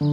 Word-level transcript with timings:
Was 0.00 0.06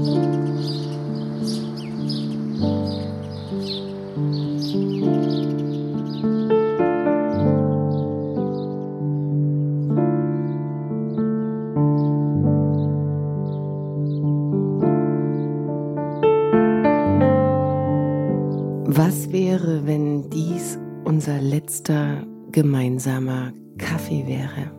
wäre, 19.31 19.85
wenn 19.85 20.31
dies 20.31 20.79
unser 21.03 21.39
letzter 21.39 22.25
gemeinsamer 22.51 23.53
Kaffee 23.77 24.25
wäre? 24.25 24.71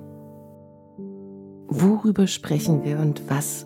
Worüber 1.68 2.26
sprechen 2.26 2.82
wir 2.82 2.98
und 2.98 3.22
was 3.28 3.65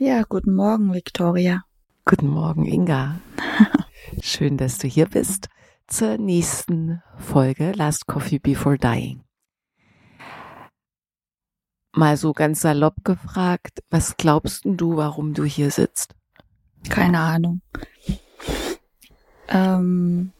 Ja, 0.00 0.22
guten 0.22 0.54
Morgen, 0.54 0.94
Victoria. 0.94 1.64
Guten 2.04 2.28
Morgen, 2.28 2.66
Inga. 2.66 3.18
Schön, 4.22 4.56
dass 4.56 4.78
du 4.78 4.86
hier 4.86 5.06
bist 5.06 5.48
zur 5.88 6.18
nächsten 6.18 7.02
Folge 7.16 7.72
Last 7.72 8.06
Coffee 8.06 8.38
Before 8.38 8.78
Dying. 8.78 9.24
Mal 11.96 12.16
so 12.16 12.32
ganz 12.32 12.60
salopp 12.60 13.02
gefragt, 13.02 13.82
was 13.90 14.16
glaubst 14.16 14.62
du, 14.64 14.94
warum 14.94 15.34
du 15.34 15.42
hier 15.42 15.72
sitzt? 15.72 16.14
Keine 16.88 17.18
Ahnung. 17.18 17.62
Ähm, 19.48 20.30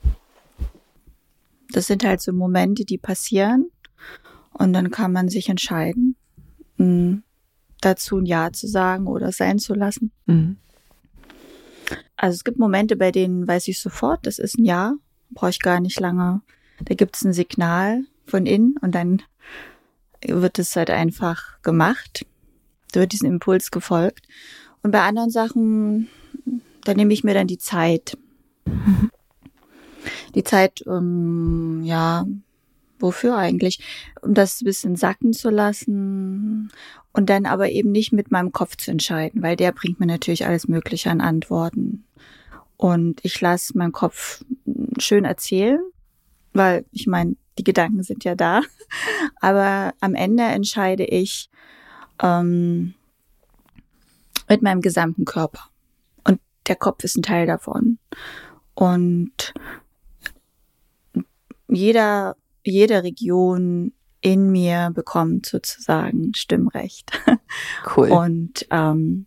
das 1.72 1.88
sind 1.88 2.04
halt 2.04 2.20
so 2.22 2.32
Momente, 2.32 2.84
die 2.84 2.98
passieren 2.98 3.72
und 4.52 4.72
dann 4.72 4.92
kann 4.92 5.10
man 5.10 5.28
sich 5.28 5.48
entscheiden, 5.48 6.14
mh, 6.76 7.22
dazu 7.80 8.18
ein 8.18 8.26
Ja 8.26 8.52
zu 8.52 8.66
sagen 8.66 9.06
oder 9.06 9.32
sein 9.32 9.58
zu 9.58 9.74
lassen. 9.74 10.10
Mhm. 10.26 10.56
Also 12.16 12.34
es 12.34 12.44
gibt 12.44 12.58
Momente, 12.58 12.96
bei 12.96 13.12
denen 13.12 13.46
weiß 13.46 13.68
ich 13.68 13.80
sofort, 13.80 14.26
das 14.26 14.38
ist 14.38 14.58
ein 14.58 14.64
Ja, 14.64 14.94
brauche 15.30 15.50
ich 15.50 15.60
gar 15.60 15.80
nicht 15.80 16.00
lange. 16.00 16.42
Da 16.84 16.94
gibt 16.94 17.16
es 17.16 17.24
ein 17.24 17.32
Signal 17.32 18.04
von 18.26 18.46
innen 18.46 18.76
und 18.80 18.94
dann 18.94 19.22
wird 20.26 20.58
es 20.58 20.74
halt 20.76 20.90
einfach 20.90 21.62
gemacht. 21.62 22.26
Da 22.92 23.00
wird 23.00 23.12
diesem 23.12 23.28
Impuls 23.28 23.70
gefolgt. 23.70 24.26
Und 24.82 24.90
bei 24.90 25.00
anderen 25.02 25.30
Sachen, 25.30 26.08
da 26.84 26.94
nehme 26.94 27.12
ich 27.12 27.24
mir 27.24 27.34
dann 27.34 27.46
die 27.46 27.58
Zeit. 27.58 28.16
Die 30.34 30.44
Zeit, 30.44 30.82
um, 30.82 31.82
ja, 31.84 32.26
wofür 32.98 33.36
eigentlich? 33.36 33.80
Um 34.22 34.34
das 34.34 34.60
ein 34.60 34.64
bisschen 34.64 34.96
sacken 34.96 35.32
zu 35.32 35.50
lassen 35.50 36.70
und 37.18 37.28
dann 37.30 37.46
aber 37.46 37.68
eben 37.70 37.90
nicht 37.90 38.12
mit 38.12 38.30
meinem 38.30 38.52
Kopf 38.52 38.76
zu 38.76 38.92
entscheiden, 38.92 39.42
weil 39.42 39.56
der 39.56 39.72
bringt 39.72 39.98
mir 39.98 40.06
natürlich 40.06 40.46
alles 40.46 40.68
Mögliche 40.68 41.10
an 41.10 41.20
Antworten. 41.20 42.04
Und 42.76 43.18
ich 43.24 43.40
lasse 43.40 43.76
meinen 43.76 43.90
Kopf 43.90 44.44
schön 45.00 45.24
erzählen, 45.24 45.80
weil 46.52 46.84
ich 46.92 47.08
meine, 47.08 47.34
die 47.58 47.64
Gedanken 47.64 48.04
sind 48.04 48.22
ja 48.22 48.36
da. 48.36 48.62
Aber 49.40 49.94
am 49.98 50.14
Ende 50.14 50.44
entscheide 50.44 51.04
ich 51.06 51.50
ähm, 52.22 52.94
mit 54.48 54.62
meinem 54.62 54.80
gesamten 54.80 55.24
Körper. 55.24 55.70
Und 56.22 56.38
der 56.68 56.76
Kopf 56.76 57.02
ist 57.02 57.16
ein 57.16 57.24
Teil 57.24 57.48
davon. 57.48 57.98
Und 58.74 59.54
jeder, 61.66 62.36
jede 62.62 63.02
Region 63.02 63.92
in 64.20 64.50
mir 64.50 64.90
bekommt 64.94 65.46
sozusagen 65.46 66.34
Stimmrecht. 66.34 67.12
Cool. 67.96 68.10
Und 68.10 68.66
ähm, 68.70 69.26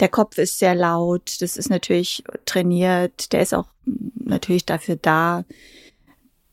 der 0.00 0.08
Kopf 0.08 0.38
ist 0.38 0.58
sehr 0.58 0.74
laut, 0.74 1.36
das 1.40 1.58
ist 1.58 1.68
natürlich 1.68 2.24
trainiert, 2.46 3.32
der 3.32 3.42
ist 3.42 3.54
auch 3.54 3.68
natürlich 4.14 4.64
dafür 4.64 4.96
da, 4.96 5.44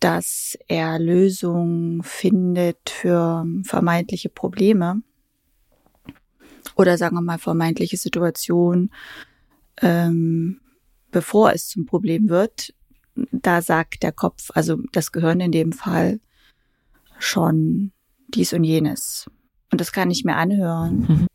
dass 0.02 0.58
er 0.68 1.00
Lösungen 1.00 2.04
findet 2.04 2.90
für 2.90 3.46
vermeintliche 3.64 4.28
Probleme 4.28 5.02
oder 6.76 6.98
sagen 6.98 7.16
wir 7.16 7.22
mal 7.22 7.38
vermeintliche 7.38 7.98
Situationen, 7.98 8.92
ähm, 9.82 10.60
bevor 11.12 11.54
es 11.54 11.68
zum 11.68 11.86
Problem 11.86 12.30
wird. 12.30 12.74
Da 13.16 13.62
sagt 13.62 14.04
der 14.04 14.12
Kopf, 14.12 14.50
also 14.54 14.78
das 14.92 15.12
Gehirn 15.12 15.40
in 15.40 15.52
dem 15.52 15.72
Fall, 15.72 16.20
schon 17.24 17.92
dies 18.28 18.54
und 18.54 18.64
jenes. 18.64 19.30
Und 19.72 19.82
das 19.82 19.92
kann 19.92 20.12
ich 20.12 20.24
mir 20.24 20.36
anhören. 20.36 21.06
Mhm. 21.08 21.28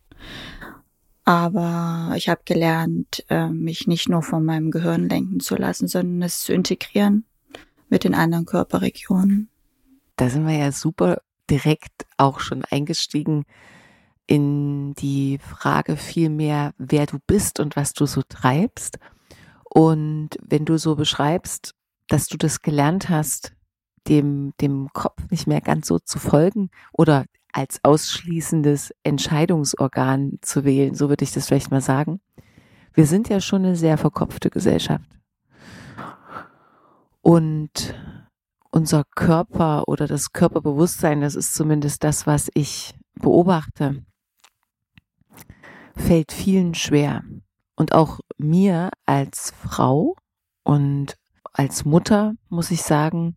Aber 1.25 2.15
ich 2.17 2.29
habe 2.29 2.41
gelernt, 2.45 3.25
äh, 3.29 3.49
mich 3.49 3.87
nicht 3.87 4.09
nur 4.09 4.23
von 4.23 4.45
meinem 4.45 4.71
Gehirn 4.71 5.09
lenken 5.09 5.41
zu 5.41 5.57
lassen, 5.57 5.87
sondern 5.87 6.23
es 6.23 6.43
zu 6.43 6.53
integrieren 6.53 7.25
mit 7.89 8.05
den 8.05 8.15
anderen 8.15 8.47
Körperregionen. 8.47 9.51
Da 10.17 10.31
sind 10.31 10.47
wir 10.47 10.57
ja 10.57 10.73
super 10.73 11.19
direkt 11.51 12.07
auch 12.17 12.41
schon 12.41 12.65
eingestiegen 12.65 13.45
in 14.27 14.95
die 14.95 15.39
Frage 15.39 15.97
viel 15.97 16.29
mehr, 16.29 16.73
wer 16.79 17.07
du 17.07 17.19
bist 17.27 17.61
und 17.61 17.77
was 17.77 17.93
du 17.93 18.07
so 18.07 18.23
treibst. 18.27 18.99
Und 19.65 20.31
wenn 20.43 20.65
du 20.65 20.79
so 20.79 20.97
beschreibst, 20.97 21.75
dass 22.09 22.27
du 22.27 22.37
das 22.37 22.63
gelernt 22.63 23.09
hast, 23.09 23.53
dem, 24.09 24.53
dem 24.61 24.89
Kopf 24.93 25.31
nicht 25.31 25.47
mehr 25.47 25.61
ganz 25.61 25.87
so 25.87 25.99
zu 25.99 26.19
folgen 26.19 26.71
oder 26.93 27.25
als 27.53 27.81
ausschließendes 27.83 28.93
Entscheidungsorgan 29.03 30.39
zu 30.43 30.65
wählen, 30.65 30.95
so 30.95 31.09
würde 31.09 31.25
ich 31.25 31.33
das 31.33 31.47
vielleicht 31.47 31.71
mal 31.71 31.81
sagen. 31.81 32.21
Wir 32.93 33.07
sind 33.07 33.29
ja 33.29 33.41
schon 33.41 33.65
eine 33.65 33.77
sehr 33.77 33.99
verkopfte 33.99 34.51
Gesellschaft. 34.51 35.09
Und 37.21 37.95
unser 38.71 39.05
Körper 39.15 39.89
oder 39.89 40.07
das 40.07 40.33
Körperbewusstsein, 40.33 41.21
das 41.21 41.35
ist 41.35 41.55
zumindest 41.55 42.05
das, 42.05 42.27
was 42.27 42.51
ich 42.55 42.95
beobachte, 43.15 44.05
fällt 45.97 46.33
vielen 46.33 46.75
schwer. 46.75 47.23
Und 47.77 47.93
auch 47.93 48.21
mir 48.37 48.91
als 49.07 49.53
Frau 49.53 50.17
und 50.65 51.17
als 51.53 51.85
Mutter 51.85 52.35
muss 52.49 52.71
ich 52.71 52.83
sagen, 52.83 53.37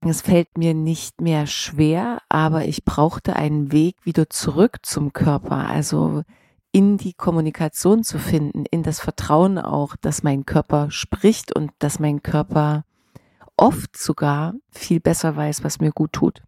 es 0.00 0.22
fällt 0.22 0.56
mir 0.56 0.74
nicht 0.74 1.20
mehr 1.20 1.46
schwer, 1.46 2.20
aber 2.28 2.66
ich 2.66 2.84
brauchte 2.84 3.34
einen 3.34 3.72
Weg 3.72 3.96
wieder 4.04 4.30
zurück 4.30 4.78
zum 4.82 5.12
Körper, 5.12 5.68
also 5.68 6.22
in 6.70 6.98
die 6.98 7.14
Kommunikation 7.14 8.04
zu 8.04 8.18
finden, 8.18 8.64
in 8.70 8.82
das 8.82 9.00
Vertrauen 9.00 9.58
auch, 9.58 9.96
dass 9.96 10.22
mein 10.22 10.46
Körper 10.46 10.90
spricht 10.90 11.54
und 11.54 11.72
dass 11.78 11.98
mein 11.98 12.22
Körper 12.22 12.84
oft 13.56 13.96
sogar 13.96 14.54
viel 14.70 15.00
besser 15.00 15.34
weiß, 15.34 15.64
was 15.64 15.80
mir 15.80 15.90
gut 15.90 16.12
tut. 16.12 16.42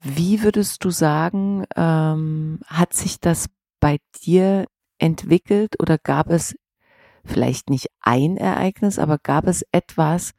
Wie 0.00 0.42
würdest 0.42 0.84
du 0.84 0.90
sagen, 0.90 1.64
ähm, 1.76 2.60
hat 2.66 2.92
sich 2.92 3.20
das 3.20 3.46
bei 3.80 3.98
dir 4.22 4.66
entwickelt 4.98 5.80
oder 5.80 5.96
gab 5.96 6.28
es 6.28 6.54
vielleicht 7.24 7.70
nicht 7.70 7.88
ein 8.00 8.36
Ereignis, 8.36 8.98
aber 8.98 9.16
gab 9.18 9.46
es 9.46 9.64
etwas, 9.72 10.32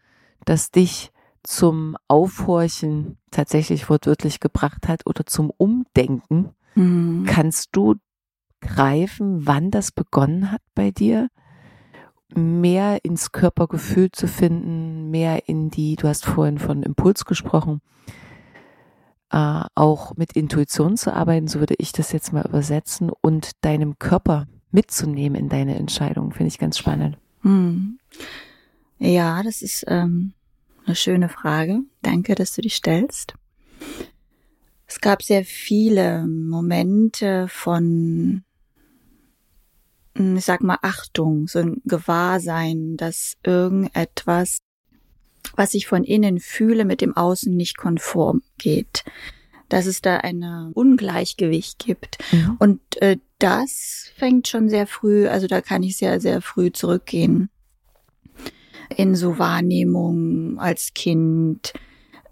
das 0.45 0.69
dich 0.69 1.11
zum 1.45 1.95
Aufhorchen 2.07 3.17
tatsächlich 3.31 3.89
wortwörtlich 3.89 4.39
gebracht 4.39 4.87
hat 4.87 5.05
oder 5.05 5.25
zum 5.25 5.49
Umdenken? 5.49 6.49
Mhm. 6.75 7.25
Kannst 7.25 7.69
du 7.73 7.95
greifen, 8.61 9.45
wann 9.45 9.71
das 9.71 9.91
begonnen 9.91 10.51
hat 10.51 10.61
bei 10.73 10.91
dir? 10.91 11.29
Mehr 12.35 13.05
ins 13.05 13.31
Körpergefühl 13.31 14.11
zu 14.11 14.27
finden, 14.27 15.09
mehr 15.11 15.47
in 15.47 15.69
die, 15.69 15.95
du 15.95 16.07
hast 16.07 16.25
vorhin 16.25 16.57
von 16.57 16.83
Impuls 16.83 17.23
gesprochen, 17.25 17.81
äh, 19.31 19.63
auch 19.75 20.15
mit 20.15 20.33
Intuition 20.33 20.97
zu 20.97 21.13
arbeiten, 21.13 21.47
so 21.47 21.59
würde 21.59 21.75
ich 21.77 21.91
das 21.91 22.11
jetzt 22.11 22.33
mal 22.33 22.45
übersetzen, 22.45 23.11
und 23.21 23.51
deinem 23.63 23.99
Körper 23.99 24.47
mitzunehmen 24.71 25.39
in 25.39 25.49
deine 25.49 25.75
Entscheidung, 25.75 26.31
finde 26.31 26.47
ich 26.47 26.59
ganz 26.59 26.77
spannend. 26.77 27.17
Hm. 27.41 27.99
Ja, 28.97 29.43
das 29.43 29.61
ist 29.61 29.85
ähm, 29.87 30.33
eine 30.85 30.95
schöne 30.95 31.29
Frage. 31.29 31.81
Danke, 32.01 32.35
dass 32.35 32.53
du 32.53 32.61
die 32.61 32.69
stellst. 32.69 33.33
Es 34.87 35.01
gab 35.01 35.23
sehr 35.23 35.43
viele 35.43 36.25
Momente 36.27 37.47
von, 37.49 38.43
hm, 40.15 40.37
ich 40.37 40.45
sag 40.45 40.61
mal, 40.61 40.77
Achtung, 40.81 41.47
so 41.47 41.59
ein 41.59 41.81
Gewahrsein, 41.85 42.97
dass 42.97 43.37
irgendetwas 43.43 44.59
was 45.55 45.73
ich 45.73 45.87
von 45.87 46.03
innen 46.03 46.39
fühle, 46.39 46.85
mit 46.85 47.01
dem 47.01 47.15
Außen 47.15 47.55
nicht 47.55 47.77
konform 47.77 48.41
geht. 48.57 49.03
Dass 49.69 49.85
es 49.85 50.01
da 50.01 50.17
ein 50.17 50.43
Ungleichgewicht 50.73 51.79
gibt. 51.79 52.17
Mhm. 52.31 52.55
Und 52.59 53.01
äh, 53.01 53.17
das 53.39 54.11
fängt 54.15 54.47
schon 54.47 54.69
sehr 54.69 54.87
früh, 54.87 55.27
also 55.27 55.47
da 55.47 55.61
kann 55.61 55.83
ich 55.83 55.97
sehr, 55.97 56.21
sehr 56.21 56.41
früh 56.41 56.71
zurückgehen. 56.71 57.49
In 58.95 59.15
so 59.15 59.37
Wahrnehmungen 59.39 60.59
als 60.59 60.93
Kind. 60.93 61.73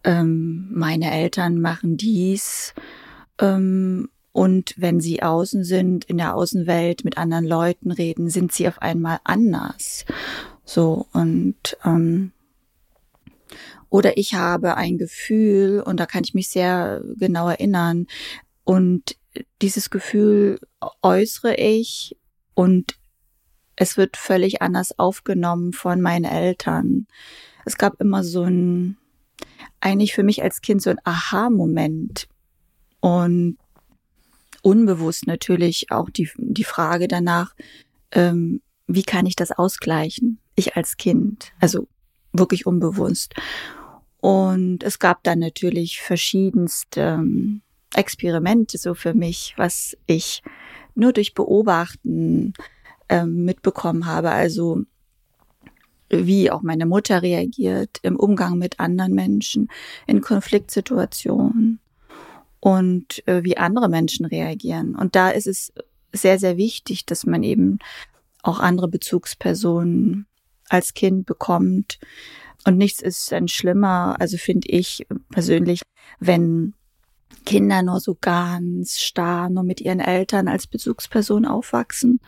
Ähm, 0.03 0.69
meine 0.71 1.11
Eltern 1.11 1.61
machen 1.61 1.97
dies. 1.97 2.73
Ähm, 3.39 4.09
und 4.31 4.73
wenn 4.77 4.99
sie 4.99 5.21
außen 5.21 5.63
sind, 5.63 6.05
in 6.05 6.17
der 6.17 6.35
Außenwelt 6.35 7.05
mit 7.05 7.17
anderen 7.17 7.45
Leuten 7.45 7.91
reden, 7.91 8.29
sind 8.29 8.51
sie 8.51 8.67
auf 8.67 8.81
einmal 8.81 9.19
anders. 9.23 10.05
So, 10.65 11.07
und 11.13 11.77
ähm, 11.85 12.31
oder 13.89 14.17
ich 14.17 14.33
habe 14.33 14.75
ein 14.75 14.97
Gefühl 14.97 15.79
und 15.81 15.99
da 15.99 16.07
kann 16.07 16.23
ich 16.23 16.33
mich 16.33 16.49
sehr 16.49 17.03
genau 17.19 17.47
erinnern 17.47 18.07
und 18.63 19.17
dieses 19.61 19.91
Gefühl 19.91 20.59
äußere 21.03 21.55
ich 21.55 22.17
und 22.55 22.95
es 23.75 23.97
wird 23.97 24.17
völlig 24.17 24.61
anders 24.61 24.97
aufgenommen 24.99 25.73
von 25.73 26.01
meinen 26.01 26.25
Eltern. 26.25 27.07
Es 27.65 27.77
gab 27.77 27.99
immer 27.99 28.23
so 28.23 28.43
ein, 28.43 28.97
eigentlich 29.79 30.13
für 30.13 30.23
mich 30.23 30.43
als 30.43 30.61
Kind 30.61 30.81
so 30.81 30.89
ein 30.89 30.99
Aha-Moment 31.03 32.27
und 32.99 33.57
unbewusst 34.61 35.27
natürlich 35.27 35.91
auch 35.91 36.09
die, 36.09 36.29
die 36.37 36.63
Frage 36.63 37.07
danach, 37.07 37.53
ähm, 38.11 38.61
wie 38.87 39.03
kann 39.03 39.25
ich 39.25 39.35
das 39.35 39.51
ausgleichen? 39.51 40.39
Ich 40.55 40.75
als 40.75 40.97
Kind, 40.97 41.51
also 41.59 41.87
wirklich 42.31 42.65
unbewusst. 42.65 43.33
Und 44.17 44.83
es 44.83 44.99
gab 44.99 45.23
dann 45.23 45.39
natürlich 45.39 46.01
verschiedenste 46.01 47.01
ähm, 47.01 47.61
Experimente 47.93 48.77
so 48.77 48.93
für 48.93 49.13
mich, 49.13 49.53
was 49.57 49.97
ich 50.05 50.41
nur 50.95 51.11
durch 51.11 51.33
Beobachten 51.33 52.53
ähm, 53.13 53.45
mitbekommen 53.45 54.05
habe. 54.05 54.31
Also 54.31 54.81
wie 56.09 56.51
auch 56.51 56.61
meine 56.61 56.85
Mutter 56.85 57.21
reagiert 57.21 57.99
im 58.01 58.15
Umgang 58.15 58.57
mit 58.57 58.79
anderen 58.79 59.13
Menschen, 59.13 59.69
in 60.07 60.21
Konfliktsituationen 60.21 61.79
und 62.59 63.27
äh, 63.27 63.43
wie 63.43 63.57
andere 63.57 63.89
Menschen 63.89 64.25
reagieren. 64.25 64.95
Und 64.95 65.15
da 65.15 65.29
ist 65.29 65.47
es 65.47 65.73
sehr, 66.11 66.39
sehr 66.39 66.57
wichtig, 66.57 67.05
dass 67.05 67.25
man 67.25 67.43
eben 67.43 67.79
auch 68.41 68.59
andere 68.59 68.87
Bezugspersonen 68.87 70.25
als 70.69 70.93
Kind 70.93 71.25
bekommt, 71.25 71.99
und 72.65 72.77
nichts 72.77 73.01
ist 73.01 73.31
dann 73.31 73.47
schlimmer, 73.47 74.15
also 74.19 74.37
finde 74.37 74.69
ich 74.69 75.05
persönlich, 75.29 75.81
wenn 76.19 76.73
Kinder 77.45 77.81
nur 77.83 77.99
so 77.99 78.15
ganz 78.19 78.99
starr, 78.99 79.49
nur 79.49 79.63
mit 79.63 79.81
ihren 79.81 79.99
Eltern 79.99 80.47
als 80.47 80.67
Bezugsperson 80.67 81.45
aufwachsen. 81.45 82.21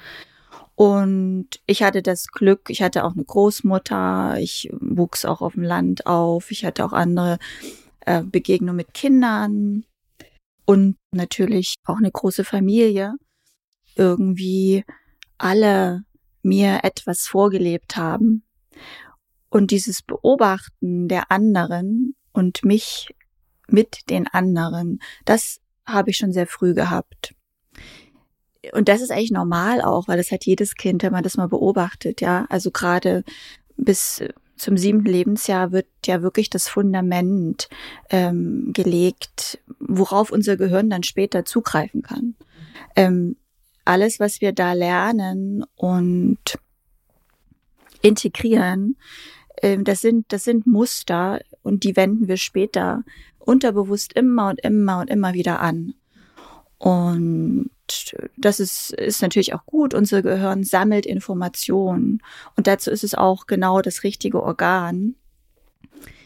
Und 0.76 1.48
ich 1.66 1.84
hatte 1.84 2.02
das 2.02 2.28
Glück, 2.28 2.70
ich 2.70 2.82
hatte 2.82 3.06
auch 3.06 3.14
eine 3.14 3.24
Großmutter, 3.24 4.38
ich 4.40 4.70
wuchs 4.74 5.24
auch 5.24 5.42
auf 5.42 5.54
dem 5.54 5.64
Land 5.64 6.06
auf, 6.06 6.52
ich 6.52 6.66
hatte 6.66 6.84
auch 6.84 6.92
andere 6.92 7.40
äh, 8.02 8.24
Begegnungen 8.24 8.76
mit 8.76 8.94
Kindern 8.94 9.86
und 10.66 10.98
natürlich 11.12 11.76
auch 11.86 11.98
eine 11.98 12.12
große 12.12 12.44
Familie. 12.44 13.16
Irgendwie 13.96 14.84
alle 15.38 16.04
mir 16.42 16.82
etwas 16.84 17.22
vorgelebt 17.28 17.96
haben. 17.96 18.44
Und 19.50 19.72
dieses 19.72 20.02
Beobachten 20.02 21.08
der 21.08 21.32
anderen 21.32 22.16
und 22.34 22.66
mich 22.66 23.16
mit 23.68 24.10
den 24.10 24.28
anderen, 24.28 25.00
das 25.24 25.62
habe 25.86 26.10
ich 26.10 26.18
schon 26.18 26.34
sehr 26.34 26.48
früh 26.48 26.74
gehabt. 26.74 27.34
Und 28.74 28.90
das 28.90 29.02
ist 29.02 29.12
eigentlich 29.12 29.32
normal 29.32 29.82
auch, 29.82 30.08
weil 30.08 30.18
das 30.18 30.32
hat 30.32 30.46
jedes 30.46 30.76
Kind, 30.76 31.04
wenn 31.04 31.12
man 31.12 31.24
das 31.24 31.38
mal 31.38 31.48
beobachtet, 31.48 32.22
ja. 32.22 32.46
Also 32.50 32.72
gerade 32.72 33.24
bis 33.78 34.24
zum 34.58 34.78
siebten 34.78 35.06
Lebensjahr 35.06 35.72
wird 35.72 35.88
ja 36.06 36.22
wirklich 36.22 36.50
das 36.50 36.68
Fundament 36.68 37.68
ähm, 38.10 38.72
gelegt, 38.74 39.60
worauf 39.80 40.32
unser 40.32 40.56
Gehirn 40.56 40.90
dann 40.90 41.04
später 41.04 41.44
zugreifen 41.46 42.02
kann. 42.02 42.36
Ähm, 42.96 43.36
alles, 43.84 44.20
was 44.20 44.42
wir 44.42 44.54
da 44.54 44.74
lernen 44.74 45.64
und 45.76 46.40
integrieren, 48.02 48.98
ähm, 49.62 49.84
das 49.84 50.02
sind, 50.02 50.32
das 50.32 50.44
sind 50.44 50.66
Muster 50.66 51.42
und 51.62 51.84
die 51.84 51.96
wenden 51.96 52.28
wir 52.28 52.38
später 52.38 53.04
unterbewusst 53.40 54.14
immer 54.14 54.50
und 54.50 54.62
immer 54.62 55.00
und 55.00 55.10
immer 55.10 55.34
wieder 55.34 55.60
an. 55.60 55.94
Und 56.78 57.70
das 58.38 58.60
ist, 58.60 58.92
ist 58.94 59.22
natürlich 59.22 59.54
auch 59.54 59.66
gut. 59.66 59.94
Unser 59.94 60.22
Gehirn 60.22 60.64
sammelt 60.64 61.06
Informationen. 61.06 62.22
Und 62.56 62.68
dazu 62.68 62.92
ist 62.92 63.04
es 63.04 63.16
auch 63.16 63.48
genau 63.48 63.82
das 63.82 64.04
richtige 64.04 64.42
Organ. 64.42 65.16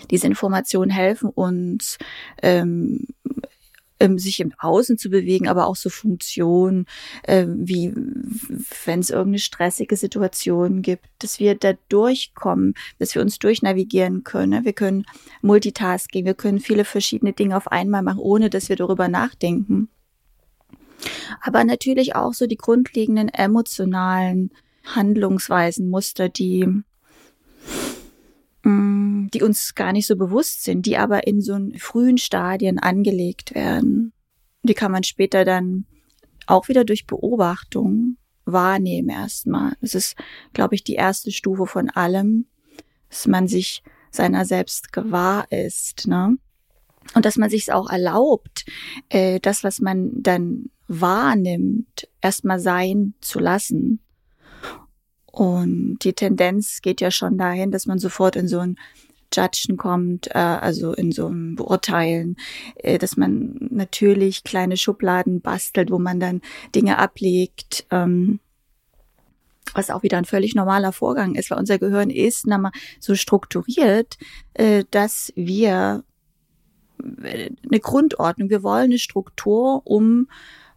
Diese 0.10 0.28
Informationen 0.28 0.90
helfen 0.90 1.30
uns, 1.30 1.98
ähm, 2.42 3.06
ähm, 4.00 4.18
sich 4.18 4.40
im 4.40 4.54
Außen 4.58 4.98
zu 4.98 5.10
bewegen, 5.10 5.48
aber 5.48 5.68
auch 5.68 5.76
so 5.76 5.90
Funktionen, 5.90 6.86
äh, 7.24 7.46
wie 7.48 7.94
wenn 8.86 9.00
es 9.02 9.10
irgendeine 9.10 9.40
stressige 9.40 9.98
Situation 9.98 10.82
gibt, 10.82 11.06
dass 11.20 11.40
wir 11.40 11.56
da 11.56 11.74
durchkommen, 11.90 12.76
dass 12.98 13.14
wir 13.14 13.22
uns 13.22 13.40
durchnavigieren 13.40 14.24
können. 14.24 14.64
Wir 14.64 14.74
können 14.74 15.06
Multitasking, 15.42 16.26
wir 16.26 16.34
können 16.34 16.60
viele 16.60 16.86
verschiedene 16.86 17.34
Dinge 17.34 17.58
auf 17.58 17.68
einmal 17.72 18.02
machen, 18.02 18.20
ohne 18.20 18.50
dass 18.50 18.70
wir 18.70 18.78
darüber 18.78 19.08
nachdenken. 19.08 19.90
Aber 21.42 21.64
natürlich 21.64 22.16
auch 22.16 22.34
so 22.34 22.48
die 22.48 22.58
grundlegenden 22.58 23.30
emotionalen 23.30 24.52
Handlungsweisen, 24.84 25.90
Muster, 25.90 26.30
die, 26.30 26.66
mm, 28.64 29.28
die 29.34 29.42
uns 29.42 29.76
gar 29.76 29.94
nicht 29.94 30.08
so 30.08 30.16
bewusst 30.16 30.64
sind, 30.64 30.86
die 30.86 30.98
aber 30.98 31.28
in 31.28 31.42
so 31.42 31.58
frühen 31.78 32.18
Stadien 32.18 32.80
angelegt 32.80 33.56
werden. 33.56 34.14
Die 34.64 34.74
kann 34.74 34.92
man 34.92 35.04
später 35.04 35.46
dann 35.46 35.86
auch 36.48 36.68
wieder 36.68 36.84
durch 36.84 37.06
Beobachtung 37.06 38.18
wahrnehmen 38.46 39.10
erstmal. 39.10 39.74
Das 39.82 39.94
ist, 39.94 40.16
glaube 40.54 40.76
ich, 40.76 40.84
die 40.84 40.96
erste 40.96 41.32
Stufe 41.32 41.68
von 41.68 41.90
allem, 41.90 42.46
dass 43.10 43.28
man 43.28 43.48
sich 43.48 43.84
seiner 44.12 44.46
selbst 44.46 44.92
gewahr 44.92 45.52
ist, 45.52 46.08
ne? 46.08 46.38
Und 47.16 47.26
dass 47.26 47.38
man 47.38 47.50
sich 47.50 47.72
auch 47.72 47.90
erlaubt, 47.90 48.66
äh, 49.10 49.40
das, 49.40 49.64
was 49.64 49.80
man 49.80 50.12
dann 50.22 50.70
wahrnimmt, 50.90 52.10
erstmal 52.20 52.60
sein 52.60 53.14
zu 53.22 53.40
lassen. 53.40 54.00
Und 55.32 56.00
die 56.04 56.14
Tendenz 56.14 56.82
geht 56.82 57.00
ja 57.00 57.12
schon 57.12 57.38
dahin, 57.38 57.72
dass 57.72 57.86
man 57.86 58.00
sofort 58.00 58.36
in 58.36 58.48
so 58.48 58.60
ein 58.60 58.78
Judgen 59.34 59.78
kommt, 59.78 60.28
äh, 60.34 60.40
also 60.40 60.94
in 60.94 61.12
so 61.12 61.28
einem 61.28 61.56
Beurteilen, 61.56 62.36
äh, 62.76 62.98
dass 62.98 63.16
man 63.16 63.70
natürlich 63.70 64.44
kleine 64.44 64.76
Schubladen 64.76 65.40
bastelt, 65.42 65.92
wo 65.92 66.00
man 66.00 66.20
dann 66.20 66.42
Dinge 66.74 66.98
ablegt, 66.98 67.86
ähm, 67.92 68.40
was 69.76 69.92
auch 69.92 70.02
wieder 70.02 70.18
ein 70.18 70.26
völlig 70.26 70.56
normaler 70.56 70.92
Vorgang 70.92 71.36
ist, 71.36 71.52
weil 71.52 71.60
unser 71.60 71.78
Gehirn 71.78 72.10
ist 72.10 72.48
mal, 72.48 72.72
so 73.00 73.14
strukturiert, 73.14 74.18
äh, 74.56 74.84
dass 74.90 75.32
wir 75.36 76.04
äh, 77.24 77.52
eine 77.70 77.80
Grundordnung, 77.80 78.50
wir 78.50 78.64
wollen 78.64 78.86
eine 78.86 78.98
Struktur, 78.98 79.84
um 79.86 80.28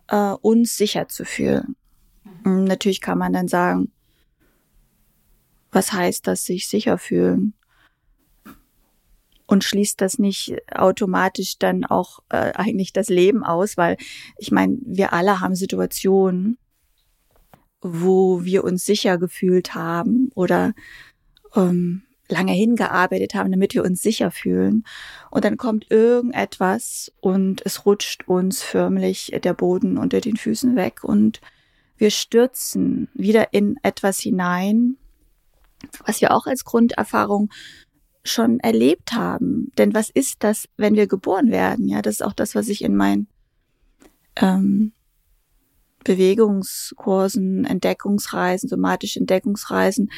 äh, 0.09 0.33
uns 0.41 0.77
sicher 0.77 1.09
zu 1.09 1.25
fühlen. 1.25 1.77
Mhm. 2.45 2.65
Natürlich 2.65 3.01
kann 3.01 3.19
man 3.19 3.33
dann 3.33 3.49
sagen, 3.49 3.93
was 5.71 5.93
heißt 5.93 6.27
das, 6.27 6.45
sich 6.45 6.69
sicher 6.69 6.99
fühlen? 6.99 7.55
und 9.53 9.65
schließt 9.65 10.01
das 10.01 10.19
nicht 10.19 10.57
automatisch 10.75 11.59
dann 11.59 11.85
auch 11.85 12.21
äh, 12.31 12.53
eigentlich 12.55 12.95
das 12.95 13.11
Leben 13.11 13.45
aus, 13.45 13.77
weil 13.77 13.99
ich 14.39 14.51
meine, 14.51 14.79
wir 14.83 15.13
alle 15.13 15.41
haben 15.41 15.55
Situationen, 15.55 16.57
wo 17.83 18.45
wir 18.45 18.65
uns 18.65 18.87
sicher 18.87 19.19
gefühlt 19.19 19.75
haben 19.75 20.31
oder 20.35 20.73
ähm, 21.55 22.03
lange 22.33 22.53
hingearbeitet 22.53 23.35
haben, 23.35 23.53
damit 23.53 23.75
wir 23.75 23.85
uns 23.85 24.03
sicher 24.03 24.31
fühlen. 24.31 24.85
Und 25.31 25.45
dann 25.45 25.57
kommt 25.57 25.91
irgendetwas 25.91 27.13
und 27.21 27.65
es 27.65 27.87
rutscht 27.87 28.27
uns 28.27 28.63
förmlich 28.63 29.33
der 29.45 29.55
Boden 29.55 29.99
unter 29.99 30.21
den 30.21 30.37
Füßen 30.37 30.75
weg 30.75 31.05
und 31.05 31.41
wir 31.97 32.11
stürzen 32.11 33.09
wieder 33.15 33.53
in 33.53 33.77
etwas 33.83 34.19
hinein, 34.19 34.97
was 36.05 36.21
wir 36.21 36.33
auch 36.33 36.47
als 36.47 36.65
Grunderfahrung 36.65 37.51
schon 38.25 38.61
erlebt 38.61 39.13
haben. 39.13 39.71
Denn 39.79 39.95
was 39.95 40.11
ist 40.11 40.43
das, 40.43 40.69
wenn 40.77 40.95
wir 40.95 41.07
geboren 41.07 41.51
werden? 41.51 41.89
Ja, 41.89 42.03
das 42.03 42.15
ist 42.15 42.23
auch 42.23 42.33
das, 42.33 42.55
was 42.55 42.69
ich 42.69 42.83
in 42.83 42.97
meinen 42.97 43.29
ähm, 44.37 44.93
Bewegungskursen, 46.05 47.65
Entdeckungsreisen, 47.65 48.69
somatische 48.69 49.21
Entdeckungsreisen 49.21 50.11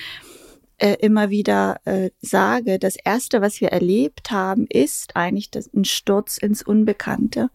äh, 0.78 0.96
immer 1.00 1.30
wieder 1.30 1.80
äh, 1.84 2.10
sage. 2.20 2.78
Das 2.78 2.96
erste, 2.96 3.40
was 3.40 3.60
wir 3.60 3.68
erlebt 3.68 4.30
haben, 4.30 4.66
ist 4.68 5.16
eigentlich 5.16 5.50
das, 5.50 5.72
ein 5.72 5.84
Sturz 5.84 6.38
ins 6.38 6.62
Unbekannte. 6.62 7.50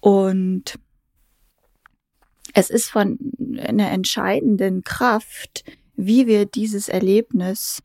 Und 0.00 0.78
es 2.54 2.70
ist 2.70 2.90
von 2.90 3.18
einer 3.58 3.90
entscheidenden 3.90 4.82
Kraft, 4.82 5.64
wie 5.96 6.26
wir 6.26 6.46
dieses 6.46 6.88
Erlebnis 6.88 7.82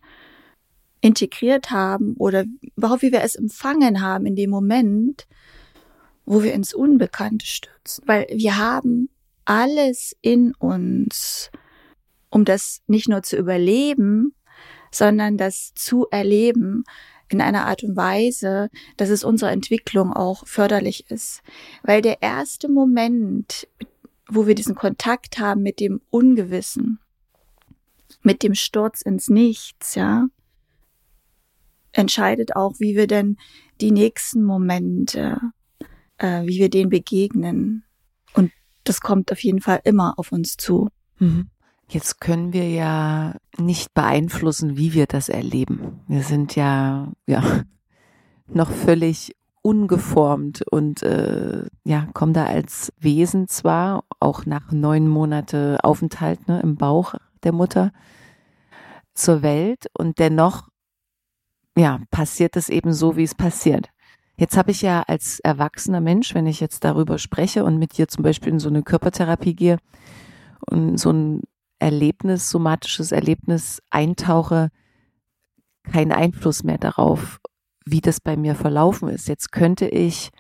integriert 1.02 1.70
haben 1.70 2.16
oder 2.18 2.46
überhaupt 2.76 3.04
wie 3.04 3.12
wir 3.12 3.22
es 3.22 3.36
empfangen 3.36 4.02
haben 4.02 4.26
in 4.26 4.36
dem 4.36 4.50
Moment, 4.50 5.28
wo 6.26 6.42
wir 6.42 6.54
ins 6.54 6.74
Unbekannte 6.74 7.46
stürzen. 7.46 8.04
Weil 8.08 8.26
wir 8.32 8.58
haben 8.58 9.10
alles 9.46 10.16
in 10.22 10.54
uns, 10.56 11.52
um 12.36 12.44
das 12.44 12.82
nicht 12.86 13.08
nur 13.08 13.24
zu 13.24 13.38
überleben, 13.38 14.36
sondern 14.92 15.38
das 15.38 15.74
zu 15.74 16.06
erleben 16.12 16.84
in 17.30 17.40
einer 17.40 17.66
Art 17.66 17.82
und 17.84 17.96
Weise, 17.96 18.70
dass 18.98 19.08
es 19.08 19.24
unserer 19.24 19.54
Entwicklung 19.54 20.12
auch 20.12 20.46
förderlich 20.46 21.10
ist. 21.10 21.42
Weil 21.82 22.02
der 22.02 22.22
erste 22.22 22.68
Moment, 22.68 23.70
wo 24.28 24.48
wir 24.48 24.54
diesen 24.54 24.76
Kontakt 24.76 25.40
haben 25.40 25.62
mit 25.62 25.80
dem 25.80 26.02
Ungewissen, 26.10 27.00
mit 28.22 28.44
dem 28.44 28.54
Sturz 28.54 29.02
ins 29.02 29.30
Nichts, 29.30 29.96
ja, 29.96 30.28
entscheidet 31.94 32.58
auch, 32.58 32.74
wie 32.80 32.98
wir 32.98 33.08
denn 33.08 33.38
die 33.80 33.92
nächsten 33.92 34.44
Momente, 34.44 35.40
äh, 36.18 36.42
wie 36.42 36.60
wir 36.60 36.70
denen 36.70 36.90
begegnen. 36.90 37.86
Und 38.34 38.52
das 38.84 39.00
kommt 39.00 39.32
auf 39.32 39.40
jeden 39.40 39.62
Fall 39.62 39.80
immer 39.86 40.20
auf 40.20 40.34
uns 40.34 40.58
zu. 40.58 40.90
Mhm. 41.20 41.50
Jetzt 41.88 42.20
können 42.20 42.52
wir 42.52 42.70
ja 42.70 43.36
nicht 43.58 43.94
beeinflussen, 43.94 44.76
wie 44.78 44.94
wir 44.94 45.06
das 45.06 45.30
erleben. 45.30 46.02
Wir 46.08 46.24
sind 46.24 46.56
ja, 46.56 47.12
ja, 47.28 47.44
noch 48.48 48.72
völlig 48.72 49.36
ungeformt 49.62 50.64
und 50.72 51.02
äh, 51.02 51.66
ja, 51.84 52.08
kommen 52.14 52.34
da 52.34 52.46
als 52.46 52.94
Wesen 53.00 53.48
zwar 53.48 54.04
auch 54.20 54.46
nach 54.46 54.72
neun 54.72 55.08
Monate 55.08 55.80
Aufenthalt 55.84 56.48
ne, 56.48 56.60
im 56.62 56.76
Bauch 56.76 57.16
der 57.44 57.52
Mutter 57.52 57.92
zur 59.16 59.42
Welt 59.42 59.88
und 59.98 60.20
dennoch 60.20 60.70
ja, 61.78 62.00
passiert 62.12 62.56
es 62.56 62.70
eben 62.70 62.94
so, 62.94 63.18
wie 63.18 63.24
es 63.24 63.36
passiert. 63.36 63.90
Jetzt 64.38 64.58
habe 64.58 64.72
ich 64.72 64.82
ja 64.82 65.04
als 65.08 65.40
erwachsener 65.40 66.02
Mensch, 66.02 66.36
wenn 66.36 66.46
ich 66.46 66.60
jetzt 66.60 66.84
darüber 66.84 67.18
spreche 67.18 67.64
und 67.64 67.78
mit 67.78 67.98
dir 67.98 68.08
zum 68.08 68.24
Beispiel 68.24 68.54
in 68.54 68.60
so 68.60 68.70
eine 68.70 68.84
Körpertherapie 68.84 69.56
gehe 69.56 69.78
und 70.70 70.98
so 70.98 71.12
ein 71.12 71.42
Erlebnis, 71.86 72.50
somatisches 72.50 73.12
Erlebnis 73.12 73.80
eintauche, 73.92 74.72
keinen 75.84 76.12
Einfluss 76.12 76.64
mehr 76.64 76.80
darauf, 76.80 77.40
wie 77.86 78.02
das 78.02 78.20
bei 78.20 78.36
mir 78.36 78.56
verlaufen 78.56 79.08
ist. 79.08 79.28
Jetzt 79.28 79.52
könnte 79.52 79.88
ich 79.88 80.32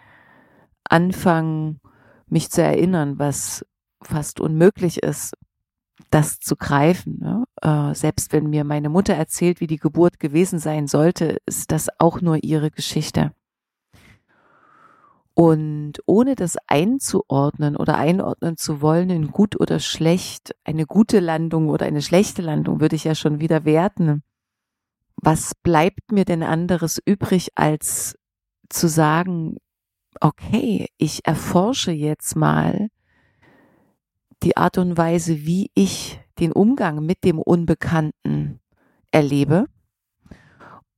anfangen, 0.90 1.80
mich 2.25 2.50
zu 2.50 2.64
erinnern, 2.64 3.20
was 3.20 3.64
fast 4.02 4.40
unmöglich 4.40 5.04
ist, 5.04 5.36
das 6.10 6.40
zu 6.40 6.56
greifen. 6.56 7.20
Ne? 7.20 7.44
Äh, 7.62 7.94
selbst 7.94 8.34
wenn 8.34 8.50
mir 8.50 8.64
meine 8.64 8.90
Mutter 8.90 9.14
erzählt, 9.14 9.62
wie 9.62 9.68
die 9.68 9.78
Geburt 9.78 10.20
gewesen 10.20 10.58
sein 10.58 10.88
sollte, 10.88 11.38
ist 11.46 11.72
das 11.72 11.90
auch 12.00 12.22
nur 12.22 12.44
ihre 12.44 12.72
Geschichte. 12.72 13.34
Und 15.36 15.96
ohne 16.06 16.36
das 16.36 16.56
einzuordnen 16.68 17.75
oder 17.75 17.98
einordnen 17.98 18.56
zu 18.56 18.82
wollen 18.82 19.10
in 19.10 19.32
gut 19.32 19.60
oder 19.60 19.80
schlecht, 19.80 20.56
eine 20.63 20.86
gute 20.86 21.20
Landung 21.20 21.68
oder 21.68 21.86
eine 21.86 22.01
schlechte 22.01 22.42
Landung, 22.42 22.80
würde 22.80 22.96
ich 22.96 23.04
ja 23.04 23.15
schon 23.15 23.42
wieder 23.42 23.65
werten. 23.65 24.24
Was 25.18 25.54
bleibt 25.54 26.13
mir 26.13 26.24
denn 26.24 26.42
anderes 26.42 27.01
übrig, 27.06 27.50
als 27.56 28.18
zu 28.70 28.88
sagen, 28.88 29.58
okay, 30.22 30.88
ich 30.98 31.25
erforsche 31.25 31.92
jetzt 31.92 32.38
mal 32.38 32.88
die 34.42 34.56
Art 34.56 34.77
und 34.77 34.98
Weise, 34.98 35.46
wie 35.46 35.70
ich 35.74 36.18
den 36.39 36.54
Umgang 36.54 37.06
mit 37.06 37.25
dem 37.25 37.39
Unbekannten 37.39 38.62
erlebe 39.12 39.65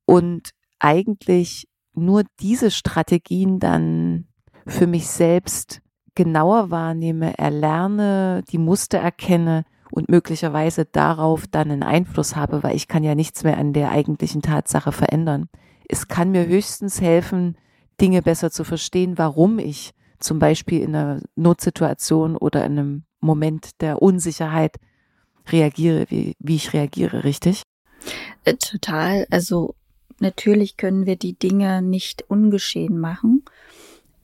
und 0.04 0.50
eigentlich 0.78 1.66
nur 1.92 2.22
diese 2.40 2.70
Strategien 2.70 3.58
dann 3.58 4.27
für 4.68 4.86
mich 4.86 5.08
selbst 5.08 5.80
genauer 6.14 6.70
wahrnehme, 6.70 7.38
erlerne, 7.38 8.42
die 8.50 8.58
Muster 8.58 8.98
erkenne 8.98 9.64
und 9.90 10.08
möglicherweise 10.08 10.84
darauf 10.84 11.46
dann 11.46 11.70
einen 11.70 11.82
Einfluss 11.82 12.36
habe, 12.36 12.62
weil 12.62 12.76
ich 12.76 12.88
kann 12.88 13.02
ja 13.02 13.14
nichts 13.14 13.44
mehr 13.44 13.56
an 13.56 13.72
der 13.72 13.90
eigentlichen 13.90 14.42
Tatsache 14.42 14.92
verändern. 14.92 15.48
Es 15.88 16.08
kann 16.08 16.30
mir 16.30 16.46
höchstens 16.46 17.00
helfen, 17.00 17.56
Dinge 18.00 18.22
besser 18.22 18.50
zu 18.50 18.64
verstehen, 18.64 19.16
warum 19.16 19.58
ich 19.58 19.92
zum 20.18 20.38
Beispiel 20.38 20.82
in 20.82 20.94
einer 20.94 21.22
Notsituation 21.36 22.36
oder 22.36 22.64
in 22.64 22.78
einem 22.78 23.02
Moment 23.20 23.80
der 23.80 24.02
Unsicherheit 24.02 24.76
reagiere, 25.50 26.06
wie, 26.08 26.34
wie 26.38 26.56
ich 26.56 26.72
reagiere, 26.72 27.24
richtig? 27.24 27.62
Äh, 28.44 28.54
total. 28.54 29.26
Also 29.30 29.74
natürlich 30.18 30.76
können 30.76 31.06
wir 31.06 31.16
die 31.16 31.38
Dinge 31.38 31.82
nicht 31.82 32.22
ungeschehen 32.28 32.98
machen, 32.98 33.44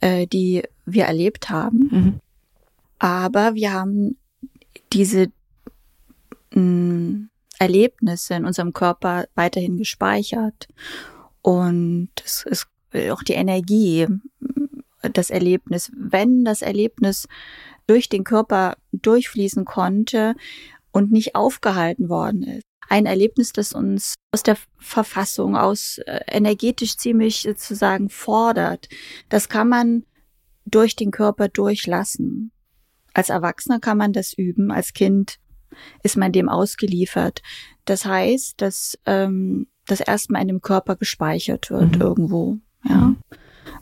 äh, 0.05 0.27
die 0.27 0.63
wir 0.85 1.05
erlebt 1.05 1.49
haben. 1.49 1.89
Mhm. 1.91 2.21
Aber 2.99 3.55
wir 3.55 3.73
haben 3.73 4.19
diese 4.93 5.33
mh, 6.53 6.61
mm, 6.61 7.31
Erlebnisse 7.59 8.35
in 8.35 8.45
unserem 8.45 8.75
Körper 8.75 9.25
weiterhin 9.35 9.79
gespeichert. 9.79 10.69
Und 11.41 12.11
es 12.23 12.45
ist 12.45 12.67
auch 13.11 13.23
die 13.23 13.33
Energie 13.33 14.07
das 15.01 15.31
Erlebnis. 15.31 15.91
Wenn 15.97 16.45
das 16.45 16.61
Erlebnis 16.61 17.27
durch 17.87 18.09
den 18.09 18.25
Körper 18.25 18.77
durchfließen 18.93 19.65
konnte 19.65 20.35
und 20.93 21.13
nicht 21.13 21.35
aufgehalten 21.35 22.09
worden 22.09 22.43
ist. 22.43 22.67
Ein 22.89 23.07
Erlebnis, 23.07 23.53
das 23.53 23.73
uns 23.73 24.15
aus 24.33 24.43
der 24.43 24.57
Verfassung, 24.79 25.57
aus 25.57 25.99
äh, 25.99 26.21
energetisch 26.29 26.97
ziemlich 26.97 27.43
sozusagen 27.43 28.09
fordert, 28.09 28.89
das 29.29 29.49
kann 29.49 29.69
man 29.69 30.05
durch 30.67 30.97
den 30.97 31.11
Körper 31.11 31.49
durchlassen. 31.49 32.51
Als 33.13 33.29
Erwachsener 33.29 33.81
kann 33.81 33.99
man 33.99 34.13
das 34.13 34.33
üben, 34.33 34.71
als 34.71 34.93
Kind 34.93 35.39
ist 36.03 36.17
man 36.17 36.33
dem 36.33 36.49
ausgeliefert. 36.49 37.43
Das 37.85 38.05
heißt, 38.05 38.61
dass 38.61 38.99
ähm, 39.07 39.67
das 39.87 40.01
erstmal 40.01 40.43
in 40.43 40.49
dem 40.49 40.63
Körper 40.63 40.97
gespeichert 40.97 41.71
wird 41.71 41.97
mhm. 41.97 42.01
irgendwo. 42.01 42.59
Ja, 42.85 43.15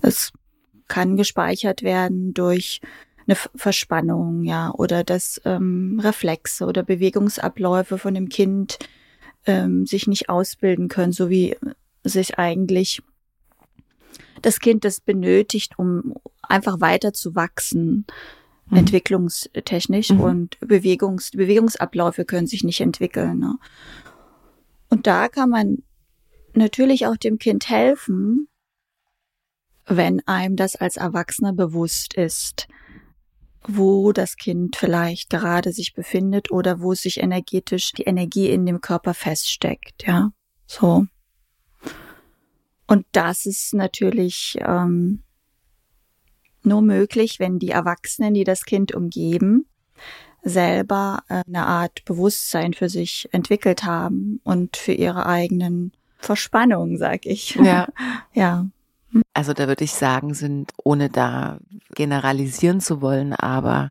es 0.00 0.32
kann 0.88 1.16
gespeichert 1.16 1.82
werden 1.82 2.34
durch 2.34 2.80
eine 3.26 3.36
Verspannung, 3.54 4.42
ja, 4.44 4.72
oder 4.72 5.04
dass 5.04 5.40
ähm, 5.44 6.00
Reflexe 6.02 6.66
oder 6.66 6.82
Bewegungsabläufe 6.82 7.98
von 7.98 8.14
dem 8.14 8.28
Kind 8.28 8.78
ähm, 9.46 9.86
sich 9.86 10.06
nicht 10.06 10.28
ausbilden 10.28 10.88
können, 10.88 11.12
so 11.12 11.30
wie 11.30 11.56
sich 12.04 12.38
eigentlich 12.38 13.02
das 14.40 14.58
Kind 14.58 14.84
das 14.84 15.00
benötigt, 15.00 15.78
um 15.78 16.14
einfach 16.42 16.80
weiter 16.80 17.12
zu 17.12 17.34
wachsen, 17.34 18.06
mhm. 18.66 18.78
entwicklungstechnisch 18.78 20.10
mhm. 20.10 20.20
und 20.20 20.60
Bewegungs 20.60 21.30
Bewegungsabläufe 21.30 22.24
können 22.24 22.46
sich 22.46 22.64
nicht 22.64 22.80
entwickeln. 22.80 23.38
Ne? 23.38 23.56
Und 24.88 25.06
da 25.06 25.28
kann 25.28 25.50
man 25.50 25.82
natürlich 26.54 27.06
auch 27.06 27.16
dem 27.16 27.38
Kind 27.38 27.68
helfen, 27.68 28.48
wenn 29.86 30.26
einem 30.26 30.56
das 30.56 30.76
als 30.76 30.96
Erwachsener 30.96 31.52
bewusst 31.52 32.14
ist, 32.14 32.68
wo 33.66 34.12
das 34.12 34.36
Kind 34.36 34.76
vielleicht 34.76 35.30
gerade 35.30 35.72
sich 35.72 35.94
befindet 35.94 36.50
oder 36.50 36.80
wo 36.80 36.94
sich 36.94 37.20
energetisch 37.20 37.92
die 37.92 38.02
Energie 38.02 38.50
in 38.50 38.66
dem 38.66 38.80
Körper 38.80 39.14
feststeckt, 39.14 40.04
ja, 40.06 40.32
so. 40.66 41.06
Und 42.86 43.06
das 43.12 43.46
ist 43.46 43.72
natürlich 43.72 44.58
ähm, 44.60 45.22
nur 46.62 46.82
möglich, 46.82 47.40
wenn 47.40 47.58
die 47.58 47.70
Erwachsenen, 47.70 48.34
die 48.34 48.44
das 48.44 48.64
Kind 48.64 48.94
umgeben, 48.94 49.66
selber 50.42 51.22
äh, 51.28 51.42
eine 51.46 51.66
Art 51.66 52.04
Bewusstsein 52.04 52.74
für 52.74 52.88
sich 52.88 53.28
entwickelt 53.32 53.84
haben 53.84 54.40
und 54.44 54.76
für 54.76 54.92
ihre 54.92 55.26
eigenen 55.26 55.92
Verspannungen, 56.18 56.98
sag 56.98 57.26
ich. 57.26 57.54
Ja. 57.56 57.88
ja. 58.34 58.66
Also 59.34 59.52
da 59.52 59.68
würde 59.68 59.84
ich 59.84 59.92
sagen, 59.92 60.34
sind, 60.34 60.72
ohne 60.84 61.10
da 61.10 61.58
generalisieren 61.94 62.80
zu 62.80 63.02
wollen, 63.02 63.32
aber 63.32 63.90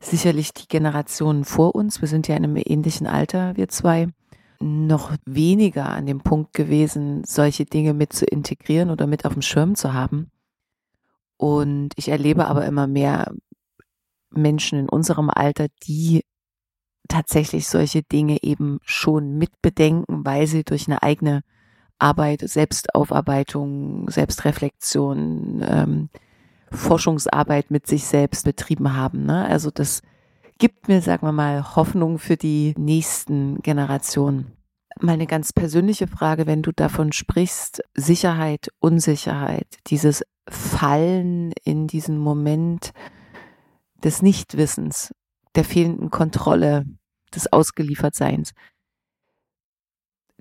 sicherlich 0.00 0.52
die 0.52 0.68
Generationen 0.68 1.44
vor 1.44 1.74
uns, 1.74 2.00
wir 2.00 2.08
sind 2.08 2.28
ja 2.28 2.36
in 2.36 2.44
einem 2.44 2.62
ähnlichen 2.64 3.06
Alter, 3.06 3.56
wir 3.56 3.68
zwei, 3.68 4.08
noch 4.60 5.14
weniger 5.24 5.90
an 5.90 6.06
dem 6.06 6.20
Punkt 6.20 6.54
gewesen, 6.54 7.24
solche 7.24 7.64
Dinge 7.64 7.94
mit 7.94 8.12
zu 8.12 8.24
integrieren 8.24 8.90
oder 8.90 9.06
mit 9.06 9.24
auf 9.24 9.34
dem 9.34 9.42
Schirm 9.42 9.74
zu 9.74 9.92
haben. 9.92 10.30
Und 11.36 11.90
ich 11.96 12.08
erlebe 12.08 12.46
aber 12.46 12.64
immer 12.64 12.86
mehr 12.86 13.34
Menschen 14.30 14.78
in 14.78 14.88
unserem 14.88 15.30
Alter, 15.30 15.66
die 15.82 16.24
tatsächlich 17.08 17.68
solche 17.68 18.02
Dinge 18.02 18.38
eben 18.42 18.78
schon 18.82 19.36
mitbedenken, 19.36 20.24
weil 20.24 20.46
sie 20.46 20.64
durch 20.64 20.88
eine 20.88 21.02
eigene 21.02 21.42
Arbeit, 21.98 22.40
Selbstaufarbeitung, 22.40 24.10
Selbstreflexion, 24.10 25.64
ähm, 25.66 26.08
Forschungsarbeit 26.70 27.70
mit 27.70 27.86
sich 27.86 28.04
selbst 28.04 28.44
betrieben 28.44 28.94
haben. 28.94 29.24
Ne? 29.24 29.46
Also 29.46 29.70
das 29.70 30.02
gibt 30.58 30.88
mir, 30.88 31.00
sagen 31.00 31.26
wir 31.26 31.32
mal, 31.32 31.76
Hoffnung 31.76 32.18
für 32.18 32.36
die 32.36 32.74
nächsten 32.76 33.60
Generationen. 33.62 34.52
Mal 35.00 35.12
eine 35.12 35.26
ganz 35.26 35.52
persönliche 35.52 36.06
Frage, 36.06 36.46
wenn 36.46 36.62
du 36.62 36.72
davon 36.72 37.12
sprichst, 37.12 37.82
Sicherheit, 37.94 38.70
Unsicherheit, 38.78 39.66
dieses 39.88 40.24
Fallen 40.48 41.52
in 41.64 41.86
diesen 41.86 42.18
Moment 42.18 42.92
des 44.02 44.22
Nichtwissens, 44.22 45.12
der 45.54 45.64
fehlenden 45.64 46.10
Kontrolle, 46.10 46.86
des 47.34 47.52
Ausgeliefertseins. 47.52 48.52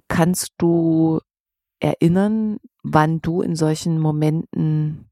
Kannst 0.07 0.53
du 0.57 1.19
erinnern, 1.79 2.57
wann 2.83 3.21
du 3.21 3.41
in 3.41 3.55
solchen 3.55 3.99
Momenten 3.99 5.09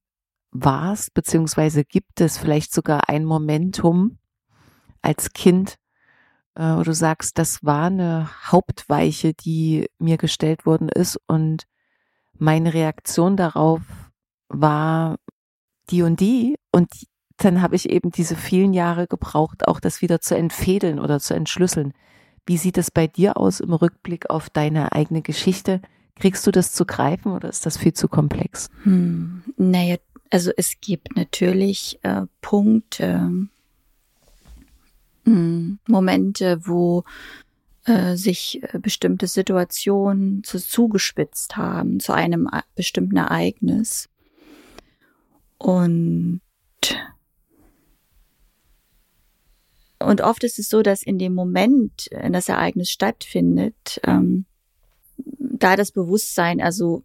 warst, 0.51 1.13
beziehungsweise 1.13 1.83
gibt 1.83 2.21
es 2.21 2.37
vielleicht 2.37 2.73
sogar 2.73 3.09
ein 3.09 3.25
Momentum 3.25 4.19
als 5.01 5.33
Kind, 5.33 5.75
äh, 6.55 6.75
wo 6.77 6.83
du 6.83 6.93
sagst, 6.93 7.37
das 7.37 7.63
war 7.63 7.87
eine 7.87 8.29
Hauptweiche, 8.51 9.33
die 9.33 9.89
mir 9.97 10.17
gestellt 10.17 10.65
worden 10.65 10.89
ist 10.89 11.19
und 11.27 11.65
meine 12.37 12.73
Reaktion 12.73 13.37
darauf 13.37 13.81
war 14.49 15.17
die 15.89 16.03
und 16.03 16.19
die 16.19 16.55
und 16.71 16.89
dann 17.37 17.61
habe 17.61 17.75
ich 17.75 17.89
eben 17.89 18.11
diese 18.11 18.35
vielen 18.35 18.73
Jahre 18.73 19.07
gebraucht, 19.07 19.67
auch 19.67 19.79
das 19.79 20.01
wieder 20.01 20.21
zu 20.21 20.35
entfädeln 20.35 20.99
oder 20.99 21.19
zu 21.19 21.33
entschlüsseln. 21.33 21.93
Wie 22.45 22.57
sieht 22.57 22.77
es 22.77 22.91
bei 22.91 23.07
dir 23.07 23.37
aus 23.37 23.59
im 23.59 23.73
Rückblick 23.73 24.29
auf 24.29 24.49
deine 24.49 24.91
eigene 24.91 25.21
Geschichte? 25.21 25.81
Kriegst 26.15 26.45
du 26.45 26.51
das 26.51 26.71
zu 26.71 26.85
greifen 26.85 27.31
oder 27.31 27.49
ist 27.49 27.65
das 27.65 27.77
viel 27.77 27.93
zu 27.93 28.07
komplex? 28.07 28.69
Hm, 28.83 29.43
naja, 29.57 29.97
also 30.29 30.51
es 30.55 30.79
gibt 30.79 31.15
natürlich 31.15 31.99
äh, 32.03 32.23
Punkte, 32.41 33.29
äh, 35.25 35.29
Momente, 35.87 36.59
wo 36.65 37.03
äh, 37.85 38.15
sich 38.15 38.61
äh, 38.63 38.79
bestimmte 38.79 39.27
Situationen 39.27 40.43
zu, 40.43 40.57
zugespitzt 40.57 41.57
haben 41.57 41.99
zu 41.99 42.13
einem 42.13 42.47
äh, 42.51 42.61
bestimmten 42.75 43.17
Ereignis. 43.17 44.09
Und 45.57 46.41
und 49.99 50.21
oft 50.21 50.43
ist 50.43 50.59
es 50.59 50.69
so, 50.69 50.81
dass 50.81 51.03
in 51.03 51.17
dem 51.17 51.33
Moment, 51.33 52.07
in 52.07 52.33
das 52.33 52.49
Ereignis 52.49 52.89
stattfindet, 52.89 54.01
ähm, 54.03 54.45
da 55.63 55.75
das 55.77 55.91
Bewusstsein 55.91 56.61
also 56.61 57.03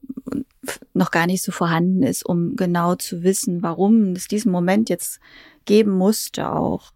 noch 0.92 1.10
gar 1.10 1.26
nicht 1.26 1.42
so 1.42 1.52
vorhanden 1.52 2.02
ist, 2.02 2.26
um 2.26 2.56
genau 2.56 2.96
zu 2.96 3.22
wissen, 3.22 3.62
warum 3.62 4.12
es 4.12 4.26
diesen 4.26 4.50
Moment 4.50 4.88
jetzt 4.88 5.20
geben 5.64 5.92
musste, 5.92 6.50
auch 6.50 6.92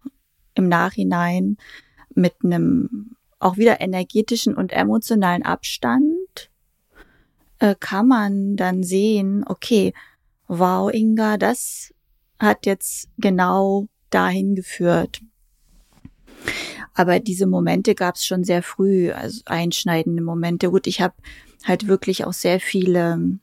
im 0.55 0.67
Nachhinein 0.67 1.57
mit 2.13 2.33
einem 2.43 3.15
auch 3.39 3.57
wieder 3.57 3.81
energetischen 3.81 4.55
und 4.55 4.71
emotionalen 4.71 5.43
Abstand, 5.43 6.49
äh, 7.59 7.75
kann 7.79 8.07
man 8.07 8.55
dann 8.55 8.83
sehen, 8.83 9.43
okay, 9.47 9.93
wow, 10.47 10.91
Inga, 10.93 11.37
das 11.37 11.93
hat 12.39 12.65
jetzt 12.65 13.09
genau 13.17 13.87
dahin 14.09 14.55
geführt. 14.55 15.21
Aber 16.93 17.19
diese 17.19 17.47
Momente 17.47 17.95
gab 17.95 18.15
es 18.15 18.25
schon 18.25 18.43
sehr 18.43 18.61
früh, 18.61 19.11
also 19.11 19.41
einschneidende 19.45 20.21
Momente. 20.21 20.69
Gut, 20.69 20.87
ich 20.87 21.01
habe 21.01 21.15
halt 21.63 21.87
wirklich 21.87 22.25
auch 22.25 22.33
sehr 22.33 22.59
viele, 22.59 23.39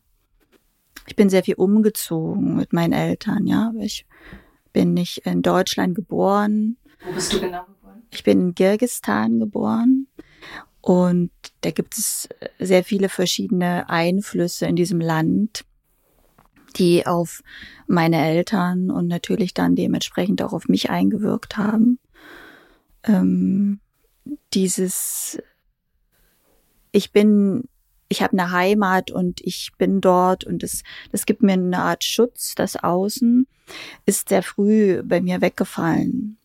ich 1.06 1.16
bin 1.16 1.30
sehr 1.30 1.44
viel 1.44 1.54
umgezogen 1.54 2.56
mit 2.56 2.72
meinen 2.72 2.92
Eltern, 2.92 3.46
ja. 3.46 3.72
Ich 3.78 4.06
bin 4.72 4.94
nicht 4.94 5.18
in 5.18 5.42
Deutschland 5.42 5.94
geboren. 5.94 6.76
Wo 7.04 7.12
bist 7.12 7.32
du 7.32 7.40
genau 7.40 7.64
geboren? 7.64 8.02
Ich 8.10 8.24
bin 8.24 8.40
in 8.40 8.54
Kirgistan 8.54 9.38
geboren. 9.38 10.06
Und 10.80 11.30
da 11.60 11.70
gibt 11.70 11.98
es 11.98 12.28
sehr 12.58 12.84
viele 12.84 13.08
verschiedene 13.08 13.90
Einflüsse 13.90 14.66
in 14.66 14.76
diesem 14.76 15.00
Land, 15.00 15.64
die 16.76 17.06
auf 17.06 17.42
meine 17.86 18.24
Eltern 18.24 18.90
und 18.90 19.08
natürlich 19.08 19.52
dann 19.52 19.74
dementsprechend 19.74 20.40
auch 20.40 20.52
auf 20.52 20.68
mich 20.68 20.88
eingewirkt 20.88 21.56
haben 21.56 21.98
ähm, 23.04 23.80
dieses, 24.52 25.40
ich 26.92 27.12
bin, 27.12 27.64
ich 28.10 28.22
habe 28.22 28.32
eine 28.32 28.50
Heimat 28.50 29.10
und 29.10 29.40
ich 29.40 29.70
bin 29.78 30.00
dort 30.00 30.44
und 30.44 30.62
es, 30.62 30.82
das 31.12 31.24
gibt 31.24 31.42
mir 31.42 31.52
eine 31.52 31.78
Art 31.78 32.04
Schutz, 32.04 32.54
das 32.54 32.76
Außen 32.76 33.46
ist 34.04 34.28
sehr 34.28 34.42
früh 34.42 35.02
bei 35.02 35.20
mir 35.20 35.40
weggefallen. 35.40 36.36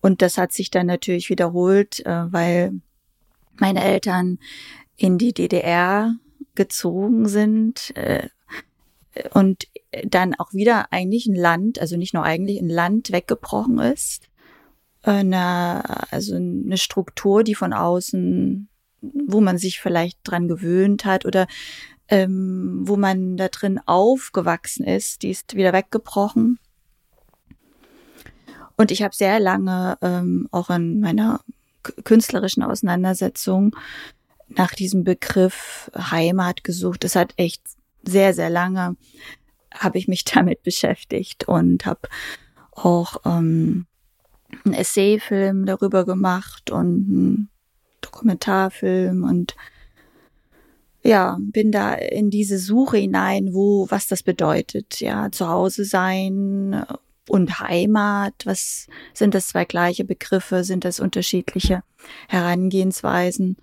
Und 0.00 0.20
das 0.20 0.36
hat 0.36 0.52
sich 0.52 0.70
dann 0.70 0.86
natürlich 0.86 1.30
wiederholt, 1.30 2.04
äh, 2.04 2.32
weil 2.32 2.80
meine 3.58 3.82
Eltern 3.82 4.38
in 4.96 5.16
die 5.16 5.32
DDR 5.32 6.16
gezogen 6.54 7.28
sind 7.28 7.96
äh, 7.96 8.28
und 9.32 9.68
dann 10.04 10.34
auch 10.34 10.52
wieder 10.52 10.92
eigentlich 10.92 11.26
ein 11.26 11.36
Land, 11.36 11.80
also 11.80 11.96
nicht 11.96 12.14
nur 12.14 12.24
eigentlich 12.24 12.60
ein 12.60 12.68
Land 12.68 13.12
weggebrochen 13.12 13.78
ist 13.78 14.28
eine, 15.06 16.10
also 16.10 16.34
eine 16.34 16.76
Struktur, 16.76 17.44
die 17.44 17.54
von 17.54 17.72
außen, 17.72 18.68
wo 19.26 19.40
man 19.40 19.58
sich 19.58 19.80
vielleicht 19.80 20.18
dran 20.24 20.48
gewöhnt 20.48 21.04
hat 21.04 21.24
oder 21.24 21.46
ähm, 22.08 22.82
wo 22.82 22.96
man 22.96 23.36
da 23.36 23.48
drin 23.48 23.80
aufgewachsen 23.84 24.84
ist, 24.84 25.22
die 25.22 25.30
ist 25.30 25.56
wieder 25.56 25.72
weggebrochen. 25.72 26.58
Und 28.76 28.90
ich 28.90 29.02
habe 29.02 29.14
sehr 29.14 29.40
lange 29.40 29.98
ähm, 30.02 30.48
auch 30.50 30.70
in 30.70 31.00
meiner 31.00 31.40
künstlerischen 32.04 32.62
Auseinandersetzung 32.62 33.74
nach 34.48 34.74
diesem 34.74 35.02
Begriff 35.02 35.90
Heimat 35.96 36.62
gesucht. 36.62 37.04
Das 37.04 37.16
hat 37.16 37.34
echt 37.36 37.62
sehr, 38.02 38.34
sehr 38.34 38.50
lange 38.50 38.96
habe 39.74 39.98
ich 39.98 40.08
mich 40.08 40.24
damit 40.24 40.62
beschäftigt 40.62 41.48
und 41.48 41.86
habe 41.86 42.08
auch 42.72 43.18
ähm, 43.24 43.86
einen 44.64 44.74
Essayfilm 44.74 45.66
darüber 45.66 46.04
gemacht 46.04 46.70
und 46.70 47.08
einen 47.08 47.50
Dokumentarfilm 48.06 49.24
und 49.24 49.54
ja, 51.02 51.38
bin 51.40 51.70
da 51.70 51.94
in 51.94 52.30
diese 52.30 52.58
Suche 52.58 52.96
hinein, 52.96 53.54
wo, 53.54 53.86
was 53.90 54.08
das 54.08 54.22
bedeutet, 54.22 55.00
ja, 55.00 55.30
zu 55.30 55.48
Hause 55.48 55.84
sein 55.84 56.84
und 57.28 57.60
Heimat, 57.60 58.34
was 58.44 58.88
sind 59.14 59.34
das 59.34 59.48
zwei 59.48 59.64
gleiche 59.64 60.04
Begriffe, 60.04 60.64
sind 60.64 60.84
das 60.84 60.98
unterschiedliche 60.98 61.82
Herangehensweisen? 62.28 63.56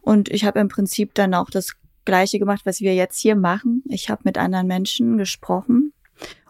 Und 0.00 0.28
ich 0.28 0.44
habe 0.44 0.60
im 0.60 0.68
Prinzip 0.68 1.14
dann 1.14 1.34
auch 1.34 1.50
das 1.50 1.76
Gleiche 2.04 2.38
gemacht, 2.38 2.62
was 2.64 2.80
wir 2.80 2.94
jetzt 2.94 3.18
hier 3.18 3.36
machen. 3.36 3.82
Ich 3.88 4.08
habe 4.08 4.22
mit 4.24 4.38
anderen 4.38 4.66
Menschen 4.66 5.18
gesprochen, 5.18 5.92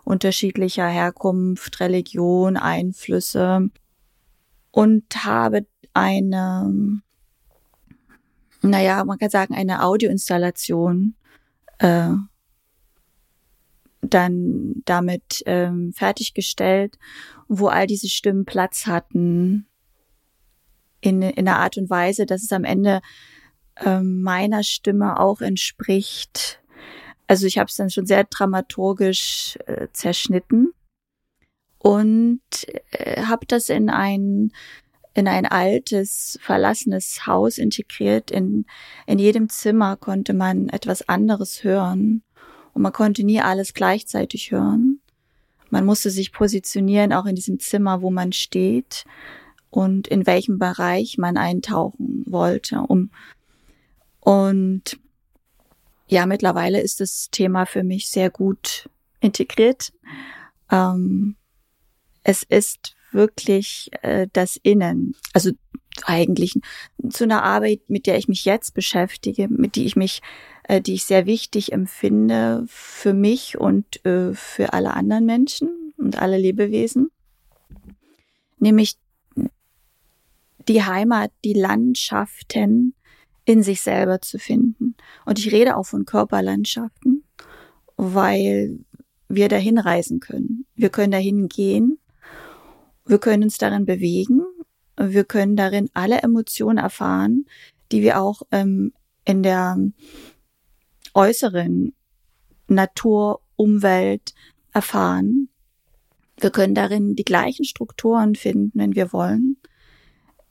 unterschiedlicher 0.05 0.87
Herkunft, 0.87 1.81
Religion, 1.81 2.57
Einflüsse 2.57 3.71
und 4.71 5.25
habe 5.25 5.67
eine, 5.95 7.03
naja, 8.71 9.05
man 9.05 9.19
kann 9.19 9.31
sagen, 9.31 9.55
eine 9.55 9.83
Audioinstallation 9.83 11.15
äh, 11.79 12.11
dann 14.01 14.83
damit 14.85 15.43
ähm, 15.47 15.93
fertiggestellt, 15.93 16.99
wo 17.49 17.69
all 17.69 17.87
diese 17.87 18.09
Stimmen 18.09 18.45
Platz 18.45 18.87
hatten 18.87 19.67
in, 21.01 21.23
in 21.23 21.49
einer 21.49 21.59
Art 21.59 21.77
und 21.77 21.91
Weise, 21.91 22.27
dass 22.27 22.43
es 22.43 22.53
am 22.53 22.65
Ende 22.65 23.01
ähm, 23.85 24.23
meiner 24.23 24.63
Stimme 24.63 25.19
auch 25.21 25.41
entspricht. 25.41 26.61
Also 27.27 27.47
ich 27.47 27.59
habe 27.59 27.69
es 27.69 27.77
dann 27.77 27.91
schon 27.91 28.07
sehr 28.07 28.25
dramaturgisch 28.25 29.59
äh, 29.67 29.89
zerschnitten 29.93 30.73
und 31.79 32.41
äh, 32.93 33.23
habe 33.23 33.47
das 33.47 33.69
in 33.69 33.91
ein 33.91 34.53
in 35.17 35.29
ein 35.29 35.47
altes 35.47 36.39
verlassenes 36.43 37.27
Haus 37.27 37.57
integriert. 37.57 38.31
In 38.31 38.67
in 39.07 39.19
jedem 39.19 39.49
Zimmer 39.49 39.97
konnte 39.97 40.35
man 40.35 40.69
etwas 40.69 41.09
anderes 41.09 41.65
hören 41.65 42.23
und 42.75 42.83
man 42.83 42.93
konnte 42.93 43.25
nie 43.25 43.41
alles 43.41 43.73
gleichzeitig 43.73 44.51
hören. 44.51 45.01
Man 45.71 45.87
musste 45.87 46.11
sich 46.11 46.33
positionieren, 46.33 47.15
auch 47.15 47.25
in 47.25 47.35
diesem 47.35 47.59
Zimmer, 47.59 48.03
wo 48.03 48.11
man 48.11 48.33
steht 48.33 49.05
und 49.71 50.07
in 50.07 50.27
welchem 50.27 50.59
Bereich 50.59 51.17
man 51.17 51.39
eintauchen 51.39 52.25
wollte, 52.27 52.81
um 52.81 53.11
und 54.21 54.99
ja, 56.09 56.27
mittlerweile 56.27 56.81
ist 56.81 57.01
das 57.01 57.31
Thema 57.31 57.65
für 57.65 57.85
mich 57.85 58.11
sehr 58.11 58.29
gut 58.29 58.91
integriert. 59.21 59.93
Ähm, 60.71 61.37
es 62.23 62.43
ist 62.43 62.96
wirklich 63.17 63.91
äh, 64.03 64.29
das 64.33 64.57
Innen, 64.63 65.17
also 65.33 65.51
eigentlich 66.05 66.55
zu 67.09 67.25
einer 67.25 67.43
Arbeit, 67.43 67.81
mit 67.89 68.07
der 68.07 68.19
ich 68.19 68.29
mich 68.29 68.45
jetzt 68.45 68.75
beschäftige, 68.75 69.49
mit 69.49 69.75
die 69.75 69.87
ich 69.87 69.97
mich, 69.97 70.21
äh, 70.65 70.81
die 70.81 70.95
ich 70.95 71.05
sehr 71.05 71.27
wichtig 71.27 71.73
empfinde 71.73 72.65
für 72.69 73.15
mich 73.15 73.59
und 73.59 74.05
äh, 74.05 74.33
für 74.35 74.73
alle 74.73 74.95
anderen 74.95 75.27
Menschen 75.27 75.93
und 75.97 76.21
alle 76.21 76.39
Lebewesen, 76.39 77.09
nämlich 78.59 78.97
die 80.69 80.83
Heimat, 80.83 81.33
die 81.45 81.55
Landschaften, 81.55 82.95
in 83.47 83.63
sich 83.63 83.81
selber 83.81 84.21
zu 84.21 84.39
finden. 84.39 84.97
Und 85.25 85.39
ich 85.39 85.53
rede 85.53 85.77
auch 85.77 85.87
von 85.87 86.05
Körperlandschaften, 86.05 87.23
weil 87.97 88.81
wir 89.29 89.49
dahin 89.49 89.79
reisen 89.79 90.21
können. 90.21 90.67
Wir 90.75 90.91
können 90.91 91.13
dahin 91.13 91.49
gehen. 91.49 91.99
Wir 93.07 93.19
können 93.19 93.45
uns 93.45 93.59
darin 93.59 93.85
bewegen. 93.85 94.43
Wir 94.99 95.25
können 95.25 95.57
darin 95.57 95.89
alle 95.95 96.23
Emotionen 96.23 96.79
erfahren, 96.79 97.47
die 97.93 98.03
wir 98.03 98.21
auch 98.21 98.43
ähm, 98.51 98.93
in 99.25 99.43
der 99.43 99.79
äußeren 101.15 101.95
Natur, 102.69 103.41
Umwelt 103.57 104.35
erfahren. 104.75 105.49
Wir 106.39 106.51
können 106.51 106.75
darin 106.75 107.15
die 107.17 107.25
gleichen 107.25 107.65
Strukturen 107.65 108.35
finden, 108.35 108.73
wenn 108.75 108.95
wir 108.95 109.13
wollen 109.15 109.57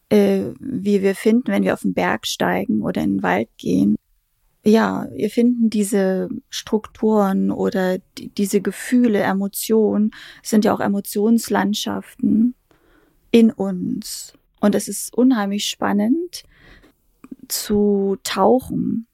äh, 0.09 0.53
wie 0.59 1.01
wir 1.01 1.15
finden, 1.15 1.47
wenn 1.47 1.63
wir 1.63 1.73
auf 1.73 1.81
den 1.81 1.93
Berg 1.93 2.27
steigen 2.27 2.81
oder 2.81 3.01
in 3.01 3.17
den 3.17 3.23
Wald 3.23 3.49
gehen. 3.57 3.95
Ja, 4.67 5.07
wir 5.11 5.29
finden 5.29 5.69
diese 5.69 6.27
Strukturen 6.49 7.51
oder 7.51 7.99
die, 8.17 8.29
diese 8.29 8.61
Gefühle, 8.61 9.19
Emotionen, 9.19 10.11
sind 10.41 10.65
ja 10.65 10.73
auch 10.73 10.79
Emotionslandschaften 10.79 12.55
in 13.29 13.51
uns. 13.51 14.33
Und 14.59 14.73
es 14.73 14.87
ist 14.87 15.15
unheimlich 15.15 15.67
spannend 15.69 16.43
zu 17.47 18.17
tauchen, 18.23 19.05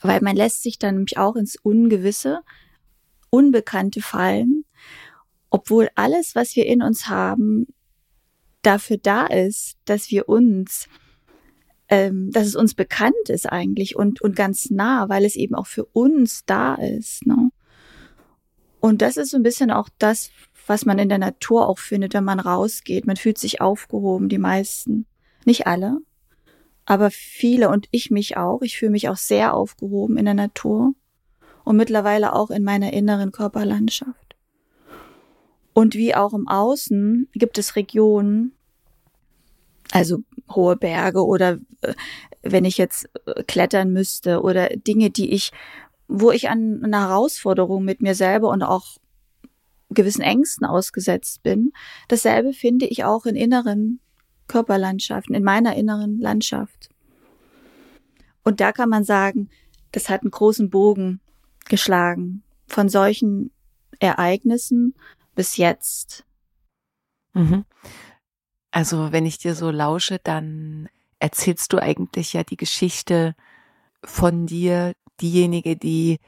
weil 0.00 0.22
man 0.22 0.36
lässt 0.36 0.62
sich 0.62 0.78
dann 0.78 0.94
nämlich 0.94 1.18
auch 1.18 1.36
ins 1.36 1.56
Ungewisse, 1.56 2.40
Unbekannte 3.28 4.00
fallen, 4.00 4.64
obwohl 5.50 5.90
alles, 5.96 6.34
was 6.34 6.56
wir 6.56 6.64
in 6.64 6.82
uns 6.82 7.08
haben, 7.08 7.66
dafür 8.62 8.96
da 8.96 9.26
ist, 9.26 9.76
dass 9.84 10.10
wir 10.10 10.28
uns, 10.30 10.88
ähm, 11.88 12.30
dass 12.32 12.46
es 12.46 12.56
uns 12.56 12.74
bekannt 12.74 13.28
ist 13.28 13.46
eigentlich 13.46 13.96
und, 13.96 14.20
und 14.20 14.36
ganz 14.36 14.70
nah, 14.70 15.08
weil 15.08 15.24
es 15.24 15.36
eben 15.36 15.54
auch 15.54 15.66
für 15.66 15.84
uns 15.84 16.44
da 16.44 16.74
ist. 16.74 17.26
Ne? 17.26 17.50
Und 18.80 19.02
das 19.02 19.16
ist 19.16 19.30
so 19.30 19.36
ein 19.36 19.42
bisschen 19.42 19.70
auch 19.70 19.88
das, 19.98 20.30
was 20.66 20.84
man 20.84 20.98
in 20.98 21.08
der 21.08 21.18
Natur 21.18 21.68
auch 21.68 21.78
findet, 21.78 22.14
wenn 22.14 22.24
man 22.24 22.40
rausgeht. 22.40 23.06
Man 23.06 23.16
fühlt 23.16 23.38
sich 23.38 23.60
aufgehoben, 23.60 24.28
die 24.28 24.38
meisten. 24.38 25.06
Nicht 25.44 25.68
alle, 25.68 25.98
aber 26.86 27.10
viele 27.10 27.68
und 27.68 27.88
ich 27.90 28.10
mich 28.10 28.36
auch. 28.36 28.62
Ich 28.62 28.78
fühle 28.78 28.92
mich 28.92 29.08
auch 29.08 29.16
sehr 29.16 29.54
aufgehoben 29.54 30.16
in 30.16 30.24
der 30.24 30.34
Natur 30.34 30.94
und 31.64 31.76
mittlerweile 31.76 32.32
auch 32.32 32.50
in 32.50 32.62
meiner 32.62 32.92
inneren 32.92 33.32
Körperlandschaft. 33.32 34.36
Und 35.72 35.94
wie 35.94 36.14
auch 36.14 36.32
im 36.32 36.48
Außen 36.48 37.28
gibt 37.34 37.58
es 37.58 37.76
Regionen, 37.76 38.52
also 39.92 40.20
hohe 40.50 40.76
Berge 40.76 41.24
oder 41.24 41.58
äh, 41.82 41.94
wenn 42.42 42.64
ich 42.64 42.78
jetzt 42.78 43.08
äh, 43.26 43.42
klettern 43.44 43.92
müsste 43.92 44.42
oder 44.42 44.68
Dinge, 44.68 45.10
die 45.10 45.32
ich, 45.32 45.52
wo 46.08 46.30
ich 46.30 46.48
an 46.48 46.82
einer 46.84 47.08
Herausforderung 47.08 47.84
mit 47.84 48.00
mir 48.00 48.14
selber 48.14 48.50
und 48.50 48.62
auch 48.62 48.98
gewissen 49.90 50.22
Ängsten 50.22 50.66
ausgesetzt 50.66 51.42
bin. 51.42 51.72
Dasselbe 52.08 52.52
finde 52.52 52.86
ich 52.86 53.04
auch 53.04 53.26
in 53.26 53.36
inneren 53.36 54.00
Körperlandschaften, 54.48 55.34
in 55.34 55.42
meiner 55.42 55.76
inneren 55.76 56.20
Landschaft. 56.20 56.90
Und 58.42 58.60
da 58.60 58.72
kann 58.72 58.88
man 58.88 59.04
sagen, 59.04 59.48
das 59.92 60.08
hat 60.08 60.22
einen 60.22 60.30
großen 60.30 60.70
Bogen 60.70 61.20
geschlagen 61.68 62.42
von 62.66 62.88
solchen 62.88 63.50
Ereignissen 63.98 64.94
bis 65.34 65.56
jetzt. 65.56 66.24
Mhm. 67.34 67.64
Also 68.76 69.10
wenn 69.10 69.24
ich 69.24 69.38
dir 69.38 69.54
so 69.54 69.70
lausche, 69.70 70.18
dann 70.22 70.90
erzählst 71.18 71.72
du 71.72 71.78
eigentlich 71.78 72.34
ja 72.34 72.44
die 72.44 72.58
Geschichte 72.58 73.34
von 74.04 74.44
dir, 74.44 74.92
diejenige, 75.18 75.76
die 75.76 76.18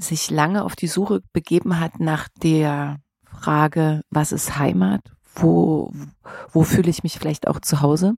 sich 0.00 0.32
lange 0.32 0.64
auf 0.64 0.74
die 0.74 0.88
Suche 0.88 1.22
begeben 1.32 1.78
hat 1.78 2.00
nach 2.00 2.26
der 2.42 2.98
Frage, 3.22 4.02
was 4.10 4.32
ist 4.32 4.58
Heimat? 4.58 5.00
Wo, 5.36 5.92
wo 6.50 6.64
fühle 6.64 6.90
ich 6.90 7.04
mich 7.04 7.20
vielleicht 7.20 7.46
auch 7.46 7.60
zu 7.60 7.82
Hause? 7.82 8.16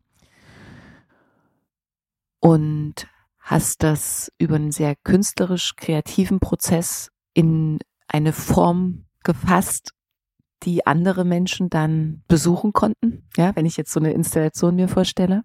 Und 2.40 3.06
hast 3.38 3.82
das 3.82 4.32
über 4.38 4.54
einen 4.54 4.72
sehr 4.72 4.96
künstlerisch 4.96 5.76
kreativen 5.76 6.40
Prozess 6.40 7.10
in 7.34 7.80
eine 8.06 8.32
Form 8.32 9.04
gefasst, 9.24 9.92
die 10.62 10.86
andere 10.86 11.24
Menschen 11.24 11.70
dann 11.70 12.22
besuchen 12.28 12.72
konnten. 12.72 13.28
Ja, 13.36 13.54
wenn 13.54 13.66
ich 13.66 13.76
jetzt 13.76 13.92
so 13.92 14.00
eine 14.00 14.12
Installation 14.12 14.76
mir 14.76 14.88
vorstelle. 14.88 15.42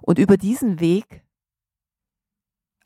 Und 0.00 0.18
über 0.18 0.36
diesen 0.36 0.80
Weg 0.80 1.24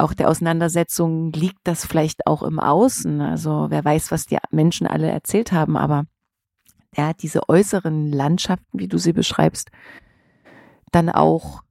auch 0.01 0.15
der 0.15 0.29
Auseinandersetzung 0.29 1.31
liegt 1.33 1.61
das 1.65 1.85
vielleicht 1.85 2.27
auch 2.27 2.43
im 2.43 2.59
Außen. 2.59 3.21
Also 3.21 3.67
wer 3.69 3.85
weiß, 3.85 4.11
was 4.11 4.27
die 4.27 4.39
Menschen 4.51 4.87
alle 4.87 5.11
erzählt 5.11 5.53
haben, 5.53 5.77
aber 5.77 6.05
er 6.93 7.09
hat 7.09 7.23
diese 7.23 7.49
äußeren 7.49 8.11
Landschaften, 8.11 8.79
wie 8.79 8.89
du 8.89 8.99
sie 8.99 9.13
beschreibst, 9.13 9.71
dann 10.91 11.11
auch 11.11 11.63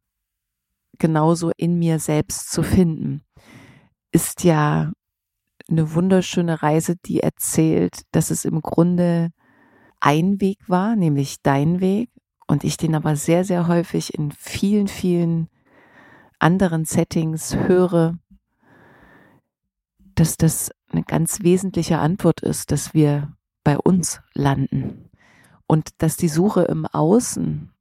genauso 0.98 1.52
in 1.58 1.80
mir 1.80 2.00
selbst 2.00 2.52
zu 2.52 2.62
finden, 2.62 3.24
ist 4.12 4.44
ja 4.44 4.92
eine 5.70 5.94
wunderschöne 5.94 6.62
Reise, 6.62 6.96
die 6.96 7.20
erzählt, 7.20 8.02
dass 8.12 8.32
es 8.32 8.46
im 8.46 8.62
Grunde 8.62 9.32
ein 10.00 10.40
Weg 10.42 10.58
war, 10.68 10.96
nämlich 10.96 11.42
dein 11.42 11.80
Weg, 11.80 12.10
und 12.48 12.64
ich 12.64 12.78
den 12.78 12.96
aber 12.96 13.16
sehr, 13.16 13.44
sehr 13.44 13.68
häufig 13.68 14.16
in 14.16 14.32
vielen, 14.32 14.88
vielen 14.88 15.50
anderen 16.40 16.86
Settings 16.86 17.56
höre, 17.56 18.18
dass 20.16 20.36
das 20.36 20.72
eine 20.92 21.04
ganz 21.04 21.44
wesentliche 21.44 22.00
Antwort 22.00 22.42
ist, 22.42 22.72
dass 22.72 22.94
wir 22.96 23.32
bei 23.64 23.78
uns 23.78 24.22
landen. 24.34 25.10
Und 25.68 26.02
dass 26.02 26.18
die 26.18 26.28
Suche 26.28 26.64
im 26.64 26.88
Außen, 26.88 27.72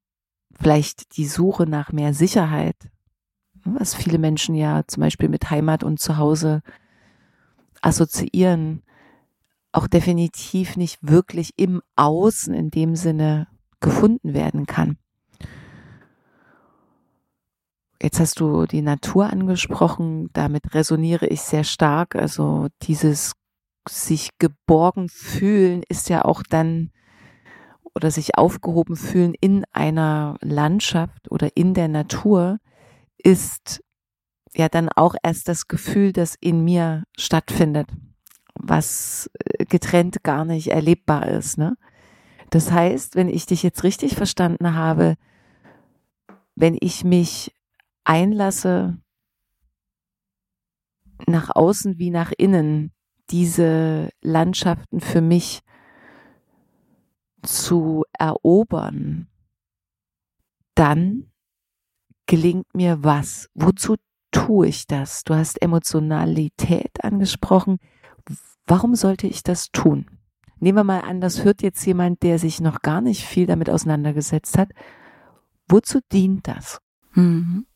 vielleicht 0.60 1.16
die 1.16 1.26
Suche 1.26 1.66
nach 1.66 1.92
mehr 1.92 2.12
Sicherheit, 2.12 2.76
was 3.64 3.94
viele 3.94 4.18
Menschen 4.18 4.54
ja 4.54 4.82
zum 4.86 5.00
Beispiel 5.00 5.30
mit 5.30 5.50
Heimat 5.50 5.82
und 5.82 5.98
Zuhause 5.98 6.62
assoziieren, 7.82 8.82
auch 9.72 9.86
definitiv 9.86 10.76
nicht 10.76 10.98
wirklich 11.02 11.52
im 11.56 11.82
Außen 11.96 12.54
in 12.54 12.70
dem 12.70 12.96
Sinne 12.96 13.48
gefunden 13.80 14.34
werden 14.34 14.66
kann. 14.66 14.98
Jetzt 18.00 18.20
hast 18.20 18.38
du 18.38 18.66
die 18.66 18.82
Natur 18.82 19.30
angesprochen, 19.30 20.30
damit 20.32 20.74
resoniere 20.74 21.26
ich 21.26 21.40
sehr 21.40 21.64
stark. 21.64 22.14
Also 22.14 22.68
dieses 22.82 23.32
sich 23.88 24.30
geborgen 24.38 25.08
fühlen 25.08 25.82
ist 25.88 26.08
ja 26.08 26.24
auch 26.24 26.42
dann 26.48 26.90
oder 27.94 28.10
sich 28.12 28.38
aufgehoben 28.38 28.94
fühlen 28.94 29.34
in 29.40 29.64
einer 29.72 30.36
Landschaft 30.40 31.30
oder 31.30 31.56
in 31.56 31.74
der 31.74 31.88
Natur 31.88 32.58
ist 33.16 33.82
ja 34.56 34.68
dann 34.68 34.88
auch 34.88 35.14
erst 35.22 35.48
das 35.48 35.68
Gefühl, 35.68 36.12
das 36.12 36.36
in 36.40 36.64
mir 36.64 37.04
stattfindet, 37.16 37.88
was 38.54 39.30
äh, 39.44 39.64
getrennt 39.64 40.22
gar 40.22 40.44
nicht 40.44 40.68
erlebbar 40.68 41.28
ist. 41.28 41.58
Ne? 41.58 41.76
Das 42.50 42.72
heißt, 42.72 43.14
wenn 43.14 43.28
ich 43.28 43.46
dich 43.46 43.62
jetzt 43.62 43.84
richtig 43.84 44.14
verstanden 44.14 44.74
habe, 44.74 45.16
wenn 46.54 46.76
ich 46.80 47.04
mich 47.04 47.54
einlasse, 48.04 48.98
nach 51.26 51.50
außen 51.54 51.98
wie 51.98 52.10
nach 52.10 52.32
innen, 52.36 52.92
diese 53.30 54.08
Landschaften 54.22 55.00
für 55.00 55.20
mich 55.20 55.60
zu 57.42 58.04
erobern, 58.18 59.28
dann 60.74 61.30
gelingt 62.26 62.74
mir 62.74 63.02
was? 63.02 63.48
Wozu 63.54 63.96
tue 64.30 64.68
ich 64.68 64.86
das? 64.86 65.24
Du 65.24 65.34
hast 65.34 65.60
Emotionalität 65.62 67.02
angesprochen. 67.02 67.78
Warum 68.66 68.94
sollte 68.94 69.26
ich 69.26 69.42
das 69.42 69.70
tun? 69.70 70.06
Nehmen 70.60 70.78
wir 70.78 70.84
mal 70.84 71.00
an, 71.00 71.20
das 71.20 71.44
hört 71.44 71.62
jetzt 71.62 71.84
jemand, 71.86 72.22
der 72.22 72.38
sich 72.38 72.60
noch 72.60 72.82
gar 72.82 73.00
nicht 73.00 73.24
viel 73.24 73.46
damit 73.46 73.70
auseinandergesetzt 73.70 74.58
hat. 74.58 74.70
Wozu 75.68 76.00
dient 76.12 76.48
das? 76.48 76.80
Mhm. 77.14 77.66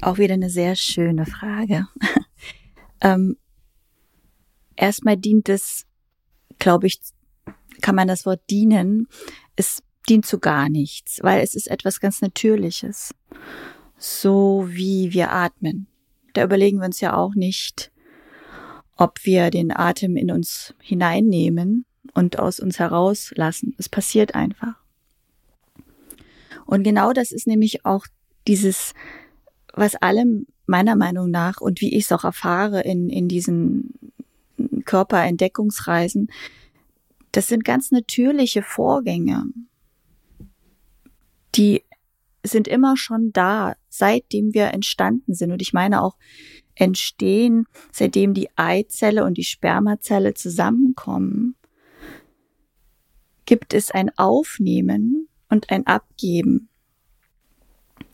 Auch 0.00 0.18
wieder 0.18 0.34
eine 0.34 0.50
sehr 0.50 0.76
schöne 0.76 1.26
Frage. 1.26 1.88
ähm, 3.00 3.36
erstmal 4.76 5.16
dient 5.16 5.48
es, 5.48 5.86
glaube 6.58 6.86
ich, 6.86 7.00
kann 7.80 7.96
man 7.96 8.06
das 8.06 8.24
Wort 8.24 8.42
dienen, 8.48 9.08
es 9.56 9.82
dient 10.08 10.24
zu 10.24 10.38
gar 10.38 10.68
nichts, 10.68 11.18
weil 11.22 11.42
es 11.42 11.54
ist 11.54 11.68
etwas 11.68 12.00
ganz 12.00 12.20
Natürliches. 12.22 13.14
So 13.98 14.66
wie 14.68 15.12
wir 15.12 15.32
atmen. 15.32 15.86
Da 16.32 16.44
überlegen 16.44 16.78
wir 16.78 16.86
uns 16.86 17.00
ja 17.00 17.16
auch 17.16 17.34
nicht, 17.34 17.90
ob 18.96 19.24
wir 19.24 19.50
den 19.50 19.76
Atem 19.76 20.16
in 20.16 20.30
uns 20.30 20.74
hineinnehmen 20.80 21.84
und 22.14 22.38
aus 22.38 22.60
uns 22.60 22.78
herauslassen. 22.78 23.74
Es 23.78 23.88
passiert 23.88 24.34
einfach. 24.34 24.76
Und 26.64 26.84
genau 26.84 27.12
das 27.12 27.32
ist 27.32 27.46
nämlich 27.46 27.84
auch 27.84 28.06
dieses, 28.46 28.94
was 29.74 29.94
allem 29.96 30.46
meiner 30.66 30.96
Meinung 30.96 31.30
nach 31.30 31.60
und 31.60 31.80
wie 31.80 31.94
ich 31.94 32.04
es 32.04 32.12
auch 32.12 32.24
erfahre 32.24 32.82
in, 32.82 33.08
in 33.08 33.26
diesen 33.26 33.94
Körperentdeckungsreisen, 34.84 36.30
das 37.32 37.48
sind 37.48 37.64
ganz 37.64 37.90
natürliche 37.90 38.62
Vorgänge, 38.62 39.44
die 41.54 41.82
sind 42.42 42.68
immer 42.68 42.96
schon 42.96 43.32
da, 43.32 43.74
seitdem 43.88 44.54
wir 44.54 44.72
entstanden 44.72 45.34
sind. 45.34 45.52
Und 45.52 45.62
ich 45.62 45.72
meine 45.72 46.02
auch 46.02 46.16
entstehen, 46.74 47.66
seitdem 47.92 48.34
die 48.34 48.48
Eizelle 48.56 49.24
und 49.24 49.36
die 49.36 49.44
Spermazelle 49.44 50.34
zusammenkommen, 50.34 51.56
gibt 53.46 53.74
es 53.74 53.90
ein 53.90 54.16
Aufnehmen 54.18 55.28
und 55.48 55.70
ein 55.70 55.86
Abgeben. 55.86 56.68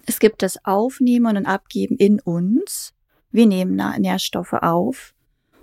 Es 0.06 0.18
gibt 0.18 0.42
das 0.42 0.64
Aufnehmen 0.64 1.36
und 1.36 1.46
Abgeben 1.46 1.96
in 1.96 2.20
uns. 2.20 2.94
Wir 3.32 3.46
nehmen 3.46 3.74
Nährstoffe 3.98 4.52
auf 4.52 5.14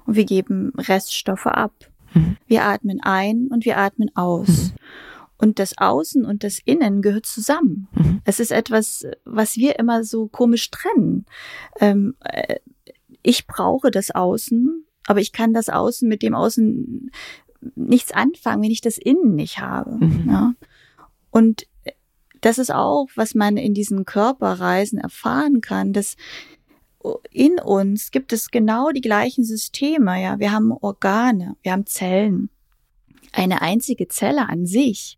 und 0.05 0.15
wir 0.15 0.25
geben 0.25 0.73
Reststoffe 0.77 1.45
ab. 1.45 1.73
Mhm. 2.13 2.37
Wir 2.47 2.65
atmen 2.65 2.99
ein 3.01 3.47
und 3.47 3.65
wir 3.65 3.77
atmen 3.77 4.11
aus. 4.15 4.47
Mhm. 4.47 4.75
Und 5.41 5.57
das 5.57 5.75
Außen 5.77 6.23
und 6.23 6.43
das 6.43 6.59
Innen 6.63 7.01
gehört 7.01 7.25
zusammen. 7.25 7.87
Mhm. 7.93 8.21
Es 8.25 8.39
ist 8.39 8.51
etwas, 8.51 9.07
was 9.25 9.57
wir 9.57 9.79
immer 9.79 10.03
so 10.03 10.27
komisch 10.27 10.69
trennen. 10.69 11.25
Ähm, 11.79 12.15
äh, 12.19 12.57
ich 13.23 13.47
brauche 13.47 13.89
das 13.89 14.11
Außen, 14.11 14.85
aber 15.07 15.19
ich 15.19 15.31
kann 15.31 15.51
das 15.51 15.67
Außen 15.67 16.07
mit 16.07 16.21
dem 16.21 16.35
Außen 16.35 17.11
nichts 17.75 18.11
anfangen, 18.11 18.61
wenn 18.61 18.71
ich 18.71 18.81
das 18.81 18.99
Innen 18.99 19.33
nicht 19.33 19.59
habe. 19.59 19.97
Mhm. 20.03 20.29
Ja? 20.29 20.53
Und 21.31 21.65
das 22.41 22.59
ist 22.59 22.71
auch, 22.71 23.07
was 23.15 23.33
man 23.33 23.57
in 23.57 23.73
diesen 23.73 24.05
Körperreisen 24.05 24.99
erfahren 24.99 25.61
kann, 25.61 25.91
dass 25.91 26.17
in 27.31 27.59
uns 27.59 28.11
gibt 28.11 28.31
es 28.31 28.51
genau 28.51 28.91
die 28.91 29.01
gleichen 29.01 29.43
Systeme. 29.43 30.21
Ja, 30.21 30.37
wir 30.37 30.51
haben 30.51 30.71
Organe, 30.71 31.55
wir 31.63 31.71
haben 31.71 31.87
Zellen. 31.87 32.49
Eine 33.31 33.63
einzige 33.63 34.07
Zelle 34.07 34.47
an 34.47 34.67
sich 34.67 35.17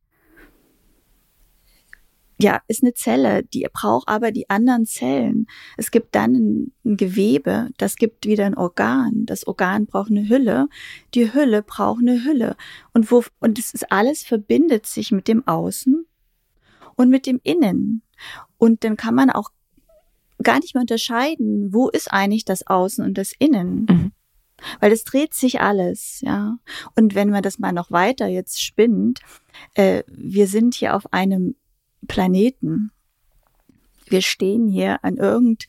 ja, 2.43 2.61
ist 2.67 2.83
eine 2.83 2.93
Zelle, 2.93 3.43
die 3.43 3.65
braucht 3.71 4.09
aber 4.09 4.31
die 4.31 4.49
anderen 4.49 4.85
Zellen. 4.85 5.47
Es 5.77 5.91
gibt 5.91 6.13
dann 6.13 6.33
ein, 6.33 6.73
ein, 6.83 6.97
Gewebe, 6.97 7.69
das 7.77 7.95
gibt 7.95 8.25
wieder 8.25 8.45
ein 8.45 8.57
Organ. 8.57 9.25
Das 9.25 9.47
Organ 9.47 9.85
braucht 9.85 10.11
eine 10.11 10.27
Hülle, 10.27 10.67
die 11.13 11.33
Hülle 11.33 11.63
braucht 11.63 12.01
eine 12.01 12.25
Hülle. 12.25 12.57
Und 12.93 13.11
wo, 13.11 13.23
und 13.39 13.57
es 13.57 13.73
ist 13.73 13.91
alles 13.91 14.23
verbindet 14.23 14.85
sich 14.85 15.11
mit 15.11 15.29
dem 15.29 15.47
Außen 15.47 16.05
und 16.95 17.09
mit 17.09 17.25
dem 17.25 17.39
Innen. 17.43 18.03
Und 18.57 18.83
dann 18.83 18.97
kann 18.97 19.15
man 19.15 19.29
auch 19.29 19.49
gar 20.43 20.59
nicht 20.59 20.75
mehr 20.75 20.81
unterscheiden, 20.81 21.73
wo 21.73 21.87
ist 21.87 22.11
eigentlich 22.11 22.43
das 22.43 22.67
Außen 22.67 23.05
und 23.05 23.17
das 23.17 23.31
Innen. 23.39 23.85
Mhm. 23.89 24.11
Weil 24.81 24.91
es 24.91 25.05
dreht 25.05 25.33
sich 25.33 25.61
alles, 25.61 26.19
ja. 26.21 26.57
Und 26.95 27.15
wenn 27.15 27.29
man 27.29 27.41
das 27.41 27.57
mal 27.57 27.71
noch 27.71 27.89
weiter 27.89 28.27
jetzt 28.27 28.61
spinnt, 28.61 29.21
äh, 29.75 30.03
wir 30.07 30.47
sind 30.47 30.75
hier 30.75 30.95
auf 30.95 31.11
einem 31.13 31.55
Planeten. 32.07 32.91
Wir 34.07 34.21
stehen 34.21 34.67
hier 34.67 35.03
an 35.03 35.17
irgend, 35.17 35.65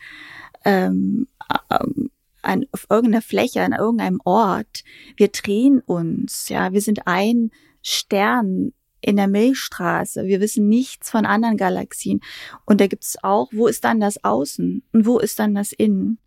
ähm, 0.65 1.29
ähm, 1.71 2.11
an, 2.43 2.67
auf 2.73 2.87
irgendeiner 2.91 3.23
Fläche, 3.23 3.63
an 3.63 3.73
irgendeinem 3.73 4.21
Ort. 4.25 4.85
Wir 5.17 5.29
drehen 5.29 5.81
uns, 5.81 6.49
ja. 6.49 6.73
Wir 6.73 6.81
sind 6.81 7.07
ein 7.07 7.51
Stern 7.83 8.73
in 9.01 9.17
der 9.17 9.29
Milchstraße. 9.29 10.25
Wir 10.25 10.41
wissen 10.41 10.69
nichts 10.69 11.11
von 11.11 11.27
anderen 11.27 11.57
Galaxien. 11.57 12.21
Und 12.65 12.81
da 12.81 12.87
gibt 12.87 13.05
es 13.05 13.17
auch, 13.23 13.51
wo 13.53 13.67
ist 13.67 13.85
dann 13.85 14.01
das 14.01 14.25
Außen 14.25 14.83
und 14.93 15.07
wo 15.07 15.19
ist 15.19 15.39
dann 15.39 15.55
das 15.55 15.73
Innen? 15.73 16.19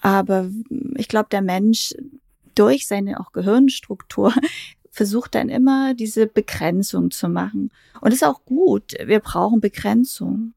Aber 0.00 0.48
ich 0.96 1.08
glaube, 1.08 1.28
der 1.30 1.42
Mensch 1.42 1.94
durch 2.54 2.86
seine 2.86 3.20
auch 3.20 3.32
Gehirnstruktur 3.32 4.32
versucht 4.90 5.34
dann 5.34 5.48
immer 5.48 5.94
diese 5.94 6.26
Begrenzung 6.26 7.10
zu 7.10 7.28
machen. 7.28 7.70
Und 8.00 8.12
das 8.12 8.22
ist 8.22 8.24
auch 8.24 8.44
gut. 8.44 8.94
Wir 9.04 9.20
brauchen 9.20 9.60
Begrenzung. 9.60 10.54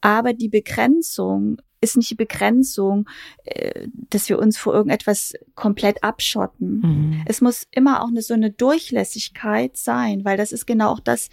Aber 0.00 0.34
die 0.34 0.48
Begrenzung 0.48 1.58
ist 1.80 1.96
nicht 1.96 2.10
die 2.10 2.16
Begrenzung, 2.16 3.08
äh, 3.44 3.88
dass 4.10 4.28
wir 4.28 4.38
uns 4.38 4.58
vor 4.58 4.74
irgendetwas 4.74 5.34
komplett 5.54 6.02
abschotten. 6.02 6.80
Mhm. 6.80 7.22
Es 7.26 7.40
muss 7.40 7.66
immer 7.70 8.02
auch 8.02 8.08
eine, 8.08 8.22
so 8.22 8.34
eine 8.34 8.50
Durchlässigkeit 8.50 9.76
sein, 9.76 10.24
weil 10.24 10.36
das 10.36 10.50
ist 10.50 10.66
genau 10.66 10.90
auch 10.90 11.00
das, 11.00 11.28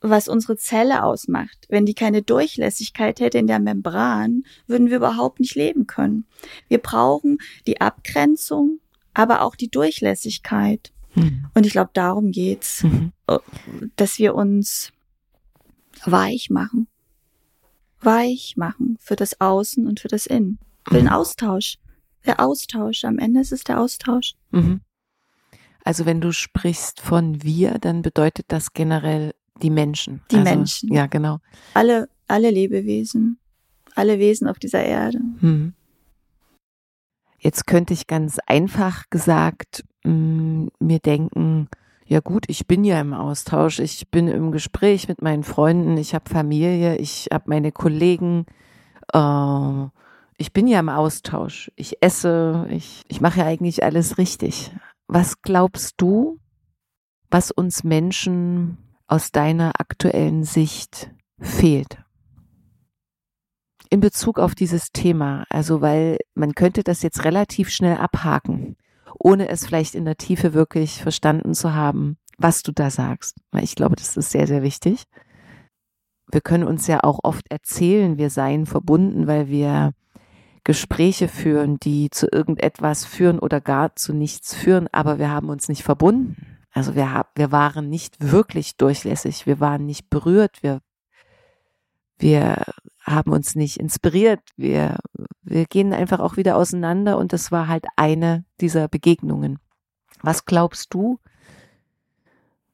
was 0.00 0.28
unsere 0.28 0.56
Zelle 0.56 1.02
ausmacht. 1.02 1.66
Wenn 1.68 1.86
die 1.86 1.94
keine 1.94 2.22
Durchlässigkeit 2.22 3.20
hätte 3.20 3.38
in 3.38 3.46
der 3.46 3.58
Membran, 3.58 4.44
würden 4.66 4.90
wir 4.90 4.98
überhaupt 4.98 5.40
nicht 5.40 5.54
leben 5.54 5.86
können. 5.86 6.26
Wir 6.68 6.78
brauchen 6.78 7.38
die 7.66 7.80
Abgrenzung, 7.80 8.80
aber 9.12 9.42
auch 9.42 9.56
die 9.56 9.70
Durchlässigkeit. 9.70 10.92
Mhm. 11.14 11.46
Und 11.54 11.66
ich 11.66 11.72
glaube, 11.72 11.90
darum 11.92 12.30
geht's, 12.30 12.82
mhm. 12.82 13.12
Äh, 13.26 13.38
dass 13.96 14.18
wir 14.18 14.34
uns 14.34 14.92
weich 16.04 16.50
machen. 16.50 16.88
Weich 18.00 18.56
machen 18.56 18.96
für 19.00 19.16
das 19.16 19.40
Außen 19.40 19.86
und 19.86 20.00
für 20.00 20.08
das 20.08 20.26
Innen. 20.26 20.58
Für 20.86 20.94
den 20.94 21.06
mhm. 21.06 21.12
Austausch. 21.12 21.78
Der 22.26 22.40
Austausch. 22.40 23.04
Am 23.04 23.18
Ende 23.18 23.40
ist 23.40 23.52
es 23.52 23.64
der 23.64 23.80
Austausch. 23.80 24.34
Mhm. 24.50 24.80
Also 25.84 26.06
wenn 26.06 26.20
du 26.20 26.32
sprichst 26.32 27.00
von 27.00 27.42
wir, 27.42 27.78
dann 27.78 28.02
bedeutet 28.02 28.46
das 28.48 28.72
generell 28.72 29.34
die 29.62 29.70
Menschen. 29.70 30.22
Die 30.30 30.36
also, 30.36 30.50
Menschen. 30.50 30.92
Ja, 30.92 31.06
genau. 31.06 31.38
Alle, 31.74 32.08
alle 32.26 32.50
Lebewesen, 32.50 33.38
alle 33.94 34.18
Wesen 34.18 34.48
auf 34.48 34.58
dieser 34.58 34.82
Erde. 34.82 35.20
Hm. 35.40 35.74
Jetzt 37.38 37.66
könnte 37.66 37.92
ich 37.92 38.06
ganz 38.06 38.38
einfach 38.46 39.04
gesagt 39.10 39.84
mh, 40.04 40.68
mir 40.78 40.98
denken, 41.00 41.68
ja 42.06 42.20
gut, 42.20 42.44
ich 42.48 42.66
bin 42.66 42.84
ja 42.84 43.00
im 43.00 43.14
Austausch, 43.14 43.78
ich 43.78 44.10
bin 44.10 44.28
im 44.28 44.52
Gespräch 44.52 45.08
mit 45.08 45.22
meinen 45.22 45.42
Freunden, 45.42 45.96
ich 45.96 46.14
habe 46.14 46.28
Familie, 46.28 46.96
ich 46.96 47.28
habe 47.32 47.44
meine 47.46 47.72
Kollegen, 47.72 48.46
äh, 49.12 49.86
ich 50.36 50.52
bin 50.52 50.66
ja 50.66 50.80
im 50.80 50.88
Austausch, 50.88 51.70
ich 51.76 52.02
esse, 52.02 52.66
ich, 52.70 53.02
ich 53.08 53.20
mache 53.20 53.40
ja 53.40 53.46
eigentlich 53.46 53.82
alles 53.84 54.18
richtig. 54.18 54.70
Was 55.06 55.40
glaubst 55.42 55.94
du, 55.98 56.38
was 57.30 57.50
uns 57.50 57.84
Menschen 57.84 58.78
aus 59.06 59.32
deiner 59.32 59.80
aktuellen 59.80 60.44
Sicht 60.44 61.10
fehlt? 61.40 61.98
In 63.90 64.00
Bezug 64.00 64.38
auf 64.38 64.54
dieses 64.54 64.90
Thema, 64.92 65.44
also 65.50 65.80
weil 65.80 66.18
man 66.34 66.54
könnte 66.54 66.82
das 66.82 67.02
jetzt 67.02 67.24
relativ 67.24 67.70
schnell 67.70 67.96
abhaken, 67.96 68.76
ohne 69.18 69.48
es 69.48 69.66
vielleicht 69.66 69.94
in 69.94 70.04
der 70.04 70.16
Tiefe 70.16 70.54
wirklich 70.54 71.02
verstanden 71.02 71.54
zu 71.54 71.74
haben, 71.74 72.16
was 72.38 72.62
du 72.62 72.72
da 72.72 72.90
sagst. 72.90 73.36
Ich 73.60 73.74
glaube, 73.74 73.96
das 73.96 74.16
ist 74.16 74.30
sehr, 74.30 74.46
sehr 74.46 74.62
wichtig. 74.62 75.04
Wir 76.30 76.40
können 76.40 76.64
uns 76.64 76.86
ja 76.86 77.04
auch 77.04 77.20
oft 77.22 77.50
erzählen, 77.50 78.18
wir 78.18 78.30
seien 78.30 78.66
verbunden, 78.66 79.26
weil 79.26 79.48
wir 79.48 79.92
Gespräche 80.64 81.28
führen, 81.28 81.78
die 81.78 82.08
zu 82.10 82.26
irgendetwas 82.32 83.04
führen 83.04 83.38
oder 83.38 83.60
gar 83.60 83.94
zu 83.96 84.14
nichts 84.14 84.54
führen, 84.54 84.88
aber 84.92 85.18
wir 85.18 85.30
haben 85.30 85.50
uns 85.50 85.68
nicht 85.68 85.82
verbunden. 85.82 86.36
Also 86.72 86.94
wir, 86.94 87.12
haben, 87.12 87.28
wir 87.36 87.52
waren 87.52 87.88
nicht 87.88 88.32
wirklich 88.32 88.76
durchlässig, 88.76 89.46
wir 89.46 89.60
waren 89.60 89.86
nicht 89.86 90.08
berührt, 90.10 90.62
wir, 90.62 90.80
wir 92.24 92.64
haben 93.02 93.32
uns 93.32 93.54
nicht 93.54 93.78
inspiriert, 93.78 94.40
wir, 94.56 94.98
wir 95.42 95.66
gehen 95.66 95.92
einfach 95.92 96.20
auch 96.20 96.38
wieder 96.38 96.56
auseinander 96.56 97.18
und 97.18 97.34
das 97.34 97.52
war 97.52 97.68
halt 97.68 97.84
eine 97.96 98.46
dieser 98.62 98.88
Begegnungen. 98.88 99.58
Was 100.22 100.46
glaubst 100.46 100.94
du, 100.94 101.18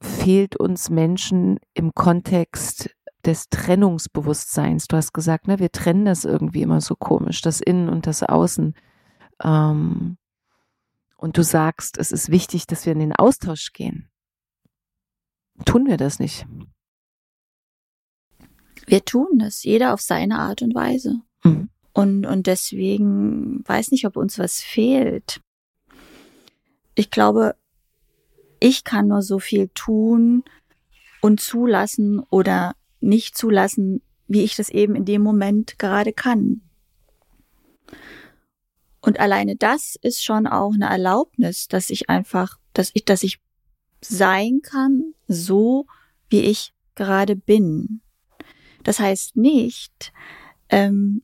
fehlt 0.01 0.55
uns 0.55 0.89
Menschen 0.89 1.59
im 1.75 1.95
Kontext 1.95 2.91
des 3.25 3.49
Trennungsbewusstseins. 3.49 4.87
Du 4.87 4.97
hast 4.97 5.13
gesagt, 5.13 5.49
ne, 5.49 5.59
wir 5.59 5.73
trennen 5.73 6.05
das 6.05 6.25
irgendwie 6.25 6.63
immer 6.63 6.81
so 6.81 6.95
komisch, 6.95 7.43
das 7.43 7.61
Innen 7.61 7.89
und 7.89 8.07
das 8.07 8.23
Außen. 8.23 8.75
Ähm, 9.43 10.17
und 11.17 11.37
du 11.37 11.43
sagst, 11.43 11.99
es 11.99 12.13
ist 12.13 12.31
wichtig, 12.31 12.69
dass 12.69 12.87
wir 12.87 12.93
in 12.93 13.01
den 13.01 13.17
Austausch 13.17 13.73
gehen. 13.73 14.09
Tun 15.65 15.87
wir 15.87 15.97
das 15.97 16.21
nicht? 16.21 16.47
Wir 18.91 19.05
tun 19.05 19.41
es, 19.41 19.63
jeder 19.63 19.95
auf 19.95 20.01
seine 20.01 20.41
Art 20.41 20.63
und 20.63 20.75
Weise. 20.75 21.21
Mhm. 21.45 21.69
Und, 21.93 22.27
und 22.27 22.49
deswegen 22.49 23.63
weiß 23.65 23.93
nicht, 23.93 24.05
ob 24.05 24.17
uns 24.17 24.37
was 24.37 24.63
fehlt. 24.63 25.41
Ich 26.97 27.13
glaube, 27.13 27.55
ich 28.59 28.83
kann 28.83 29.07
nur 29.07 29.23
so 29.23 29.39
viel 29.39 29.69
tun 29.69 30.43
und 31.21 31.41
zulassen 31.41 32.19
oder 32.31 32.75
nicht 32.99 33.39
zulassen, 33.39 34.03
wie 34.27 34.43
ich 34.43 34.57
das 34.57 34.71
eben 34.71 34.97
in 34.97 35.05
dem 35.05 35.23
Moment 35.23 35.79
gerade 35.79 36.13
kann. 36.13 36.63
Und 39.01 39.21
alleine 39.21 39.55
das 39.55 39.97
ist 40.03 40.25
schon 40.25 40.49
auch 40.49 40.75
eine 40.75 40.91
Erlaubnis, 40.91 41.69
dass 41.69 41.91
ich 41.91 42.11
einfach, 42.11 42.59
dass 42.73 42.91
ich, 42.95 43.05
dass 43.05 43.23
ich 43.23 43.39
sein 44.01 44.63
kann, 44.65 45.15
so 45.29 45.87
wie 46.29 46.41
ich 46.41 46.75
gerade 46.97 47.37
bin. 47.37 48.01
Das 48.83 48.99
heißt 48.99 49.37
nicht, 49.37 50.13
ähm, 50.69 51.23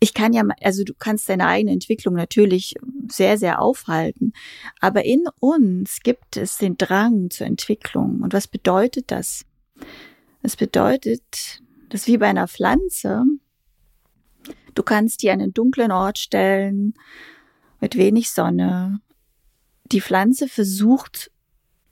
ich 0.00 0.14
kann 0.14 0.32
ja, 0.32 0.42
also 0.62 0.82
du 0.82 0.94
kannst 0.98 1.28
deine 1.28 1.46
eigene 1.46 1.72
Entwicklung 1.72 2.14
natürlich 2.14 2.74
sehr, 3.08 3.36
sehr 3.36 3.60
aufhalten, 3.60 4.32
aber 4.80 5.04
in 5.04 5.24
uns 5.40 6.00
gibt 6.02 6.38
es 6.38 6.56
den 6.56 6.78
Drang 6.78 7.28
zur 7.28 7.46
Entwicklung. 7.46 8.22
Und 8.22 8.32
was 8.32 8.48
bedeutet 8.48 9.10
das? 9.10 9.44
Es 10.42 10.56
bedeutet, 10.56 11.60
dass 11.90 12.06
wie 12.06 12.16
bei 12.16 12.28
einer 12.28 12.48
Pflanze, 12.48 13.24
du 14.74 14.82
kannst 14.82 15.22
die 15.22 15.30
an 15.30 15.42
einen 15.42 15.52
dunklen 15.52 15.92
Ort 15.92 16.18
stellen, 16.18 16.94
mit 17.80 17.96
wenig 17.96 18.30
Sonne. 18.30 19.00
Die 19.92 20.00
Pflanze 20.00 20.48
versucht 20.48 21.30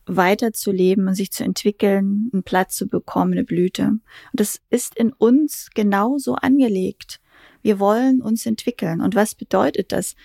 weiterzuleben 0.09 1.07
und 1.09 1.15
sich 1.15 1.31
zu 1.31 1.45
entwickeln, 1.45 2.31
einen 2.33 2.43
Platz 2.43 2.77
zu 2.77 2.89
bekommen, 2.89 3.33
eine 3.33 3.45
Blüte. 3.45 3.85
Und 3.87 4.03
das 4.33 4.61
ist 4.71 4.97
in 4.97 5.13
uns 5.13 5.71
genauso 5.75 6.35
angelegt. 6.35 7.21
Wir 7.63 7.79
wollen 7.79 8.21
uns 8.21 8.47
entwickeln. 8.47 9.01
Und 9.01 9.15
was 9.15 9.35
bedeutet 9.35 9.93
das? 9.93 10.17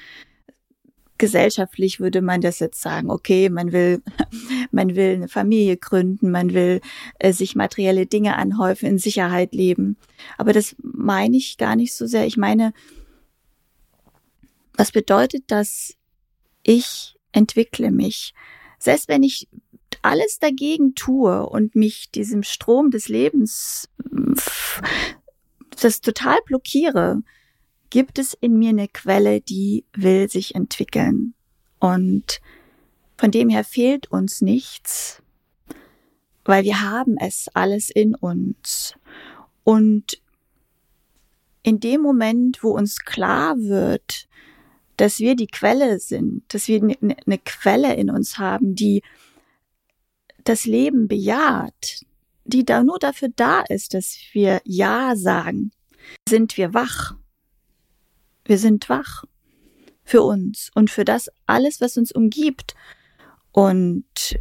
gesellschaftlich 1.17 2.01
würde 2.01 2.21
man 2.21 2.41
das 2.41 2.59
jetzt 2.59 2.81
sagen, 2.81 3.09
okay, 3.09 3.49
man 3.49 3.71
will, 3.71 4.01
man 4.71 4.95
will 4.95 5.15
eine 5.15 5.27
Familie 5.29 5.77
gründen, 5.77 6.31
man 6.31 6.53
will 6.53 6.81
äh, 7.19 7.31
sich 7.31 7.55
materielle 7.55 8.05
Dinge 8.05 8.35
anhäufen, 8.35 8.89
in 8.89 8.97
Sicherheit 8.97 9.53
leben. 9.53 9.95
Aber 10.37 10.51
das 10.51 10.75
meine 10.81 11.37
ich 11.37 11.57
gar 11.57 11.77
nicht 11.77 11.93
so 11.93 12.07
sehr. 12.07 12.25
Ich 12.25 12.35
meine, 12.35 12.73
was 14.75 14.91
bedeutet 14.91 15.45
das? 15.47 15.95
Ich 16.63 17.15
entwickle 17.31 17.91
mich. 17.91 18.33
Selbst 18.77 19.07
wenn 19.07 19.23
ich 19.23 19.47
alles 20.03 20.39
dagegen 20.39 20.95
tue 20.95 21.45
und 21.45 21.75
mich 21.75 22.11
diesem 22.11 22.43
Strom 22.43 22.91
des 22.91 23.07
Lebens 23.07 23.89
das 25.81 26.01
total 26.01 26.37
blockiere, 26.45 27.21
gibt 27.89 28.19
es 28.19 28.33
in 28.33 28.57
mir 28.57 28.69
eine 28.69 28.87
Quelle, 28.87 29.41
die 29.41 29.85
will 29.93 30.29
sich 30.29 30.55
entwickeln. 30.55 31.33
Und 31.79 32.41
von 33.17 33.31
dem 33.31 33.49
her 33.49 33.63
fehlt 33.63 34.11
uns 34.11 34.41
nichts, 34.41 35.21
weil 36.45 36.63
wir 36.63 36.81
haben 36.81 37.17
es 37.17 37.49
alles 37.53 37.89
in 37.89 38.15
uns. 38.15 38.95
Und 39.63 40.21
in 41.61 41.79
dem 41.79 42.01
Moment, 42.01 42.63
wo 42.63 42.71
uns 42.71 42.99
klar 43.05 43.57
wird, 43.57 44.27
dass 44.97 45.19
wir 45.19 45.35
die 45.35 45.47
Quelle 45.47 45.99
sind, 45.99 46.43
dass 46.53 46.67
wir 46.67 46.81
eine 46.81 47.37
Quelle 47.45 47.95
in 47.95 48.09
uns 48.09 48.37
haben, 48.37 48.75
die 48.75 49.01
das 50.43 50.65
Leben 50.65 51.07
bejaht, 51.07 52.05
die 52.45 52.65
da 52.65 52.83
nur 52.83 52.99
dafür 52.99 53.29
da 53.35 53.61
ist, 53.61 53.93
dass 53.93 54.17
wir 54.33 54.61
Ja 54.65 55.15
sagen, 55.15 55.71
sind 56.27 56.57
wir 56.57 56.73
wach. 56.73 57.15
Wir 58.45 58.57
sind 58.57 58.89
wach 58.89 59.23
für 60.03 60.21
uns 60.21 60.69
und 60.75 60.89
für 60.89 61.05
das 61.05 61.29
alles, 61.45 61.79
was 61.79 61.97
uns 61.97 62.11
umgibt. 62.11 62.75
Und 63.51 64.39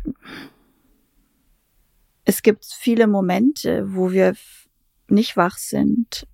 es 2.25 2.43
gibt 2.43 2.65
viele 2.65 3.07
Momente, 3.07 3.95
wo 3.95 4.11
wir 4.11 4.35
nicht 5.09 5.37
wach 5.37 5.59
sind. 5.59 6.27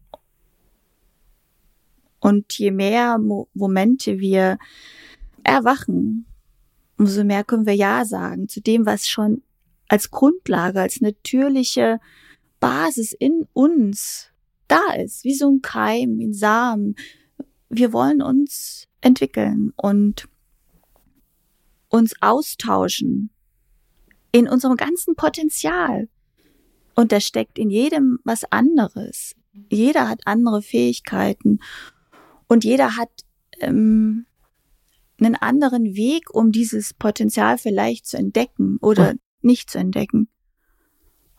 Und 2.20 2.52
je 2.58 2.70
mehr 2.70 3.18
Mo 3.18 3.48
Momente 3.54 4.18
wir 4.18 4.58
erwachen, 5.44 6.26
umso 6.96 7.24
mehr 7.24 7.44
können 7.44 7.66
wir 7.66 7.74
Ja 7.74 8.04
sagen 8.04 8.48
zu 8.48 8.60
dem, 8.60 8.86
was 8.86 9.08
schon 9.08 9.42
als 9.88 10.10
Grundlage, 10.10 10.80
als 10.80 11.00
natürliche 11.00 11.98
Basis 12.60 13.12
in 13.12 13.46
uns 13.52 14.30
da 14.68 14.92
ist, 14.94 15.24
wie 15.24 15.34
so 15.34 15.48
ein 15.48 15.62
Keim, 15.62 16.18
wie 16.18 16.26
ein 16.26 16.34
Samen, 16.34 16.94
wir 17.70 17.92
wollen 17.92 18.22
uns 18.22 18.86
entwickeln 19.00 19.72
und 19.76 20.28
uns 21.88 22.14
austauschen 22.20 23.30
in 24.32 24.48
unserem 24.48 24.76
ganzen 24.76 25.16
Potenzial. 25.16 26.08
Und 26.94 27.12
da 27.12 27.20
steckt 27.20 27.58
in 27.58 27.70
jedem 27.70 28.18
was 28.24 28.44
anderes. 28.50 29.34
Jeder 29.70 30.08
hat 30.08 30.20
andere 30.26 30.62
Fähigkeiten 30.62 31.60
und 32.46 32.64
jeder 32.64 32.96
hat 32.96 33.10
ähm, 33.60 34.26
einen 35.20 35.36
anderen 35.36 35.94
Weg, 35.94 36.34
um 36.34 36.52
dieses 36.52 36.94
Potenzial 36.94 37.58
vielleicht 37.58 38.06
zu 38.06 38.16
entdecken 38.16 38.78
oder 38.80 39.14
nicht 39.40 39.70
zu 39.70 39.78
entdecken. 39.78 40.28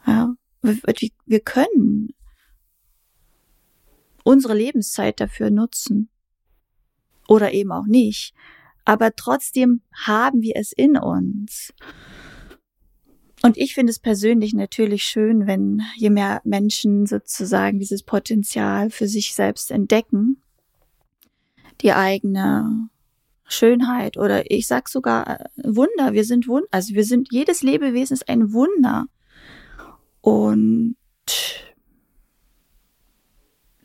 Ja, 0.06 0.34
wir, 0.62 0.78
wir 1.26 1.40
können 1.40 2.14
unsere 4.24 4.56
Lebenszeit 4.56 5.20
dafür 5.20 5.50
nutzen 5.50 6.10
oder 7.28 7.54
eben 7.54 7.72
auch 7.72 7.86
nicht. 7.86 8.34
Aber 8.86 9.16
trotzdem 9.16 9.82
haben 9.94 10.42
wir 10.42 10.56
es 10.56 10.72
in 10.72 10.98
uns. 10.98 11.74
Und 13.42 13.58
ich 13.58 13.74
finde 13.74 13.92
es 13.92 14.00
persönlich 14.00 14.54
natürlich 14.54 15.04
schön, 15.04 15.48
wenn 15.48 15.82
je 15.96 16.10
mehr 16.10 16.42
Menschen 16.44 17.06
sozusagen 17.06 17.80
dieses 17.80 18.04
Potenzial 18.04 18.90
für 18.90 19.08
sich 19.08 19.34
selbst 19.34 19.72
entdecken, 19.72 20.42
die 21.82 21.94
eigene 21.94 22.90
Schönheit 23.50 24.18
oder 24.18 24.50
ich 24.50 24.68
sag 24.68 24.90
sogar 24.90 25.42
äh, 25.42 25.46
Wunder. 25.64 26.14
Wir 26.14 26.24
sind 26.24 26.48
Wunder, 26.48 26.68
also 26.72 26.94
wir 26.94 27.04
sind, 27.04 27.30
jedes 27.32 27.64
Lebewesen 27.64 28.14
ist 28.14 28.30
ein 28.30 28.54
Wunder. 28.54 29.06
Und 30.22 30.96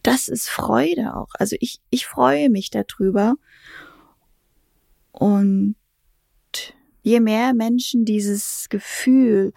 das 0.02 0.28
ist 0.28 0.48
Freude 0.48 1.16
auch. 1.16 1.30
Also 1.38 1.56
ich, 1.60 1.80
ich 1.90 2.06
freue 2.06 2.50
mich 2.50 2.70
darüber. 2.70 3.36
Und 5.12 5.76
je 7.02 7.20
mehr 7.20 7.54
Menschen 7.54 8.04
dieses 8.04 8.68
Gefühl 8.68 9.52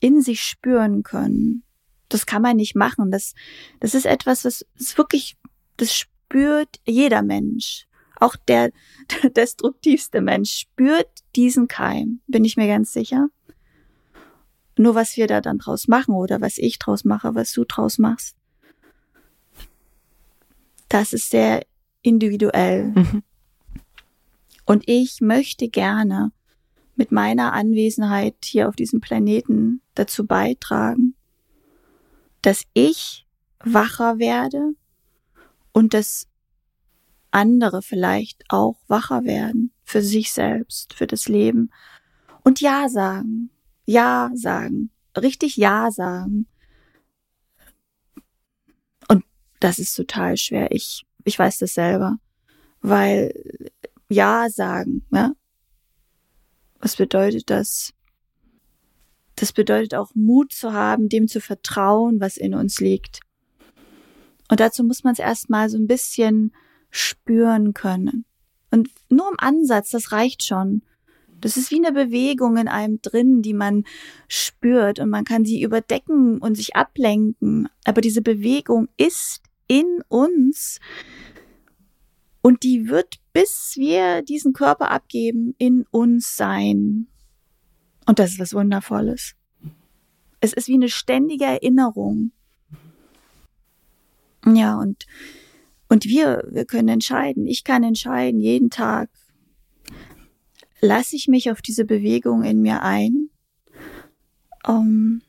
in 0.00 0.22
sich 0.22 0.40
spüren 0.40 1.02
können, 1.02 1.62
das 2.08 2.26
kann 2.26 2.42
man 2.42 2.56
nicht 2.56 2.74
machen. 2.74 3.10
Das, 3.10 3.34
das 3.80 3.94
ist 3.94 4.06
etwas, 4.06 4.44
was 4.44 4.64
ist 4.78 4.96
wirklich, 4.98 5.36
das 5.76 5.94
spürt 5.94 6.80
jeder 6.86 7.22
Mensch. 7.22 7.86
Auch 8.22 8.36
der, 8.36 8.70
der 9.10 9.30
destruktivste 9.36 10.20
Mensch 10.20 10.52
spürt 10.52 11.08
diesen 11.34 11.66
Keim, 11.66 12.20
bin 12.28 12.44
ich 12.44 12.56
mir 12.56 12.68
ganz 12.68 12.92
sicher. 12.92 13.28
Nur 14.78 14.94
was 14.94 15.16
wir 15.16 15.26
da 15.26 15.40
dann 15.40 15.58
draus 15.58 15.88
machen 15.88 16.14
oder 16.14 16.40
was 16.40 16.56
ich 16.56 16.78
draus 16.78 17.04
mache, 17.04 17.34
was 17.34 17.50
du 17.50 17.64
draus 17.64 17.98
machst, 17.98 18.36
das 20.88 21.12
ist 21.12 21.30
sehr 21.30 21.66
individuell. 22.02 22.92
Mhm. 22.94 23.22
Und 24.66 24.84
ich 24.86 25.20
möchte 25.20 25.68
gerne 25.68 26.30
mit 26.94 27.10
meiner 27.10 27.52
Anwesenheit 27.54 28.36
hier 28.44 28.68
auf 28.68 28.76
diesem 28.76 29.00
Planeten 29.00 29.82
dazu 29.96 30.26
beitragen, 30.26 31.16
dass 32.40 32.62
ich 32.72 33.26
wacher 33.64 34.20
werde 34.20 34.74
und 35.72 35.92
dass 35.92 36.28
andere 37.32 37.82
vielleicht 37.82 38.44
auch 38.48 38.76
wacher 38.86 39.24
werden 39.24 39.72
für 39.82 40.02
sich 40.02 40.32
selbst, 40.32 40.94
für 40.94 41.06
das 41.06 41.28
Leben 41.28 41.70
und 42.44 42.60
Ja 42.60 42.88
sagen, 42.88 43.50
Ja 43.86 44.30
sagen, 44.34 44.90
richtig 45.16 45.56
Ja 45.56 45.90
sagen. 45.90 46.46
Und 49.08 49.24
das 49.60 49.78
ist 49.78 49.94
total 49.94 50.36
schwer. 50.36 50.70
Ich, 50.72 51.04
ich 51.24 51.38
weiß 51.38 51.58
das 51.58 51.74
selber, 51.74 52.18
weil 52.80 53.32
Ja 54.08 54.48
sagen, 54.50 55.04
ja. 55.10 55.32
Was 56.80 56.96
bedeutet 56.96 57.48
das? 57.48 57.92
Das 59.36 59.52
bedeutet 59.52 59.94
auch 59.94 60.14
Mut 60.14 60.52
zu 60.52 60.72
haben, 60.72 61.08
dem 61.08 61.28
zu 61.28 61.40
vertrauen, 61.40 62.20
was 62.20 62.36
in 62.36 62.54
uns 62.54 62.80
liegt. 62.80 63.20
Und 64.50 64.60
dazu 64.60 64.84
muss 64.84 65.04
man 65.04 65.12
es 65.14 65.18
erstmal 65.18 65.70
so 65.70 65.78
ein 65.78 65.86
bisschen 65.86 66.52
spüren 66.92 67.74
können. 67.74 68.24
Und 68.70 68.88
nur 69.08 69.28
im 69.28 69.36
Ansatz, 69.38 69.90
das 69.90 70.12
reicht 70.12 70.44
schon. 70.44 70.82
Das 71.40 71.56
ist 71.56 71.72
wie 71.72 71.84
eine 71.84 71.90
Bewegung 71.92 72.56
in 72.56 72.68
einem 72.68 73.02
drin, 73.02 73.42
die 73.42 73.54
man 73.54 73.84
spürt 74.28 75.00
und 75.00 75.10
man 75.10 75.24
kann 75.24 75.44
sie 75.44 75.60
überdecken 75.62 76.38
und 76.38 76.54
sich 76.54 76.76
ablenken. 76.76 77.68
Aber 77.84 78.00
diese 78.00 78.22
Bewegung 78.22 78.88
ist 78.96 79.42
in 79.66 80.02
uns 80.08 80.78
und 82.42 82.62
die 82.62 82.88
wird, 82.88 83.16
bis 83.32 83.74
wir 83.76 84.22
diesen 84.22 84.52
Körper 84.52 84.90
abgeben, 84.90 85.54
in 85.58 85.84
uns 85.90 86.36
sein. 86.36 87.08
Und 88.06 88.18
das 88.18 88.32
ist 88.32 88.38
was 88.38 88.54
Wundervolles. 88.54 89.34
Es 90.40 90.52
ist 90.52 90.68
wie 90.68 90.74
eine 90.74 90.88
ständige 90.88 91.44
Erinnerung. 91.44 92.32
Ja, 94.44 94.76
und, 94.78 95.06
und 95.92 96.06
wir, 96.06 96.48
wir 96.50 96.64
können 96.64 96.88
entscheiden. 96.88 97.46
Ich 97.46 97.64
kann 97.64 97.84
entscheiden, 97.84 98.40
jeden 98.40 98.70
Tag. 98.70 99.10
Lasse 100.80 101.14
ich 101.16 101.28
mich 101.28 101.50
auf 101.50 101.60
diese 101.60 101.84
Bewegung 101.84 102.44
in 102.44 102.62
mir 102.62 102.80
ein? 102.80 103.28
Um, 104.66 105.20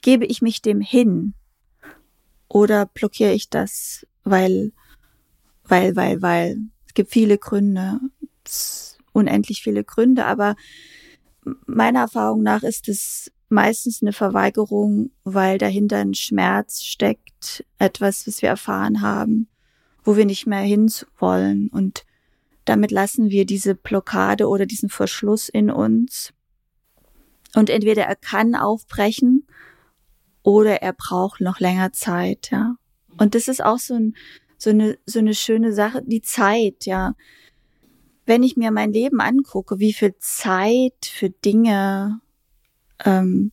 gebe 0.00 0.24
ich 0.24 0.40
mich 0.40 0.62
dem 0.62 0.80
hin? 0.80 1.34
Oder 2.46 2.86
blockiere 2.86 3.32
ich 3.32 3.50
das, 3.50 4.06
weil, 4.22 4.70
weil, 5.64 5.96
weil, 5.96 6.22
weil? 6.22 6.58
Es 6.86 6.94
gibt 6.94 7.10
viele 7.10 7.36
Gründe, 7.36 7.98
unendlich 9.10 9.64
viele 9.64 9.82
Gründe, 9.82 10.26
aber 10.26 10.54
meiner 11.66 12.02
Erfahrung 12.02 12.44
nach 12.44 12.62
ist 12.62 12.88
es 12.88 13.32
meistens 13.48 14.00
eine 14.00 14.12
Verweigerung, 14.12 15.10
weil 15.24 15.58
dahinter 15.58 15.96
ein 15.96 16.14
Schmerz 16.14 16.84
steckt, 16.84 17.64
etwas, 17.80 18.28
was 18.28 18.42
wir 18.42 18.50
erfahren 18.50 19.00
haben, 19.00 19.48
wo 20.08 20.16
wir 20.16 20.24
nicht 20.24 20.46
mehr 20.46 20.62
hin 20.62 20.90
wollen. 21.18 21.68
Und 21.68 22.06
damit 22.64 22.90
lassen 22.90 23.28
wir 23.28 23.44
diese 23.44 23.74
Blockade 23.74 24.48
oder 24.48 24.64
diesen 24.64 24.88
Verschluss 24.88 25.50
in 25.50 25.70
uns. 25.70 26.32
Und 27.54 27.68
entweder 27.68 28.04
er 28.04 28.16
kann 28.16 28.54
aufbrechen 28.54 29.46
oder 30.42 30.80
er 30.80 30.94
braucht 30.94 31.42
noch 31.42 31.60
länger 31.60 31.92
Zeit, 31.92 32.48
ja. 32.50 32.76
Und 33.18 33.34
das 33.34 33.48
ist 33.48 33.62
auch 33.62 33.78
so, 33.78 33.96
ein, 33.96 34.16
so 34.56 34.70
eine, 34.70 34.96
so 35.04 35.18
eine 35.18 35.34
schöne 35.34 35.74
Sache, 35.74 36.02
die 36.02 36.22
Zeit, 36.22 36.86
ja 36.86 37.14
wenn 38.24 38.42
ich 38.42 38.58
mir 38.58 38.70
mein 38.70 38.92
Leben 38.92 39.22
angucke, 39.22 39.78
wie 39.78 39.94
viel 39.94 40.14
Zeit 40.18 41.06
für 41.06 41.30
Dinge 41.30 42.20
ähm, 43.02 43.52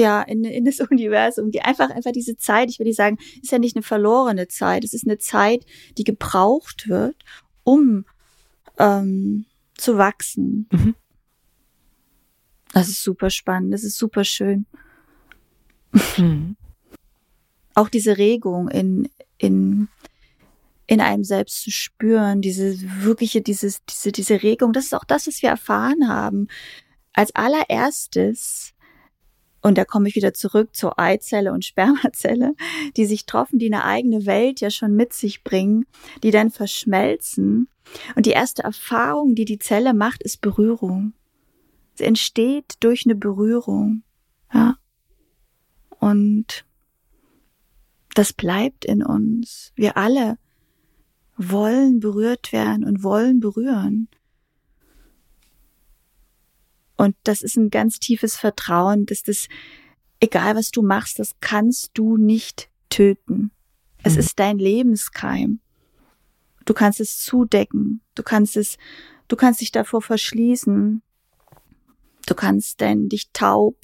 ja 0.00 0.22
in, 0.22 0.44
in 0.44 0.64
das 0.64 0.80
Universum, 0.90 1.50
die 1.50 1.62
einfach 1.62 1.90
einfach 1.90 2.12
diese 2.12 2.36
Zeit, 2.36 2.70
ich 2.70 2.78
würde 2.78 2.92
sagen, 2.92 3.18
ist 3.42 3.52
ja 3.52 3.58
nicht 3.58 3.76
eine 3.76 3.82
verlorene 3.82 4.48
Zeit, 4.48 4.84
es 4.84 4.92
ist 4.92 5.06
eine 5.06 5.18
Zeit, 5.18 5.64
die 5.98 6.04
gebraucht 6.04 6.88
wird, 6.88 7.16
um 7.64 8.04
ähm, 8.78 9.46
zu 9.76 9.98
wachsen. 9.98 10.68
Mhm. 10.72 10.94
Das 12.72 12.88
ist 12.88 13.02
super 13.02 13.30
spannend, 13.30 13.74
das 13.74 13.84
ist 13.84 13.98
super 13.98 14.24
schön. 14.24 14.66
Mhm. 16.16 16.56
Auch 17.74 17.88
diese 17.88 18.18
Regung 18.18 18.68
in 18.68 19.08
in 19.38 19.88
in 20.90 21.00
einem 21.00 21.22
selbst 21.22 21.62
zu 21.62 21.70
spüren, 21.70 22.40
diese 22.42 22.76
wirkliche, 23.04 23.42
dieses, 23.42 23.84
diese, 23.84 24.10
diese 24.10 24.42
Regung, 24.42 24.72
das 24.72 24.86
ist 24.86 24.94
auch 24.94 25.04
das, 25.04 25.28
was 25.28 25.40
wir 25.40 25.48
erfahren 25.48 26.08
haben. 26.08 26.48
Als 27.12 27.32
allererstes, 27.36 28.72
und 29.62 29.76
da 29.76 29.84
komme 29.84 30.08
ich 30.08 30.16
wieder 30.16 30.32
zurück 30.32 30.74
zur 30.74 30.98
Eizelle 30.98 31.52
und 31.52 31.64
Spermazelle, 31.64 32.54
die 32.96 33.06
sich 33.06 33.26
treffen, 33.26 33.58
die 33.58 33.72
eine 33.72 33.84
eigene 33.84 34.26
Welt 34.26 34.60
ja 34.60 34.70
schon 34.70 34.94
mit 34.94 35.12
sich 35.12 35.44
bringen, 35.44 35.86
die 36.22 36.30
dann 36.30 36.50
verschmelzen. 36.50 37.68
Und 38.14 38.26
die 38.26 38.30
erste 38.30 38.62
Erfahrung, 38.62 39.34
die 39.34 39.44
die 39.44 39.58
Zelle 39.58 39.94
macht, 39.94 40.22
ist 40.22 40.40
Berührung. 40.40 41.12
Sie 41.94 42.04
entsteht 42.04 42.74
durch 42.80 43.04
eine 43.04 43.14
Berührung. 43.14 44.02
Ja. 44.52 44.76
Und 45.98 46.64
das 48.14 48.32
bleibt 48.32 48.84
in 48.84 49.04
uns. 49.04 49.72
Wir 49.74 49.96
alle 49.96 50.38
wollen 51.36 52.00
berührt 52.00 52.52
werden 52.52 52.84
und 52.84 53.02
wollen 53.02 53.40
berühren. 53.40 54.08
Und 57.00 57.16
das 57.24 57.40
ist 57.40 57.56
ein 57.56 57.70
ganz 57.70 57.98
tiefes 57.98 58.36
Vertrauen, 58.36 59.06
dass 59.06 59.22
das, 59.22 59.48
egal 60.20 60.54
was 60.54 60.70
du 60.70 60.82
machst, 60.82 61.18
das 61.18 61.34
kannst 61.40 61.92
du 61.94 62.18
nicht 62.18 62.68
töten. 62.90 63.52
Es 64.02 64.12
mhm. 64.12 64.18
ist 64.18 64.38
dein 64.38 64.58
Lebenskeim. 64.58 65.60
Du 66.66 66.74
kannst 66.74 67.00
es 67.00 67.18
zudecken. 67.18 68.02
Du 68.14 68.22
kannst 68.22 68.54
es, 68.54 68.76
du 69.28 69.36
kannst 69.36 69.62
dich 69.62 69.72
davor 69.72 70.02
verschließen. 70.02 71.00
Du 72.26 72.34
kannst 72.34 72.82
denn 72.82 73.08
dich 73.08 73.30
taub. 73.32 73.78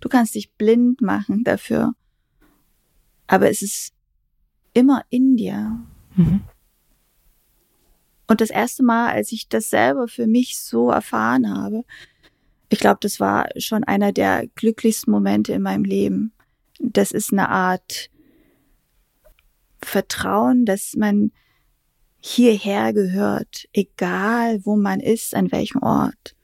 Du 0.00 0.10
kannst 0.10 0.34
dich 0.34 0.52
blind 0.52 1.00
machen 1.00 1.44
dafür. 1.44 1.94
Aber 3.28 3.48
es 3.48 3.62
ist 3.62 3.94
immer 4.74 5.06
in 5.08 5.38
dir. 5.38 5.80
Mhm. 6.16 6.42
Und 8.26 8.42
das 8.42 8.50
erste 8.50 8.82
Mal, 8.82 9.10
als 9.10 9.32
ich 9.32 9.48
das 9.48 9.70
selber 9.70 10.06
für 10.06 10.26
mich 10.26 10.60
so 10.60 10.90
erfahren 10.90 11.48
habe, 11.48 11.84
ich 12.68 12.78
glaube, 12.78 12.98
das 13.00 13.18
war 13.20 13.48
schon 13.56 13.84
einer 13.84 14.12
der 14.12 14.46
glücklichsten 14.54 15.10
Momente 15.10 15.52
in 15.52 15.62
meinem 15.62 15.84
Leben. 15.84 16.32
Das 16.80 17.12
ist 17.12 17.32
eine 17.32 17.48
Art 17.48 18.10
Vertrauen, 19.80 20.64
dass 20.64 20.94
man 20.96 21.32
hierher 22.20 22.92
gehört, 22.92 23.68
egal 23.72 24.64
wo 24.64 24.76
man 24.76 25.00
ist, 25.00 25.34
an 25.34 25.50
welchem 25.52 25.82
Ort. 25.82 26.34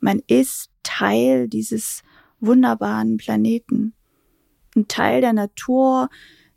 Man 0.00 0.20
ist 0.26 0.70
Teil 0.82 1.48
dieses 1.48 2.02
wunderbaren 2.40 3.16
Planeten, 3.16 3.94
ein 4.76 4.86
Teil 4.86 5.20
der 5.20 5.32
Natur, 5.32 6.08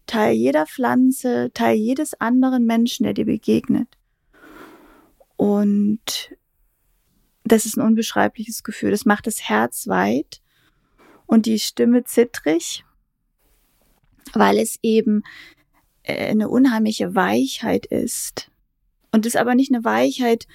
Teil 0.05 0.35
jeder 0.35 0.67
Pflanze, 0.67 1.51
Teil 1.53 1.77
jedes 1.77 2.13
anderen 2.19 2.65
Menschen, 2.65 3.03
der 3.05 3.13
dir 3.13 3.25
begegnet. 3.25 3.87
Und 5.37 6.35
das 7.43 7.65
ist 7.65 7.77
ein 7.77 7.85
unbeschreibliches 7.85 8.63
Gefühl. 8.63 8.91
Das 8.91 9.05
macht 9.05 9.27
das 9.27 9.41
Herz 9.41 9.87
weit 9.87 10.41
und 11.25 11.45
die 11.45 11.59
Stimme 11.59 12.03
zittrig, 12.03 12.83
weil 14.33 14.57
es 14.57 14.79
eben 14.81 15.23
äh, 16.03 16.27
eine 16.27 16.49
unheimliche 16.49 17.15
Weichheit 17.15 17.85
ist. 17.85 18.51
Und 19.11 19.25
ist 19.25 19.37
aber 19.37 19.55
nicht 19.55 19.73
eine 19.73 19.83
Weichheit, 19.83 20.47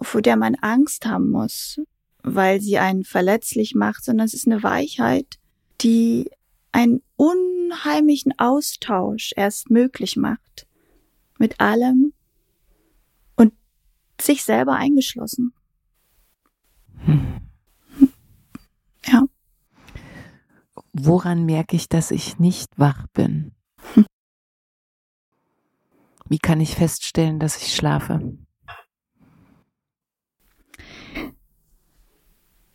vor 0.00 0.20
der 0.20 0.36
man 0.36 0.54
Angst 0.56 1.06
haben 1.06 1.30
muss, 1.30 1.80
weil 2.22 2.60
sie 2.60 2.78
einen 2.78 3.04
verletzlich 3.04 3.74
macht, 3.74 4.04
sondern 4.04 4.26
es 4.26 4.34
ist 4.34 4.46
eine 4.46 4.62
Weichheit, 4.62 5.38
die 5.80 6.30
einen 6.72 7.02
unheimlichen 7.16 8.38
Austausch 8.38 9.32
erst 9.36 9.70
möglich 9.70 10.16
macht. 10.16 10.66
Mit 11.38 11.60
allem 11.60 12.12
und 13.36 13.52
sich 14.20 14.44
selber 14.44 14.74
eingeschlossen. 14.74 15.52
Hm. 17.06 17.40
Ja. 19.06 19.24
Woran 20.92 21.44
merke 21.44 21.76
ich, 21.76 21.88
dass 21.88 22.10
ich 22.10 22.38
nicht 22.38 22.78
wach 22.78 23.06
bin? 23.14 23.52
Wie 26.28 26.38
kann 26.38 26.60
ich 26.60 26.74
feststellen, 26.74 27.38
dass 27.40 27.56
ich 27.58 27.74
schlafe? 27.74 28.36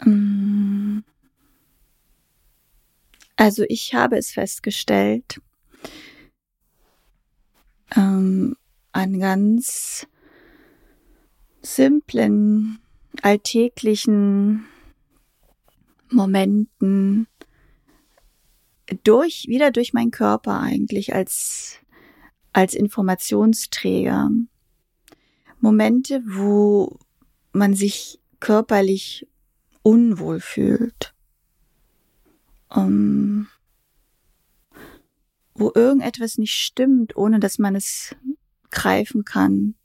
Mm. 0.06 1.00
Also 3.36 3.64
ich 3.68 3.94
habe 3.94 4.18
es 4.18 4.32
festgestellt 4.32 5.40
ähm, 7.96 8.56
an 8.92 9.20
ganz 9.20 10.08
simplen, 11.62 12.80
alltäglichen 13.24 14.66
Momenten, 16.10 17.28
durch, 19.04 19.46
wieder 19.48 19.72
durch 19.72 19.94
meinen 19.94 20.12
Körper 20.12 20.60
eigentlich 20.60 21.14
als, 21.14 21.80
als 22.54 22.74
Informationsträger. 22.74 24.30
Momente, 25.60 26.22
wo 26.26 27.00
man 27.52 27.74
sich 27.74 28.20
körperlich 28.40 29.28
unwohl 29.82 30.40
fühlt. 30.40 31.14
Um, 32.70 33.48
wo 35.56 35.72
irgendetwas 35.74 36.38
nicht 36.38 36.54
stimmt, 36.54 37.16
ohne 37.16 37.40
dass 37.40 37.58
man 37.58 37.76
es 37.76 38.16
greifen 38.70 39.26
kann. 39.26 39.76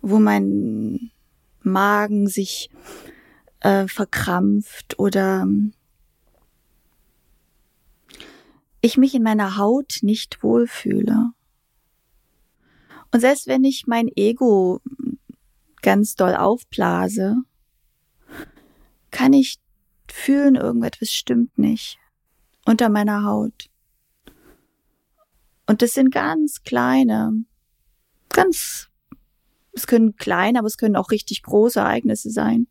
Wo 0.00 0.18
mein 0.18 1.12
Magen 1.64 2.26
sich 2.26 2.70
äh, 3.60 3.86
verkrampft 3.88 4.98
oder 4.98 5.46
ich 8.80 8.96
mich 8.96 9.14
in 9.14 9.22
meiner 9.22 9.56
Haut 9.56 9.98
nicht 10.02 10.42
wohlfühle. 10.42 11.32
Und 13.12 13.20
selbst 13.20 13.46
wenn 13.46 13.64
ich 13.64 13.86
mein 13.86 14.08
Ego 14.16 14.80
ganz 15.82 16.14
doll 16.14 16.34
aufblase, 16.34 17.36
kann 19.10 19.32
ich 19.32 19.58
fühlen, 20.10 20.56
irgendetwas 20.56 21.10
stimmt 21.10 21.58
nicht 21.58 21.98
unter 22.64 22.88
meiner 22.88 23.24
Haut. 23.24 23.68
Und 25.66 25.82
das 25.82 25.92
sind 25.92 26.12
ganz 26.12 26.62
kleine, 26.62 27.44
ganz, 28.30 28.88
es 29.72 29.86
können 29.86 30.16
kleine, 30.16 30.58
aber 30.58 30.66
es 30.66 30.76
können 30.76 30.96
auch 30.96 31.10
richtig 31.10 31.42
große 31.42 31.80
Ereignisse 31.80 32.30
sein. 32.30 32.66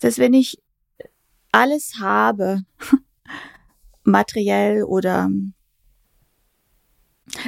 Dass 0.00 0.18
wenn 0.18 0.34
ich 0.34 0.62
alles 1.52 1.94
habe, 1.98 2.62
materiell 4.04 4.82
oder 4.84 5.30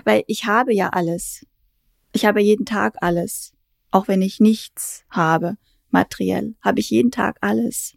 weil 0.05 0.25
ich 0.27 0.47
habe 0.47 0.75
ja 0.75 0.91
alles. 0.91 1.47
Ich 2.13 2.25
habe 2.25 2.41
jeden 2.41 2.67
Tag 2.67 2.97
alles. 3.01 3.53
Auch 3.91 4.09
wenn 4.09 4.23
ich 4.23 4.41
nichts 4.41 5.05
habe, 5.09 5.57
materiell, 5.91 6.57
habe 6.61 6.81
ich 6.81 6.91
jeden 6.91 7.11
Tag 7.11 7.39
alles. 7.41 7.97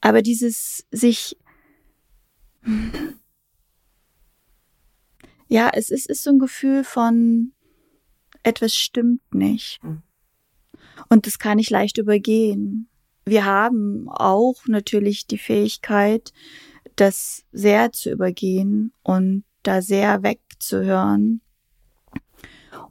Aber 0.00 0.22
dieses 0.22 0.86
sich, 0.90 1.36
ja, 5.48 5.70
es 5.74 5.90
ist, 5.90 6.08
ist 6.08 6.22
so 6.22 6.30
ein 6.30 6.38
Gefühl 6.38 6.84
von, 6.84 7.52
etwas 8.42 8.74
stimmt 8.74 9.34
nicht. 9.34 9.80
Und 11.08 11.26
das 11.26 11.38
kann 11.38 11.58
ich 11.58 11.70
leicht 11.70 11.98
übergehen. 11.98 12.88
Wir 13.24 13.44
haben 13.44 14.08
auch 14.08 14.66
natürlich 14.66 15.26
die 15.26 15.38
Fähigkeit, 15.38 16.32
das 16.96 17.44
sehr 17.52 17.92
zu 17.92 18.10
übergehen 18.10 18.92
und 19.02 19.44
da 19.62 19.82
sehr 19.82 20.22
wegzuhören. 20.22 21.40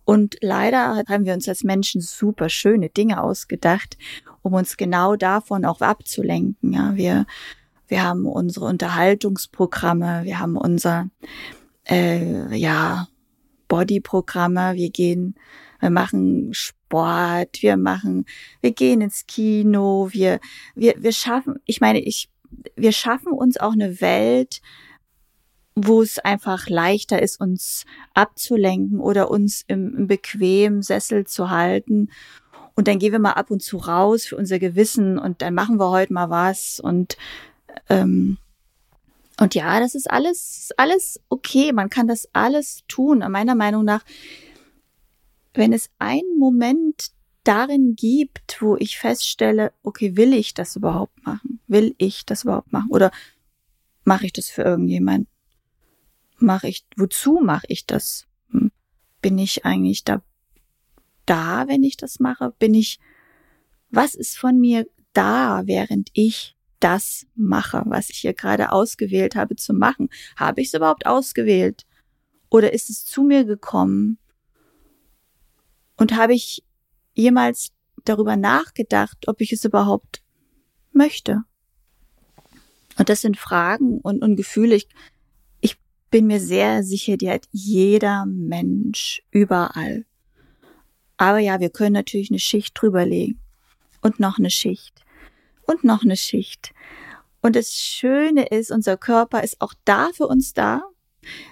Und 0.06 0.38
leider 0.42 1.04
haben 1.08 1.26
wir 1.26 1.34
uns 1.34 1.48
als 1.48 1.64
Menschen 1.64 2.02
super 2.02 2.50
schöne 2.50 2.90
Dinge 2.90 3.22
ausgedacht, 3.22 3.98
um 4.42 4.54
uns 4.54 4.78
genau 4.78 5.16
davon 5.16 5.66
auch 5.66 5.82
abzulenken. 5.82 6.74
Ja, 6.74 6.96
wir, 6.96 7.26
wir 7.88 8.04
haben 8.04 8.26
unsere 8.26 8.66
Unterhaltungsprogramme, 8.66 10.24
wir 10.24 10.40
haben 10.40 10.58
unser, 10.58 11.10
äh, 11.88 12.56
ja, 12.56 13.08
Bodyprogramme, 13.70 14.74
wir 14.76 14.90
gehen, 14.90 15.36
wir 15.80 15.90
machen 15.90 16.54
Sport, 16.54 17.62
wir 17.62 17.78
machen, 17.78 18.26
wir 18.60 18.74
gehen 18.74 19.00
ins 19.00 19.26
Kino, 19.26 20.10
wir, 20.12 20.42
wir, 20.76 20.96
wir 20.98 21.14
schaffen, 21.14 21.56
ich 21.66 21.80
meine, 21.80 22.00
ich 22.00 22.30
wir 22.76 22.92
schaffen 22.92 23.32
uns 23.32 23.58
auch 23.58 23.74
eine 23.74 24.02
Welt, 24.02 24.62
wo 25.76 26.02
es 26.02 26.20
einfach 26.20 26.68
leichter 26.68 27.22
ist, 27.22 27.40
uns 27.40 27.86
abzulenken 28.14 29.00
oder 29.00 29.32
uns 29.32 29.64
im, 29.68 29.96
im 29.96 30.08
bequemen 30.08 30.82
Sessel 30.82 31.26
zu 31.26 31.50
halten. 31.50 32.10
Und 32.76 32.88
dann 32.88 33.00
gehen 33.00 33.12
wir 33.12 33.20
mal 33.20 33.34
ab 33.34 33.52
und 33.52 33.62
zu 33.62 33.78
raus 33.78 34.26
für 34.26 34.36
unser 34.36 34.60
Gewissen 34.60 35.18
und 35.18 35.42
dann 35.42 35.54
machen 35.54 35.80
wir 35.80 35.90
heute 35.90 36.14
mal 36.14 36.30
was 36.30 36.80
und 36.80 37.18
ähm, 37.90 38.38
und 39.40 39.56
ja, 39.56 39.80
das 39.80 39.96
ist 39.96 40.10
alles, 40.12 40.72
alles 40.76 41.20
okay. 41.30 41.72
Man 41.72 41.90
kann 41.90 42.08
das 42.08 42.28
alles 42.34 42.84
tun. 42.88 43.20
Meiner 43.30 43.56
Meinung 43.56 43.86
nach, 43.86 44.04
wenn 45.54 45.72
es 45.72 45.90
einen 45.98 46.38
Moment 46.38 47.12
darin 47.44 47.96
gibt, 47.96 48.62
wo 48.62 48.76
ich 48.76 49.00
feststelle, 49.00 49.72
okay, 49.82 50.18
will 50.18 50.34
ich 50.34 50.54
das 50.54 50.76
überhaupt 50.76 51.26
machen? 51.26 51.62
Will 51.68 51.96
ich 51.98 52.26
das 52.26 52.44
überhaupt 52.44 52.74
machen? 52.74 52.90
Oder 52.92 53.12
mache 54.04 54.26
ich 54.26 54.34
das 54.34 54.50
für 54.50 54.64
irgendjemand? 54.64 55.28
Mache 56.38 56.68
ich, 56.68 56.86
wozu 56.98 57.40
mache 57.42 57.66
ich 57.70 57.86
das? 57.86 58.28
Hm? 58.52 58.72
Bin 59.22 59.38
ich 59.38 59.66
eigentlich 59.66 60.04
da, 60.04 60.22
da, 61.26 61.68
wenn 61.68 61.84
ich 61.84 61.96
das 61.96 62.20
mache? 62.20 62.54
Bin 62.60 62.74
ich, 62.74 63.00
was 63.90 64.16
ist 64.16 64.38
von 64.38 64.60
mir 64.60 64.86
da, 65.14 65.62
während 65.66 66.10
ich 66.14 66.58
das 66.80 67.26
mache, 67.36 67.84
was 67.86 68.10
ich 68.10 68.18
hier 68.18 68.34
gerade 68.34 68.72
ausgewählt 68.72 69.36
habe 69.36 69.56
zu 69.56 69.74
machen? 69.74 70.10
Habe 70.36 70.62
ich 70.62 70.68
es 70.68 70.74
überhaupt 70.74 71.06
ausgewählt? 71.06 71.86
Oder 72.50 72.74
ist 72.74 72.90
es 72.90 73.06
zu 73.06 73.24
mir 73.24 73.46
gekommen? 73.46 74.18
Und 75.98 76.16
habe 76.16 76.34
ich 76.34 76.64
jemals 77.14 77.72
darüber 78.06 78.38
nachgedacht, 78.38 79.28
ob 79.28 79.42
ich 79.42 79.52
es 79.52 79.66
überhaupt 79.66 80.24
möchte? 80.92 81.44
Und 82.98 83.10
das 83.10 83.22
sind 83.22 83.38
Fragen 83.38 84.00
und, 84.00 84.22
und 84.22 84.36
Gefühle. 84.36 84.76
Ich, 84.76 84.88
ich 85.62 85.78
bin 86.10 86.28
mir 86.28 86.40
sehr 86.40 86.84
sicher, 86.84 87.18
die 87.18 87.30
hat 87.30 87.48
jeder 87.52 88.26
Mensch 88.26 89.24
überall. 89.32 90.06
Aber 91.18 91.40
ja, 91.40 91.60
wir 91.60 91.70
können 91.70 91.94
natürlich 91.94 92.32
eine 92.32 92.40
Schicht 92.40 92.72
drüberlegen. 92.80 93.40
Und 94.02 94.20
noch 94.20 94.40
eine 94.40 94.50
Schicht. 94.50 95.04
Und 95.70 95.84
noch 95.84 96.02
eine 96.02 96.18
Schicht. 96.18 96.74
Und 97.42 97.56
das 97.56 97.76
Schöne 97.76 98.48
ist, 98.48 98.72
unser 98.72 98.98
Körper 98.98 99.44
ist 99.44 99.62
auch 99.62 99.76
da 99.86 100.10
für 100.16 100.26
uns 100.26 100.54
da, 100.54 100.82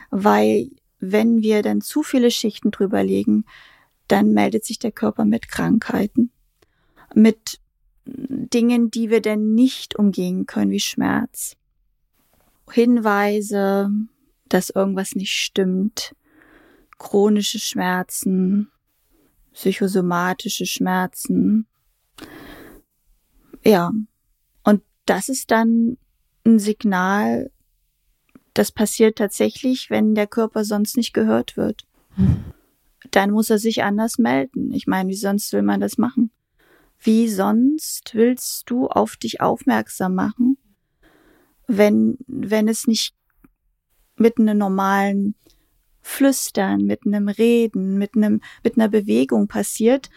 weil 0.09 0.71
wenn 0.99 1.43
wir 1.43 1.61
dann 1.61 1.81
zu 1.81 2.01
viele 2.01 2.31
Schichten 2.31 2.71
drüberlegen, 2.71 3.45
dann 4.07 4.31
meldet 4.31 4.65
sich 4.65 4.79
der 4.79 4.91
Körper 4.91 5.23
mit 5.23 5.49
Krankheiten, 5.49 6.31
mit 7.13 7.59
Dingen, 8.05 8.89
die 8.89 9.11
wir 9.11 9.21
denn 9.21 9.53
nicht 9.53 9.95
umgehen 9.95 10.47
können, 10.47 10.71
wie 10.71 10.79
Schmerz. 10.79 11.55
Hinweise, 12.71 13.91
dass 14.49 14.71
irgendwas 14.71 15.13
nicht 15.13 15.33
stimmt, 15.33 16.15
chronische 16.97 17.59
Schmerzen, 17.59 18.71
psychosomatische 19.53 20.65
Schmerzen. 20.65 21.67
Ja, 23.67 23.91
und 24.63 24.81
das 25.05 25.29
ist 25.29 25.51
dann 25.51 25.97
ein 26.45 26.57
Signal, 26.57 27.51
das 28.53 28.71
passiert 28.71 29.17
tatsächlich, 29.17 29.89
wenn 29.89 30.15
der 30.15 30.27
Körper 30.27 30.63
sonst 30.63 30.97
nicht 30.97 31.13
gehört 31.13 31.57
wird. 31.57 31.85
Hm 32.15 32.53
dann 33.11 33.31
muss 33.31 33.49
er 33.49 33.59
sich 33.59 33.83
anders 33.83 34.17
melden. 34.17 34.73
Ich 34.73 34.87
meine, 34.87 35.09
wie 35.09 35.15
sonst 35.15 35.53
will 35.53 35.61
man 35.61 35.79
das 35.79 35.97
machen? 35.97 36.31
Wie 36.99 37.29
sonst 37.29 38.15
willst 38.15 38.69
du 38.69 38.87
auf 38.87 39.17
dich 39.17 39.39
aufmerksam 39.39 40.15
machen, 40.15 40.57
wenn, 41.67 42.17
wenn 42.27 42.67
es 42.67 42.87
nicht 42.87 43.15
mit 44.15 44.39
einer 44.39 44.55
normalen 44.55 45.35
Flüstern, 46.01 46.85
mit 46.85 47.05
einem 47.05 47.27
Reden, 47.27 47.97
mit 47.97 48.15
einem, 48.15 48.41
mit 48.63 48.77
einer 48.77 48.87
Bewegung 48.87 49.47
passiert, 49.47 50.09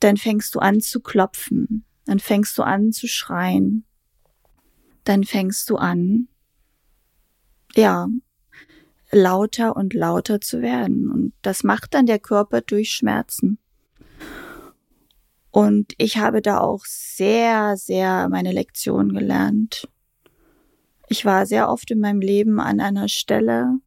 dann 0.00 0.16
fängst 0.16 0.54
du 0.54 0.58
an 0.58 0.80
zu 0.80 1.00
klopfen, 1.00 1.85
dann 2.06 2.20
fängst 2.20 2.56
du 2.56 2.62
an 2.62 2.92
zu 2.92 3.06
schreien, 3.06 3.84
dann 5.04 5.24
fängst 5.24 5.68
du 5.68 5.76
an, 5.76 6.28
ja, 7.74 8.08
lauter 9.10 9.76
und 9.76 9.92
lauter 9.92 10.40
zu 10.40 10.62
werden. 10.62 11.10
Und 11.10 11.32
das 11.42 11.62
macht 11.62 11.94
dann 11.94 12.06
der 12.06 12.18
Körper 12.18 12.60
durch 12.60 12.90
Schmerzen. 12.90 13.58
Und 15.50 15.94
ich 15.96 16.18
habe 16.18 16.42
da 16.42 16.60
auch 16.60 16.84
sehr, 16.84 17.76
sehr 17.76 18.28
meine 18.28 18.52
Lektion 18.52 19.14
gelernt. 19.14 19.88
Ich 21.08 21.24
war 21.24 21.46
sehr 21.46 21.70
oft 21.70 21.90
in 21.90 22.00
meinem 22.00 22.20
Leben 22.20 22.60
an 22.60 22.80
einer 22.80 23.08
Stelle, 23.08 23.78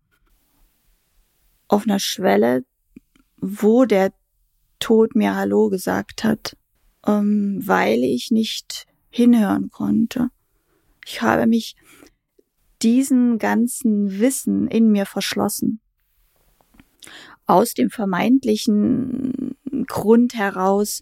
auf 1.67 1.84
einer 1.84 1.99
Schwelle, 1.99 2.65
wo 3.38 3.86
der 3.86 4.11
Tod 4.80 5.15
mir 5.15 5.36
Hallo 5.36 5.70
gesagt 5.70 6.24
hat, 6.24 6.57
ähm, 7.06 7.62
weil 7.66 8.04
ich 8.04 8.32
nicht 8.32 8.86
hinhören 9.10 9.70
konnte. 9.70 10.30
Ich 11.06 11.22
habe 11.22 11.47
mich 11.47 11.76
diesen 12.82 13.39
ganzen 13.39 14.20
Wissen 14.20 14.68
in 14.68 14.91
mir 14.91 15.06
verschlossen. 15.06 15.80
Aus 17.45 17.74
dem 17.74 17.89
vermeintlichen 17.89 19.56
Grund 19.88 20.36
heraus, 20.36 21.02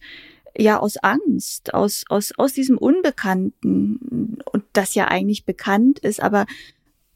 ja, 0.57 0.79
aus 0.79 0.97
Angst, 0.97 1.73
aus, 1.73 2.03
aus, 2.09 2.31
aus 2.37 2.53
diesem 2.53 2.77
Unbekannten 2.77 4.39
und 4.51 4.63
das 4.73 4.95
ja 4.95 5.07
eigentlich 5.07 5.45
bekannt 5.45 5.99
ist, 5.99 6.21
aber 6.21 6.45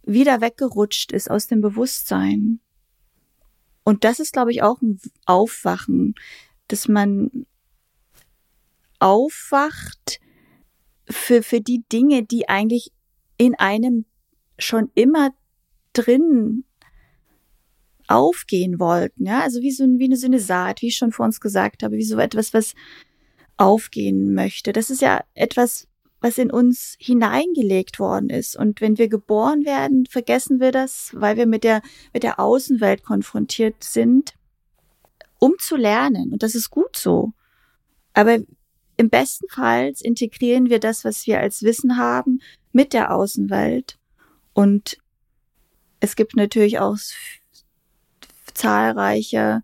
wieder 0.04 0.42
weggerutscht 0.42 1.12
ist 1.12 1.32
aus 1.32 1.48
dem 1.48 1.62
Bewusstsein. 1.62 2.60
Und 3.84 4.04
das 4.04 4.20
ist, 4.20 4.34
glaube 4.34 4.52
ich, 4.52 4.62
auch 4.62 4.82
ein 4.82 5.00
Aufwachen, 5.26 6.16
dass 6.68 6.88
man 6.88 7.46
aufwacht 9.02 10.20
für, 11.10 11.44
für 11.44 11.60
die 11.60 11.84
Dinge, 11.92 12.24
die 12.24 12.48
eigentlich 12.48 12.92
in 13.38 13.56
einem 13.56 14.06
schon 14.58 14.92
immer 14.94 15.32
drin 15.94 16.64
aufgehen 18.08 18.80
wollten, 18.80 19.26
ja, 19.26 19.42
also 19.42 19.62
wie 19.62 19.72
so, 19.72 19.86
wie 19.86 20.06
eine, 20.06 20.18
so 20.18 20.28
eine 20.28 20.40
Saat, 20.40 20.82
wie 20.82 20.88
ich 20.88 20.98
schon 20.98 21.12
vor 21.12 21.26
uns 21.26 21.40
gesagt 21.40 21.84
habe, 21.84 21.96
wie 21.96 22.04
so 22.04 22.18
etwas, 22.18 22.54
was 22.54 22.74
aufgehen 23.58 24.34
möchte. 24.34 24.74
Das 24.74 24.90
ist 24.90 25.02
ja 25.02 25.24
etwas, 25.34 25.88
was 26.20 26.38
in 26.38 26.52
uns 26.52 26.96
hineingelegt 27.00 28.00
worden 28.00 28.30
ist. 28.30 28.56
Und 28.56 28.82
wenn 28.82 28.98
wir 28.98 29.08
geboren 29.08 29.66
werden, 29.66 30.06
vergessen 30.06 30.60
wir 30.60 30.72
das, 30.72 31.12
weil 31.14 31.38
wir 31.38 31.48
mit 31.48 31.64
der, 31.64 31.82
mit 32.14 32.24
der 32.24 32.40
Außenwelt 32.40 33.04
konfrontiert 33.04 33.84
sind, 33.84 34.34
um 35.40 35.56
zu 35.58 35.76
lernen. 35.76 36.32
Und 36.32 36.44
das 36.44 36.54
ist 36.54 36.70
gut 36.70 36.96
so. 36.96 37.34
Aber 38.14 38.40
im 39.02 39.10
besten 39.10 39.50
Fall 39.50 39.94
integrieren 40.02 40.70
wir 40.70 40.80
das, 40.80 41.04
was 41.04 41.26
wir 41.26 41.40
als 41.40 41.64
Wissen 41.64 41.98
haben, 41.98 42.40
mit 42.72 42.94
der 42.94 43.14
Außenwelt. 43.14 43.98
Und 44.54 45.00
es 46.00 46.16
gibt 46.16 46.36
natürlich 46.36 46.78
auch 46.80 46.98
zahlreiche 48.54 49.64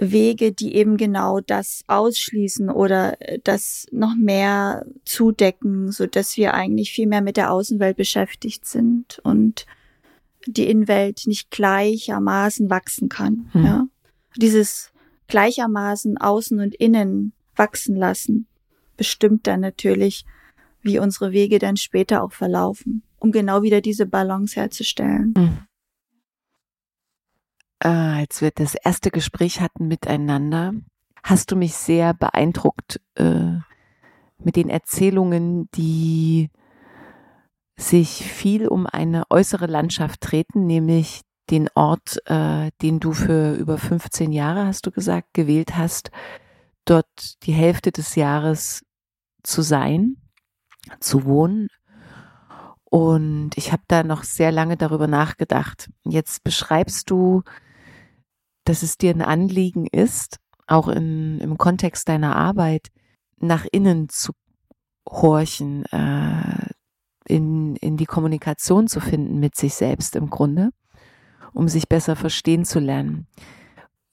Wege, 0.00 0.52
die 0.52 0.76
eben 0.76 0.96
genau 0.96 1.40
das 1.40 1.82
ausschließen 1.88 2.70
oder 2.70 3.20
äh, 3.20 3.40
das 3.42 3.86
noch 3.90 4.14
mehr 4.14 4.86
zudecken, 5.04 5.90
so 5.90 6.06
dass 6.06 6.36
wir 6.36 6.54
eigentlich 6.54 6.92
viel 6.92 7.08
mehr 7.08 7.22
mit 7.22 7.36
der 7.36 7.50
Außenwelt 7.50 7.96
beschäftigt 7.96 8.66
sind 8.66 9.18
und 9.24 9.66
die 10.46 10.70
Innenwelt 10.70 11.22
nicht 11.26 11.50
gleichermaßen 11.50 12.70
wachsen 12.70 13.08
kann. 13.08 13.48
Hm. 13.50 13.64
Ja, 13.64 13.88
dieses 14.36 14.92
gleichermaßen 15.26 16.18
Außen 16.18 16.60
und 16.60 16.76
Innen 16.76 17.32
wachsen 17.58 17.96
lassen. 17.96 18.46
Bestimmt 18.96 19.46
dann 19.46 19.60
natürlich, 19.60 20.24
wie 20.82 20.98
unsere 20.98 21.32
Wege 21.32 21.58
dann 21.58 21.76
später 21.76 22.22
auch 22.22 22.32
verlaufen, 22.32 23.02
um 23.18 23.32
genau 23.32 23.62
wieder 23.62 23.80
diese 23.80 24.06
Balance 24.06 24.56
herzustellen. 24.56 25.34
Hm. 25.36 25.58
Äh, 27.80 27.88
als 27.88 28.40
wir 28.40 28.50
das 28.50 28.74
erste 28.74 29.10
Gespräch 29.10 29.60
hatten 29.60 29.86
miteinander, 29.86 30.72
hast 31.22 31.50
du 31.50 31.56
mich 31.56 31.74
sehr 31.74 32.14
beeindruckt 32.14 33.00
äh, 33.14 33.58
mit 34.38 34.56
den 34.56 34.68
Erzählungen, 34.68 35.68
die 35.74 36.50
sich 37.76 38.24
viel 38.24 38.66
um 38.66 38.86
eine 38.86 39.24
äußere 39.30 39.66
Landschaft 39.66 40.20
treten, 40.20 40.66
nämlich 40.66 41.22
den 41.50 41.68
Ort, 41.74 42.20
äh, 42.26 42.70
den 42.82 43.00
du 43.00 43.12
für 43.12 43.54
über 43.54 43.78
15 43.78 44.32
Jahre, 44.32 44.66
hast 44.66 44.86
du 44.86 44.90
gesagt, 44.90 45.28
gewählt 45.32 45.76
hast, 45.76 46.10
dort 46.90 47.42
die 47.44 47.52
Hälfte 47.52 47.92
des 47.92 48.14
Jahres 48.14 48.84
zu 49.42 49.62
sein, 49.62 50.16
zu 51.00 51.24
wohnen. 51.24 51.68
Und 52.84 53.50
ich 53.56 53.72
habe 53.72 53.82
da 53.88 54.02
noch 54.02 54.24
sehr 54.24 54.50
lange 54.50 54.76
darüber 54.76 55.06
nachgedacht. 55.06 55.90
Jetzt 56.04 56.42
beschreibst 56.42 57.10
du 57.10 57.42
dass 58.68 58.82
es 58.82 58.98
dir 58.98 59.10
ein 59.10 59.22
Anliegen 59.22 59.86
ist, 59.86 60.36
auch 60.66 60.88
in, 60.88 61.38
im 61.38 61.56
Kontext 61.56 62.08
deiner 62.08 62.36
Arbeit, 62.36 62.88
nach 63.40 63.64
innen 63.72 64.10
zu 64.10 64.32
horchen, 65.08 65.86
äh, 65.86 66.66
in, 67.26 67.76
in 67.76 67.96
die 67.96 68.04
Kommunikation 68.04 68.86
zu 68.86 69.00
finden 69.00 69.40
mit 69.40 69.56
sich 69.56 69.74
selbst 69.74 70.16
im 70.16 70.28
Grunde, 70.28 70.70
um 71.54 71.68
sich 71.68 71.88
besser 71.88 72.14
verstehen 72.14 72.66
zu 72.66 72.78
lernen. 72.78 73.26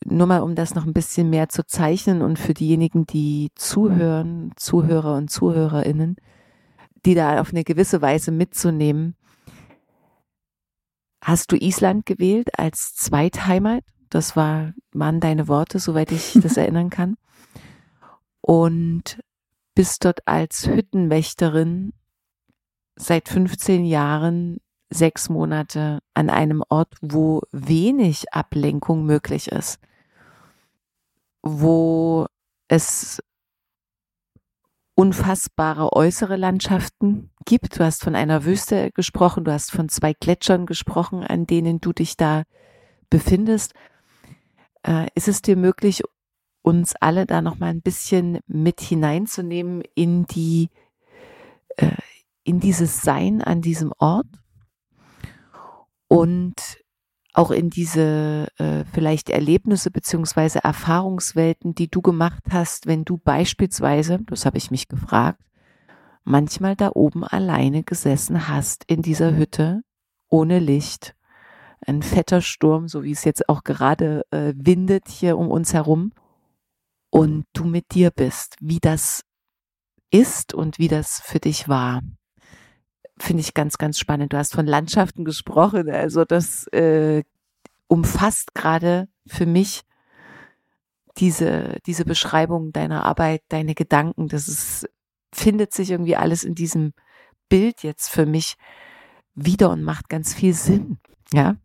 Nur 0.08 0.28
mal, 0.28 0.42
um 0.42 0.54
das 0.54 0.76
noch 0.76 0.86
ein 0.86 0.94
bisschen 0.94 1.32
mehr 1.32 1.50
zu 1.50 1.66
zeichnen 1.66 2.22
und 2.22 2.38
für 2.38 2.54
diejenigen, 2.54 3.08
die 3.08 3.50
zuhören, 3.56 4.52
Zuhörer 4.56 5.18
und 5.18 5.32
Zuhörerinnen, 5.32 6.18
die 7.06 7.16
da 7.16 7.42
auf 7.42 7.50
eine 7.50 7.64
gewisse 7.64 8.04
Weise 8.04 8.32
mitzunehmen. 8.32 9.16
Hast 11.24 11.52
du 11.52 11.56
Island 11.56 12.06
gewählt 12.06 12.60
als 12.60 12.94
Zweitheimat? 12.94 13.84
Das 14.12 14.36
war, 14.36 14.74
waren 14.94 15.20
deine 15.20 15.48
Worte, 15.48 15.80
soweit 15.80 16.12
ich 16.12 16.34
das 16.42 16.56
erinnern 16.56 16.92
kann. 16.92 17.18
Und 18.42 19.20
bist 19.74 20.06
dort 20.06 20.28
als 20.28 20.68
Hüttenwächterin 20.68 21.94
seit 22.96 23.28
15 23.28 23.86
Jahren 23.86 24.58
sechs 24.92 25.30
Monate 25.30 26.00
an 26.14 26.30
einem 26.30 26.64
Ort, 26.70 26.94
wo 27.02 27.42
wenig 27.52 28.32
Ablenkung 28.32 29.04
möglich 29.04 29.52
ist, 29.52 29.80
wo 31.46 32.26
es 32.68 33.22
unfassbare 34.96 35.94
äußere 35.94 36.36
Landschaften 36.36 37.32
gibt. 37.46 37.80
Du 37.80 37.84
hast 37.84 38.04
von 38.04 38.16
einer 38.16 38.44
Wüste 38.44 38.92
gesprochen, 38.92 39.46
du 39.46 39.54
hast 39.54 39.72
von 39.72 39.88
zwei 39.88 40.14
Gletschern 40.14 40.66
gesprochen, 40.66 41.24
an 41.24 41.46
denen 41.46 41.80
du 41.80 41.94
dich 41.94 42.18
da 42.18 42.44
befindest 43.10 43.74
äh, 44.86 45.08
ist 45.16 45.28
es 45.28 45.42
dir 45.42 45.56
möglich, 45.56 46.02
uns 46.62 46.96
alle 47.00 47.26
da 47.26 47.42
noch 47.42 47.60
mal 47.60 47.68
ein 47.68 47.82
bisschen 47.82 48.40
mit 48.48 48.82
hineinzunehmen 48.82 49.84
in 49.94 50.26
die, 50.26 50.70
äh, 51.78 51.92
in 52.44 52.60
dieses 52.60 53.02
Sein 53.02 53.42
an 53.42 53.62
diesem 53.62 53.92
Ort 54.00 54.28
und 56.08 56.85
auch 57.36 57.52
in 57.52 57.70
diese 57.70 58.48
äh, 58.58 58.86
vielleicht 58.94 59.30
Erlebnisse 59.30 59.92
beziehungsweise 59.92 60.64
Erfahrungswelten, 60.64 61.76
die 61.76 61.90
du 61.90 62.02
gemacht 62.02 62.44
hast, 62.50 62.88
wenn 62.88 63.04
du 63.04 63.18
beispielsweise, 63.18 64.20
das 64.28 64.46
habe 64.46 64.58
ich 64.58 64.72
mich 64.72 64.88
gefragt, 64.88 65.42
manchmal 66.24 66.76
da 66.76 66.92
oben 66.94 67.24
alleine 67.24 67.84
gesessen 67.84 68.48
hast 68.48 68.86
in 68.86 69.02
dieser 69.02 69.36
Hütte 69.36 69.82
ohne 70.30 70.60
Licht. 70.60 71.16
Ein 71.86 72.02
fetter 72.02 72.42
Sturm, 72.42 72.88
so 72.88 73.04
wie 73.04 73.12
es 73.12 73.26
jetzt 73.26 73.50
auch 73.50 73.64
gerade 73.64 74.24
äh, 74.32 74.54
windet 74.56 75.08
hier 75.10 75.38
um 75.38 75.52
uns 75.52 75.74
herum. 75.74 76.14
Und 77.10 77.46
du 77.54 77.66
mit 77.66 77.94
dir 77.94 78.12
bist, 78.12 78.56
wie 78.60 78.80
das 78.80 79.24
ist 80.10 80.54
und 80.54 80.80
wie 80.80 80.88
das 80.88 81.22
für 81.24 81.40
dich 81.40 81.68
war. 81.68 82.02
Finde 83.18 83.42
ich 83.42 83.54
ganz, 83.54 83.78
ganz 83.78 83.98
spannend. 83.98 84.34
Du 84.34 84.38
hast 84.38 84.54
von 84.54 84.66
Landschaften 84.66 85.24
gesprochen, 85.24 85.90
also 85.90 86.26
das 86.26 86.68
äh, 86.68 87.24
umfasst 87.88 88.54
gerade 88.54 89.08
für 89.26 89.46
mich 89.46 89.84
diese, 91.18 91.78
diese 91.86 92.04
Beschreibung 92.04 92.74
deiner 92.74 93.06
Arbeit, 93.06 93.44
deine 93.50 93.74
Gedanken. 93.74 94.28
Das 94.28 94.48
ist, 94.48 94.90
findet 95.34 95.74
sich 95.74 95.92
irgendwie 95.92 96.18
alles 96.18 96.44
in 96.44 96.56
diesem 96.56 96.94
Bild 97.48 97.84
jetzt 97.84 98.10
für 98.10 98.26
mich 98.26 98.58
wieder 99.34 99.70
und 99.70 99.84
macht 99.84 100.10
ganz 100.10 100.34
viel 100.34 100.54
Sinn. 100.54 101.00
Ja. 101.34 101.56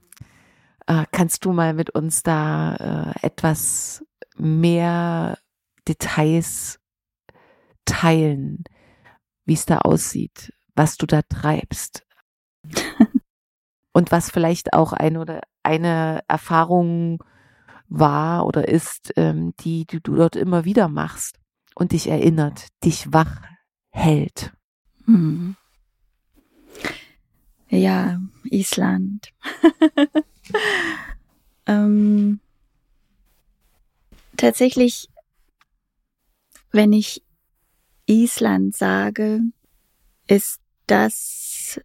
Äh, 0.86 1.04
kannst 1.12 1.44
du 1.44 1.52
mal 1.52 1.74
mit 1.74 1.90
uns 1.90 2.22
da 2.22 3.12
äh, 3.14 3.26
etwas 3.26 4.04
mehr 4.36 5.38
Details 5.86 6.80
teilen, 7.84 8.64
wie 9.44 9.54
es 9.54 9.66
da 9.66 9.78
aussieht, 9.78 10.52
was 10.80 10.96
du 10.96 11.04
da 11.04 11.20
treibst? 11.20 12.06
Und 13.92 14.12
was 14.12 14.30
vielleicht 14.30 14.72
auch 14.72 14.94
ein 14.94 15.18
oder 15.18 15.42
eine 15.62 16.22
Erfahrung 16.26 17.22
war 17.90 18.46
oder 18.46 18.66
ist, 18.66 19.12
ähm, 19.16 19.52
die, 19.60 19.84
die 19.84 20.00
du 20.00 20.14
dort 20.14 20.36
immer 20.36 20.64
wieder 20.64 20.88
machst 20.88 21.38
und 21.74 21.92
dich 21.92 22.08
erinnert, 22.08 22.68
dich 22.82 23.12
wach 23.12 23.42
hält. 23.90 24.54
Hm. 25.04 25.54
Ja, 27.68 28.18
Island. 28.44 29.34
ähm, 31.66 32.40
tatsächlich, 34.38 35.10
wenn 36.72 36.94
ich 36.94 37.22
Island 38.06 38.74
sage, 38.74 39.40
ist 40.26 40.58
das, 40.90 41.80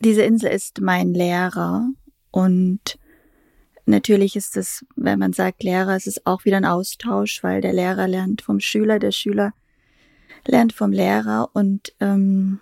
diese 0.00 0.22
Insel 0.22 0.50
ist 0.50 0.80
mein 0.80 1.14
Lehrer 1.14 1.88
und 2.30 2.98
natürlich 3.86 4.36
ist 4.36 4.56
es, 4.56 4.84
wenn 4.96 5.18
man 5.18 5.32
sagt 5.32 5.62
Lehrer, 5.62 5.96
ist 5.96 6.06
es 6.06 6.26
auch 6.26 6.44
wieder 6.44 6.56
ein 6.56 6.64
Austausch, 6.64 7.42
weil 7.42 7.60
der 7.60 7.72
Lehrer 7.72 8.08
lernt 8.08 8.42
vom 8.42 8.60
Schüler, 8.60 8.98
der 8.98 9.12
Schüler 9.12 9.52
lernt 10.46 10.72
vom 10.72 10.92
Lehrer 10.92 11.50
und 11.52 11.92
ähm, 12.00 12.60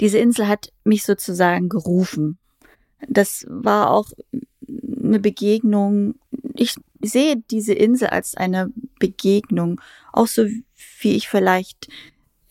diese 0.00 0.18
Insel 0.18 0.46
hat 0.46 0.72
mich 0.84 1.02
sozusagen 1.02 1.68
gerufen. 1.68 2.38
Das 3.08 3.44
war 3.48 3.90
auch 3.90 4.10
eine 4.68 5.18
Begegnung. 5.18 6.14
Ich 6.54 6.74
sehe 7.00 7.36
diese 7.50 7.74
Insel 7.74 8.08
als 8.08 8.36
eine 8.36 8.70
Begegnung, 8.98 9.80
auch 10.12 10.28
so 10.28 10.46
wie 11.00 11.16
ich 11.16 11.28
vielleicht 11.28 11.88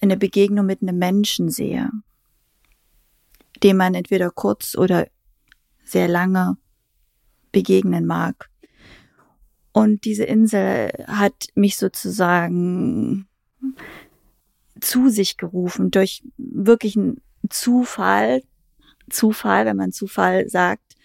eine 0.01 0.17
Begegnung 0.17 0.65
mit 0.65 0.81
einem 0.81 0.97
Menschen 0.97 1.49
sehe, 1.49 1.89
dem 3.63 3.77
man 3.77 3.95
entweder 3.95 4.29
kurz 4.31 4.75
oder 4.75 5.07
sehr 5.83 6.07
lange 6.07 6.57
begegnen 7.51 8.05
mag. 8.05 8.49
Und 9.71 10.05
diese 10.05 10.23
Insel 10.23 10.91
hat 11.07 11.47
mich 11.55 11.77
sozusagen 11.77 13.27
zu 14.79 15.09
sich 15.09 15.37
gerufen 15.37 15.91
durch 15.91 16.23
wirklichen 16.37 17.21
Zufall, 17.49 18.43
Zufall, 19.09 19.65
wenn 19.65 19.77
man 19.77 19.91
Zufall 19.91 20.49
sagt. 20.49 20.95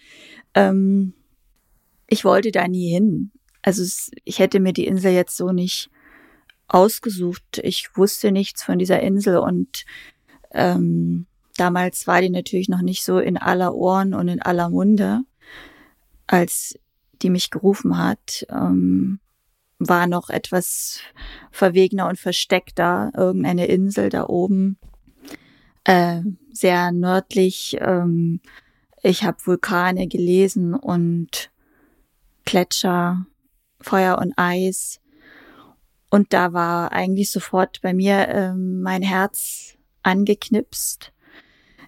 Ähm, 0.53 1.13
ich 2.07 2.25
wollte 2.25 2.51
da 2.51 2.67
nie 2.67 2.91
hin. 2.91 3.31
Also 3.61 3.83
ich 4.25 4.39
hätte 4.39 4.59
mir 4.59 4.73
die 4.73 4.85
Insel 4.85 5.13
jetzt 5.13 5.37
so 5.37 5.51
nicht 5.51 5.89
ausgesucht. 6.67 7.59
Ich 7.63 7.95
wusste 7.95 8.31
nichts 8.31 8.63
von 8.63 8.79
dieser 8.79 8.99
Insel 9.01 9.37
und 9.37 9.85
ähm, 10.51 11.25
damals 11.57 12.07
war 12.07 12.21
die 12.21 12.29
natürlich 12.29 12.69
noch 12.69 12.81
nicht 12.81 13.03
so 13.03 13.19
in 13.19 13.37
aller 13.37 13.75
Ohren 13.75 14.13
und 14.13 14.27
in 14.27 14.41
aller 14.41 14.69
Munde, 14.69 15.21
als 16.27 16.79
die 17.21 17.29
mich 17.29 17.49
gerufen 17.49 17.97
hat. 17.97 18.45
Ähm, 18.49 19.19
war 19.79 20.07
noch 20.07 20.29
etwas 20.29 20.99
verwegener 21.51 22.07
und 22.07 22.19
versteckter, 22.19 23.11
irgendeine 23.15 23.65
Insel 23.65 24.09
da 24.09 24.25
oben, 24.27 24.77
äh, 25.83 26.21
sehr 26.51 26.91
nördlich. 26.91 27.77
Ähm, 27.79 28.39
ich 29.01 29.23
habe 29.23 29.37
Vulkane 29.43 30.07
gelesen 30.07 30.73
und 30.73 31.51
Gletscher, 32.45 33.25
Feuer 33.81 34.17
und 34.17 34.33
Eis. 34.37 34.99
Und 36.13 36.31
da 36.31 36.53
war 36.53 36.91
eigentlich 36.91 37.31
sofort 37.31 37.81
bei 37.81 37.91
mir 37.91 38.27
äh, 38.27 38.53
mein 38.53 39.01
Herz 39.01 39.79
angeknipst. 40.03 41.11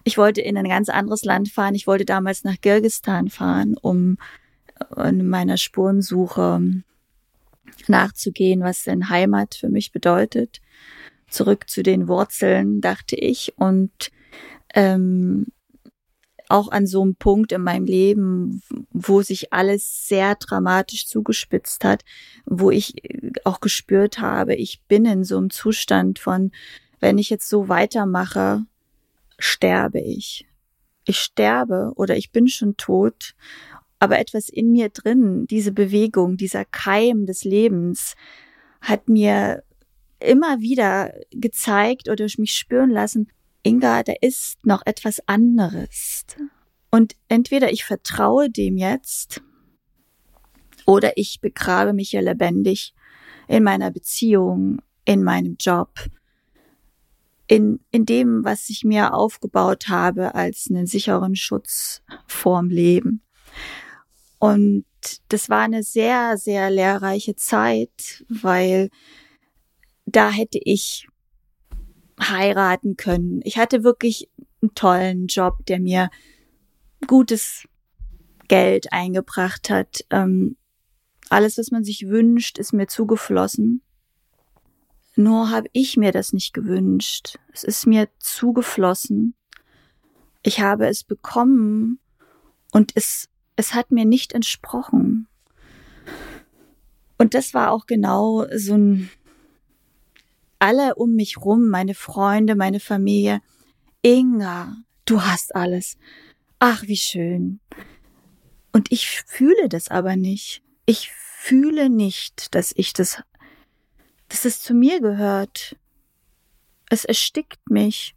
Ich 0.02 0.18
wollte 0.18 0.40
in 0.40 0.58
ein 0.58 0.68
ganz 0.68 0.88
anderes 0.88 1.24
Land 1.24 1.48
fahren. 1.48 1.76
Ich 1.76 1.86
wollte 1.86 2.04
damals 2.04 2.42
nach 2.42 2.60
Kirgistan 2.60 3.28
fahren, 3.28 3.76
um 3.80 4.18
in 4.96 5.28
meiner 5.28 5.56
Spurensuche 5.56 6.60
nachzugehen, 7.86 8.62
was 8.62 8.82
denn 8.82 9.10
Heimat 9.10 9.54
für 9.54 9.68
mich 9.68 9.92
bedeutet. 9.92 10.60
Zurück 11.28 11.70
zu 11.70 11.84
den 11.84 12.08
Wurzeln, 12.08 12.80
dachte 12.80 13.14
ich. 13.14 13.54
Und 13.58 14.10
ähm, 14.74 15.46
auch 16.48 16.68
an 16.68 16.86
so 16.86 17.02
einem 17.02 17.16
Punkt 17.16 17.52
in 17.52 17.62
meinem 17.62 17.86
Leben, 17.86 18.62
wo 18.90 19.22
sich 19.22 19.52
alles 19.52 20.08
sehr 20.08 20.34
dramatisch 20.36 21.06
zugespitzt 21.06 21.84
hat, 21.84 22.04
wo 22.44 22.70
ich 22.70 22.94
auch 23.44 23.60
gespürt 23.60 24.20
habe, 24.20 24.54
ich 24.54 24.82
bin 24.88 25.04
in 25.04 25.24
so 25.24 25.36
einem 25.36 25.50
Zustand 25.50 26.18
von, 26.18 26.52
wenn 27.00 27.18
ich 27.18 27.30
jetzt 27.30 27.48
so 27.48 27.68
weitermache, 27.68 28.64
sterbe 29.38 30.00
ich. 30.00 30.46
Ich 31.04 31.18
sterbe 31.18 31.92
oder 31.96 32.16
ich 32.16 32.32
bin 32.32 32.48
schon 32.48 32.76
tot 32.76 33.34
aber 33.98 34.18
etwas 34.18 34.48
in 34.48 34.72
mir 34.72 34.88
drin, 34.90 35.46
diese 35.46 35.72
Bewegung, 35.72 36.36
dieser 36.36 36.64
Keim 36.64 37.26
des 37.26 37.44
Lebens, 37.44 38.14
hat 38.80 39.08
mir 39.08 39.62
immer 40.20 40.60
wieder 40.60 41.12
gezeigt 41.30 42.08
oder 42.08 42.26
mich 42.38 42.54
spüren 42.54 42.90
lassen, 42.90 43.28
Inga, 43.66 44.04
da 44.04 44.12
ist 44.20 44.64
noch 44.64 44.82
etwas 44.86 45.20
anderes. 45.26 46.24
Und 46.92 47.16
entweder 47.28 47.72
ich 47.72 47.84
vertraue 47.84 48.48
dem 48.48 48.76
jetzt 48.76 49.42
oder 50.86 51.16
ich 51.16 51.40
begrabe 51.40 51.92
mich 51.92 52.12
ja 52.12 52.20
lebendig 52.20 52.94
in 53.48 53.64
meiner 53.64 53.90
Beziehung, 53.90 54.80
in 55.04 55.24
meinem 55.24 55.56
Job, 55.58 55.90
in, 57.48 57.80
in 57.90 58.06
dem, 58.06 58.44
was 58.44 58.70
ich 58.70 58.84
mir 58.84 59.12
aufgebaut 59.12 59.88
habe 59.88 60.36
als 60.36 60.68
einen 60.70 60.86
sicheren 60.86 61.34
Schutz 61.34 62.02
vorm 62.28 62.70
Leben. 62.70 63.20
Und 64.38 64.84
das 65.28 65.48
war 65.48 65.62
eine 65.62 65.82
sehr, 65.82 66.36
sehr 66.38 66.70
lehrreiche 66.70 67.34
Zeit, 67.34 68.24
weil 68.28 68.90
da 70.04 70.30
hätte 70.30 70.60
ich 70.62 71.08
heiraten 72.20 72.96
können. 72.96 73.40
Ich 73.44 73.58
hatte 73.58 73.84
wirklich 73.84 74.28
einen 74.62 74.74
tollen 74.74 75.26
Job, 75.26 75.64
der 75.66 75.80
mir 75.80 76.10
gutes 77.06 77.68
Geld 78.48 78.92
eingebracht 78.92 79.70
hat. 79.70 80.04
Ähm, 80.10 80.56
alles, 81.28 81.58
was 81.58 81.70
man 81.70 81.84
sich 81.84 82.08
wünscht, 82.08 82.58
ist 82.58 82.72
mir 82.72 82.86
zugeflossen. 82.86 83.82
Nur 85.16 85.50
habe 85.50 85.68
ich 85.72 85.96
mir 85.96 86.12
das 86.12 86.32
nicht 86.32 86.52
gewünscht. 86.52 87.38
Es 87.52 87.64
ist 87.64 87.86
mir 87.86 88.08
zugeflossen. 88.18 89.34
Ich 90.42 90.60
habe 90.60 90.86
es 90.86 91.04
bekommen 91.04 91.98
und 92.70 92.92
es 92.94 93.28
es 93.56 93.74
hat 93.74 93.90
mir 93.90 94.04
nicht 94.04 94.34
entsprochen. 94.34 95.26
Und 97.18 97.34
das 97.34 97.54
war 97.54 97.72
auch 97.72 97.86
genau 97.86 98.46
so 98.54 98.74
ein, 98.74 99.10
alle 100.66 100.96
um 100.96 101.14
mich 101.14 101.38
rum, 101.38 101.68
meine 101.68 101.94
Freunde, 101.94 102.56
meine 102.56 102.80
Familie. 102.80 103.40
Inga, 104.02 104.76
du 105.04 105.22
hast 105.22 105.54
alles. 105.54 105.96
Ach, 106.58 106.82
wie 106.82 106.96
schön. 106.96 107.60
Und 108.72 108.90
ich 108.90 109.22
fühle 109.26 109.68
das 109.68 109.88
aber 109.88 110.16
nicht. 110.16 110.64
Ich 110.84 111.12
fühle 111.12 111.88
nicht, 111.88 112.52
dass 112.56 112.72
ich 112.74 112.92
das, 112.92 113.22
dass 114.26 114.44
es 114.44 114.60
zu 114.60 114.74
mir 114.74 115.00
gehört. 115.00 115.76
Es 116.90 117.04
erstickt 117.04 117.70
mich. 117.70 118.16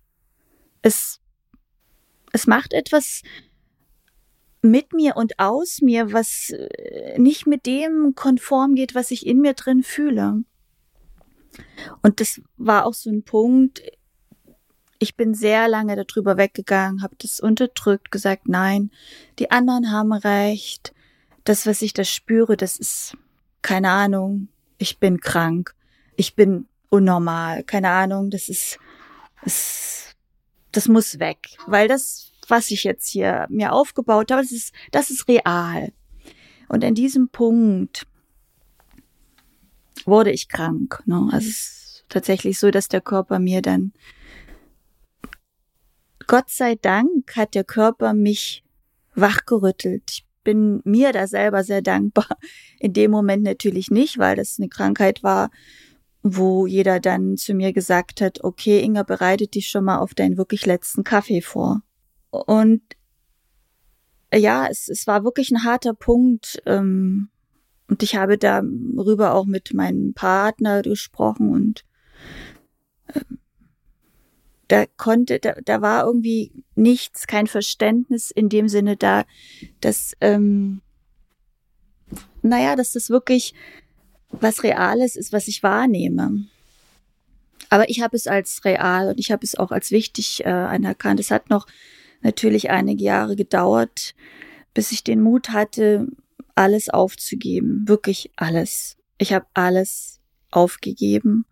Es, 0.81 1.21
es 2.33 2.47
macht 2.47 2.73
etwas 2.73 3.21
mit 4.63 4.91
mir 4.91 5.17
und 5.17 5.37
aus 5.37 5.81
mir, 5.83 6.13
was 6.13 6.49
äh, 6.49 7.19
nicht 7.19 7.45
mit 7.45 7.67
dem 7.67 8.15
konform 8.15 8.73
geht, 8.73 8.95
was 8.95 9.11
ich 9.11 9.27
in 9.27 9.39
mir 9.39 9.53
drin 9.53 9.83
fühle. 9.83 10.43
Und 12.01 12.19
das 12.19 12.41
war 12.57 12.85
auch 12.85 12.93
so 12.93 13.09
ein 13.09 13.23
Punkt, 13.23 13.81
ich 14.99 15.15
bin 15.15 15.33
sehr 15.33 15.67
lange 15.67 15.95
darüber 15.95 16.37
weggegangen, 16.37 17.01
habe 17.01 17.15
das 17.19 17.39
unterdrückt, 17.39 18.11
gesagt, 18.11 18.49
nein, 18.49 18.91
die 19.39 19.49
anderen 19.49 19.91
haben 19.91 20.11
recht. 20.11 20.93
Das, 21.45 21.65
was 21.65 21.81
ich 21.81 21.93
da 21.93 22.03
spüre, 22.03 22.57
das 22.57 22.77
ist 22.77 23.15
keine 23.61 23.91
Ahnung. 23.91 24.49
Ich 24.77 24.99
bin 24.99 25.21
krank. 25.21 25.73
Ich 26.15 26.35
bin 26.35 26.67
unnormal. 26.89 27.63
Keine 27.63 27.89
Ahnung. 27.89 28.29
Das 28.29 28.49
ist, 28.49 28.77
das, 29.43 30.15
das 30.73 30.89
muss 30.89 31.19
weg, 31.19 31.57
weil 31.65 31.87
das 31.87 32.29
was 32.49 32.71
ich 32.71 32.83
jetzt 32.83 33.09
hier 33.09 33.47
mir 33.49 33.73
aufgebaut 33.73 34.31
habe, 34.31 34.41
das 34.41 34.51
ist, 34.51 34.73
das 34.91 35.09
ist 35.09 35.27
real. 35.27 35.91
Und 36.67 36.83
in 36.83 36.95
diesem 36.95 37.29
Punkt 37.29 38.05
wurde 40.07 40.31
ich 40.31 40.49
krank. 40.49 41.03
Ne? 41.05 41.29
Also 41.31 41.47
es 41.47 41.47
ist 41.47 42.05
tatsächlich 42.09 42.59
so, 42.59 42.71
dass 42.71 42.87
der 42.87 43.01
Körper 43.01 43.39
mir 43.39 43.61
dann, 43.61 43.93
Gott 46.27 46.49
sei 46.49 46.75
Dank 46.75 47.35
hat 47.35 47.55
der 47.55 47.63
Körper 47.63 48.13
mich 48.13 48.63
wachgerüttelt. 49.15 50.03
Ich 50.11 50.25
bin 50.43 50.81
mir 50.83 51.11
da 51.11 51.27
selber 51.27 51.63
sehr 51.63 51.81
dankbar. 51.81 52.29
In 52.79 52.93
dem 52.93 53.11
Moment 53.11 53.43
natürlich 53.43 53.89
nicht, 53.89 54.17
weil 54.17 54.35
das 54.35 54.57
eine 54.59 54.69
Krankheit 54.69 55.23
war, 55.23 55.49
wo 56.21 56.67
jeder 56.67 56.99
dann 56.99 57.37
zu 57.37 57.53
mir 57.53 57.73
gesagt 57.73 58.21
hat, 58.21 58.43
okay, 58.43 58.81
Inga, 58.81 59.03
bereitet 59.03 59.55
dich 59.55 59.69
schon 59.69 59.85
mal 59.85 59.99
auf 59.99 60.13
deinen 60.13 60.37
wirklich 60.37 60.65
letzten 60.65 61.03
Kaffee 61.03 61.41
vor. 61.41 61.81
Und 62.29 62.81
ja, 64.33 64.67
es, 64.67 64.87
es 64.87 65.07
war 65.07 65.23
wirklich 65.23 65.51
ein 65.51 65.63
harter 65.63 65.93
Punkt. 65.93 66.61
Ähm, 66.65 67.29
und 67.89 68.03
ich 68.03 68.15
habe 68.15 68.37
darüber 68.37 69.33
auch 69.33 69.45
mit 69.45 69.73
meinem 69.73 70.13
Partner 70.13 70.83
gesprochen 70.83 71.51
und 71.51 71.85
äh, 73.07 73.21
da 74.67 74.85
konnte, 74.97 75.39
da, 75.39 75.55
da 75.65 75.81
war 75.81 76.05
irgendwie 76.05 76.51
nichts, 76.75 77.25
kein 77.25 77.47
Verständnis 77.47 78.29
in 78.29 78.49
dem 78.49 78.69
Sinne 78.69 78.95
da, 78.95 79.25
dass, 79.81 80.13
ähm, 80.21 80.81
naja, 82.43 82.75
dass 82.75 82.91
das 82.91 83.09
wirklich 83.09 83.55
was 84.29 84.61
Reales 84.61 85.15
ist, 85.15 85.33
was 85.33 85.47
ich 85.47 85.63
wahrnehme. 85.63 86.45
Aber 87.69 87.89
ich 87.89 88.01
habe 88.01 88.15
es 88.15 88.27
als 88.27 88.63
real 88.63 89.09
und 89.09 89.19
ich 89.19 89.31
habe 89.31 89.43
es 89.43 89.55
auch 89.55 89.71
als 89.71 89.89
wichtig 89.89 90.45
äh, 90.45 90.49
anerkannt. 90.49 91.19
Es 91.19 91.31
hat 91.31 91.49
noch 91.49 91.65
natürlich 92.21 92.69
einige 92.69 93.03
Jahre 93.03 93.35
gedauert, 93.35 94.13
bis 94.75 94.91
ich 94.91 95.03
den 95.03 95.21
Mut 95.21 95.49
hatte, 95.49 96.07
alles 96.59 96.89
aufzugeben, 96.89 97.87
wirklich 97.87 98.33
alles. 98.35 98.97
Ich 99.17 99.31
habe 99.31 99.45
alles 99.53 100.19
aufgegeben 100.51 101.45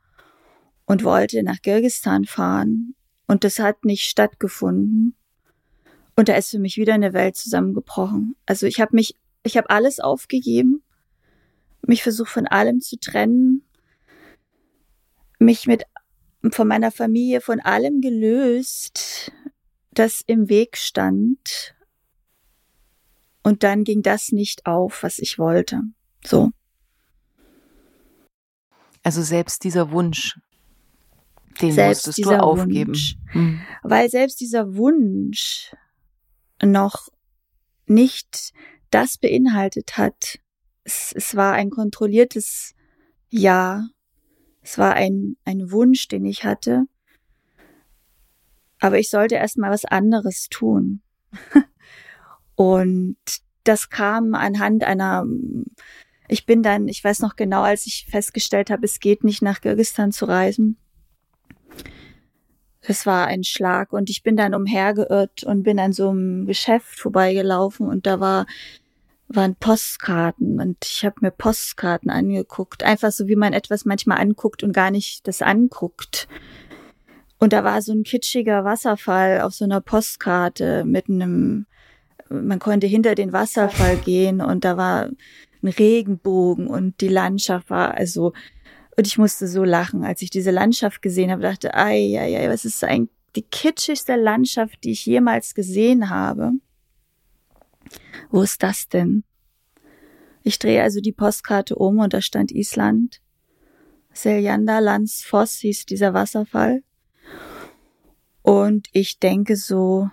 und 0.86 1.06
wollte 1.06 1.44
nach 1.44 1.62
Kirgistan 1.62 2.26
fahren 2.26 2.94
und 3.26 3.46
das 3.46 3.60
hat 3.60 3.86
nicht 3.86 4.04
stattgefunden. 4.04 5.16
Und 6.18 6.28
da 6.28 6.36
ist 6.36 6.52
für 6.52 6.60
mich 6.60 6.76
wieder 6.76 6.94
eine 6.94 7.14
Welt 7.14 7.38
zusammengebrochen. 7.38 8.36
Also 8.46 8.66
ich 8.66 8.82
habe 8.82 8.98
mich, 8.98 9.16
ich 9.44 9.56
habe 9.56 9.70
alles 9.70 10.02
aufgegeben, 10.02 10.84
mich 11.84 12.04
versucht 12.04 12.32
von 12.32 12.46
allem 12.46 12.82
zu 12.82 13.00
trennen, 13.00 13.64
mich 15.40 15.68
mit 15.68 15.86
von 16.52 16.68
meiner 16.68 16.92
Familie 16.92 17.40
von 17.40 17.62
allem 17.62 18.02
gelöst, 18.02 19.32
das 19.92 20.22
im 20.28 20.50
Weg 20.50 20.76
stand. 20.76 21.77
Und 23.48 23.64
dann 23.64 23.86
ging 23.86 24.02
das 24.02 24.34
nicht 24.34 24.66
auf, 24.66 25.04
was 25.04 25.20
ich 25.20 25.40
wollte. 25.40 25.82
So. 26.26 26.52
Also 29.04 29.22
selbst 29.22 29.64
dieser 29.64 29.92
Wunsch, 29.92 30.38
den 31.62 31.72
selbst 31.72 32.08
musstest 32.08 32.30
du 32.30 32.38
aufgeben. 32.38 32.90
Wunsch, 32.90 33.16
hm. 33.28 33.62
Weil 33.84 34.10
selbst 34.10 34.42
dieser 34.42 34.76
Wunsch 34.76 35.74
noch 36.62 37.08
nicht 37.86 38.52
das 38.90 39.18
beinhaltet 39.18 39.98
hat. 39.98 40.40
Es, 40.84 41.14
es 41.16 41.36
war 41.36 41.54
ein 41.54 41.70
kontrolliertes 41.70 42.74
Ja. 43.30 43.88
Es 44.62 44.78
war 44.78 44.94
ein, 44.96 45.38
ein 45.46 45.72
Wunsch, 45.72 46.10
den 46.10 46.26
ich 46.26 46.44
hatte. 46.44 46.84
Aber 48.82 49.00
ich 49.00 49.10
sollte 49.10 49.36
erst 49.36 49.58
mal 49.58 49.72
was 49.72 49.86
anderes 49.86 50.50
tun. 50.50 51.02
Und 52.58 53.18
das 53.64 53.92
kam 53.92 54.34
anhand 54.34 54.84
einer, 54.84 55.28
ich 56.28 56.48
bin 56.48 56.64
dann, 56.64 56.88
ich 56.88 57.04
weiß 57.04 57.20
noch 57.20 57.36
genau, 57.36 57.62
als 57.62 57.86
ich 57.86 58.08
festgestellt 58.10 58.72
habe, 58.72 58.84
es 58.84 59.00
geht 59.00 59.24
nicht 59.24 59.44
nach 59.44 59.62
Kirgistan 59.62 60.12
zu 60.12 60.26
reisen, 60.26 60.78
es 62.82 63.06
war 63.06 63.28
ein 63.28 63.44
Schlag 63.44 63.94
und 63.94 64.10
ich 64.10 64.24
bin 64.24 64.36
dann 64.36 64.56
umhergeirrt 64.56 65.44
und 65.44 65.62
bin 65.62 65.80
an 65.80 65.94
so 65.94 66.10
einem 66.10 66.48
Geschäft 66.48 67.00
vorbeigelaufen 67.00 67.88
und 67.88 68.08
da 68.08 68.20
war 68.20 68.48
waren 69.28 69.56
Postkarten 69.56 70.60
und 70.60 70.78
ich 70.84 71.06
habe 71.06 71.18
mir 71.20 71.32
Postkarten 71.32 72.10
angeguckt, 72.10 72.84
einfach 72.84 73.12
so 73.12 73.28
wie 73.28 73.36
man 73.36 73.54
etwas 73.54 73.86
manchmal 73.86 74.20
anguckt 74.20 74.64
und 74.64 74.72
gar 74.72 74.90
nicht 74.90 75.28
das 75.28 75.44
anguckt. 75.44 76.28
Und 77.38 77.54
da 77.54 77.64
war 77.64 77.84
so 77.84 77.92
ein 77.92 78.04
kitschiger 78.04 78.64
Wasserfall 78.64 79.42
auf 79.42 79.54
so 79.54 79.66
einer 79.66 79.82
Postkarte 79.82 80.86
mit 80.86 81.08
einem 81.08 81.68
man 82.30 82.60
konnte 82.60 82.88
hinter 82.88 83.16
den 83.16 83.34
Wasserfall 83.34 83.98
gehen 83.98 84.42
und 84.42 84.66
da 84.66 84.78
war 84.78 85.10
ein 85.64 85.68
Regenbogen 85.68 86.68
und 86.68 87.02
die 87.02 87.08
Landschaft 87.08 87.70
war 87.70 87.96
also 87.96 88.34
und 88.98 89.06
ich 89.06 89.20
musste 89.20 89.48
so 89.48 89.64
lachen, 89.64 90.04
als 90.04 90.24
ich 90.24 90.32
diese 90.32 90.50
Landschaft 90.50 91.04
gesehen 91.04 91.30
habe, 91.30 91.44
dachte, 91.44 91.76
ei, 91.76 92.20
ei, 92.20 92.40
ei, 92.40 92.50
was 92.50 92.66
ist 92.66 92.84
eigentlich 92.84 93.12
die 93.36 93.44
kitschigste 93.44 94.16
Landschaft, 94.16 94.84
die 94.84 94.92
ich 94.92 95.06
jemals 95.06 95.54
gesehen 95.54 96.10
habe. 96.10 96.54
Wo 98.32 98.42
ist 98.42 98.64
das 98.64 98.90
denn? 98.90 99.24
Ich 100.42 100.58
drehe 100.58 100.82
also 100.82 101.02
die 101.02 101.12
Postkarte 101.12 101.76
um 101.76 102.00
und 102.00 102.14
da 102.14 102.22
stand 102.22 102.52
Island. 102.52 103.22
Seljanda 104.12 104.80
Landsfoss 104.80 105.58
hieß 105.60 105.86
dieser 105.86 106.16
Wasserfall. 106.16 106.82
Und 108.42 108.88
ich 108.92 109.20
denke 109.20 109.56
so, 109.56 110.10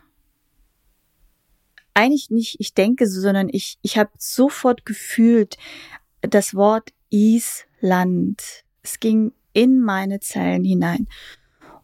eigentlich 1.95 2.31
nicht, 2.31 2.57
ich 2.59 2.75
denke 2.75 3.07
so, 3.07 3.21
sondern 3.21 3.49
ich, 3.51 3.79
ich 3.83 3.97
habe 3.97 4.11
sofort 4.19 4.85
gefühlt 4.85 5.57
das 6.21 6.55
Wort 6.55 6.91
Island. 7.11 8.43
Es 8.83 9.01
ging 9.01 9.33
in 9.53 9.81
meine 9.81 10.21
Zellen 10.21 10.65
hinein. 10.65 11.09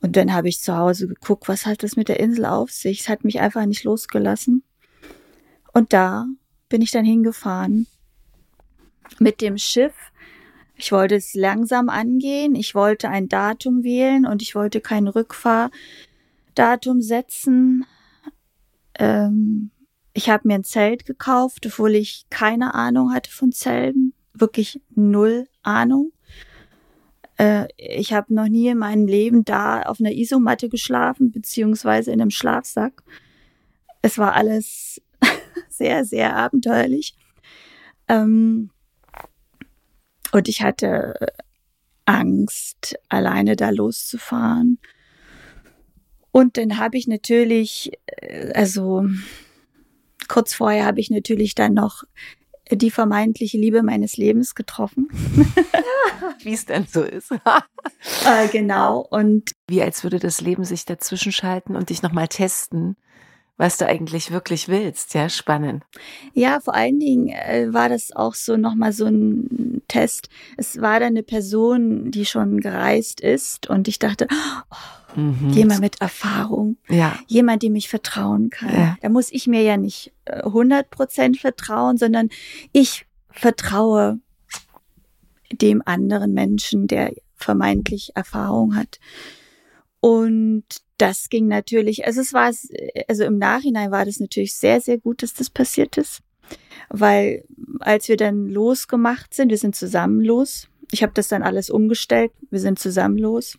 Und 0.00 0.16
dann 0.16 0.32
habe 0.32 0.48
ich 0.48 0.60
zu 0.60 0.76
Hause 0.76 1.08
geguckt, 1.08 1.46
was 1.48 1.66
hat 1.66 1.82
das 1.82 1.96
mit 1.96 2.08
der 2.08 2.20
Insel 2.20 2.46
auf 2.46 2.70
sich? 2.70 3.00
Es 3.00 3.08
hat 3.08 3.24
mich 3.24 3.40
einfach 3.40 3.66
nicht 3.66 3.84
losgelassen. 3.84 4.64
Und 5.72 5.92
da 5.92 6.26
bin 6.68 6.82
ich 6.82 6.90
dann 6.90 7.04
hingefahren 7.04 7.86
mit 9.18 9.40
dem 9.40 9.58
Schiff. 9.58 9.94
Ich 10.74 10.90
wollte 10.92 11.16
es 11.16 11.34
langsam 11.34 11.88
angehen. 11.90 12.54
Ich 12.54 12.74
wollte 12.74 13.10
ein 13.10 13.28
Datum 13.28 13.84
wählen 13.84 14.26
und 14.26 14.40
ich 14.42 14.54
wollte 14.54 14.80
kein 14.80 15.06
Rückfahrdatum 15.06 17.02
setzen. 17.02 17.84
Ähm, 18.98 19.70
ich 20.12 20.28
habe 20.28 20.48
mir 20.48 20.54
ein 20.54 20.64
Zelt 20.64 21.06
gekauft, 21.06 21.66
obwohl 21.66 21.94
ich 21.94 22.26
keine 22.30 22.74
Ahnung 22.74 23.12
hatte 23.12 23.30
von 23.30 23.52
Zelten. 23.52 24.14
Wirklich 24.32 24.80
null 24.90 25.46
Ahnung. 25.62 26.12
Äh, 27.36 27.68
ich 27.76 28.12
habe 28.12 28.34
noch 28.34 28.48
nie 28.48 28.68
in 28.68 28.78
meinem 28.78 29.06
Leben 29.06 29.44
da 29.44 29.82
auf 29.82 30.00
einer 30.00 30.12
Isomatte 30.12 30.68
geschlafen, 30.68 31.30
beziehungsweise 31.30 32.12
in 32.12 32.20
einem 32.20 32.30
Schlafsack. 32.30 33.02
Es 34.02 34.18
war 34.18 34.34
alles 34.34 35.00
sehr, 35.68 36.04
sehr 36.04 36.36
abenteuerlich. 36.36 37.16
Ähm, 38.08 38.70
und 40.32 40.48
ich 40.48 40.62
hatte 40.62 41.14
Angst, 42.04 42.96
alleine 43.08 43.56
da 43.56 43.70
loszufahren. 43.70 44.78
Und 46.32 46.56
dann 46.56 46.78
habe 46.78 46.96
ich 46.96 47.06
natürlich, 47.06 47.92
äh, 48.06 48.52
also 48.52 49.04
kurz 50.30 50.54
vorher 50.54 50.86
habe 50.86 51.00
ich 51.00 51.10
natürlich 51.10 51.54
dann 51.54 51.74
noch 51.74 52.04
die 52.70 52.90
vermeintliche 52.90 53.58
Liebe 53.58 53.82
meines 53.82 54.16
Lebens 54.16 54.54
getroffen. 54.54 55.08
Wie 56.42 56.54
es 56.54 56.66
denn 56.66 56.86
so 56.86 57.02
ist. 57.02 57.32
äh, 58.26 58.48
genau. 58.50 59.00
Und 59.10 59.50
wie 59.66 59.82
als 59.82 60.04
würde 60.04 60.18
das 60.18 60.40
Leben 60.40 60.64
sich 60.64 60.84
dazwischen 60.84 61.32
schalten 61.32 61.74
und 61.76 61.90
dich 61.90 62.02
nochmal 62.02 62.28
testen, 62.28 62.96
was 63.60 63.76
du 63.76 63.86
eigentlich 63.86 64.30
wirklich 64.30 64.68
willst. 64.68 65.12
Ja, 65.12 65.28
spannend. 65.28 65.84
Ja, 66.32 66.60
vor 66.60 66.74
allen 66.74 66.98
Dingen 66.98 67.28
äh, 67.28 67.66
war 67.70 67.90
das 67.90 68.10
auch 68.16 68.34
so 68.34 68.56
nochmal 68.56 68.94
so 68.94 69.04
ein 69.04 69.82
Test. 69.86 70.30
Es 70.56 70.80
war 70.80 70.98
da 70.98 71.06
eine 71.06 71.22
Person, 71.22 72.10
die 72.10 72.24
schon 72.24 72.60
gereist 72.60 73.20
ist 73.20 73.68
und 73.68 73.86
ich 73.86 73.98
dachte, 73.98 74.26
oh, 74.30 74.76
Mhm. 75.16 75.50
Jemand 75.50 75.80
mit 75.80 76.00
Erfahrung. 76.00 76.76
Ja. 76.88 77.18
Jemand, 77.26 77.64
dem 77.64 77.74
ich 77.74 77.88
vertrauen 77.88 78.48
kann. 78.48 78.72
Ja. 78.72 78.96
Da 79.02 79.08
muss 79.08 79.32
ich 79.32 79.48
mir 79.48 79.62
ja 79.62 79.76
nicht 79.76 80.12
100 80.26 80.80
äh, 80.80 80.88
Prozent 80.88 81.38
vertrauen, 81.40 81.96
sondern 81.96 82.28
ich 82.70 83.06
vertraue 83.28 84.20
dem 85.50 85.82
anderen 85.84 86.32
Menschen, 86.32 86.86
der 86.86 87.12
vermeintlich 87.34 88.12
Erfahrung 88.14 88.76
hat. 88.76 89.00
Und 89.98 90.64
das 91.00 91.30
ging 91.30 91.46
natürlich, 91.46 92.06
also 92.06 92.20
es 92.20 92.32
war, 92.32 92.52
also 93.08 93.24
im 93.24 93.38
Nachhinein 93.38 93.90
war 93.90 94.04
das 94.04 94.20
natürlich 94.20 94.54
sehr, 94.56 94.80
sehr 94.80 94.98
gut, 94.98 95.22
dass 95.22 95.32
das 95.32 95.48
passiert 95.48 95.96
ist. 95.96 96.22
Weil 96.90 97.44
als 97.80 98.08
wir 98.08 98.16
dann 98.16 98.48
losgemacht 98.48 99.32
sind, 99.32 99.50
wir 99.50 99.58
sind 99.58 99.76
zusammen 99.76 100.20
los. 100.20 100.68
Ich 100.90 101.02
habe 101.02 101.12
das 101.14 101.28
dann 101.28 101.42
alles 101.42 101.70
umgestellt. 101.70 102.32
Wir 102.50 102.58
sind 102.60 102.78
zusammen 102.78 103.16
los. 103.16 103.56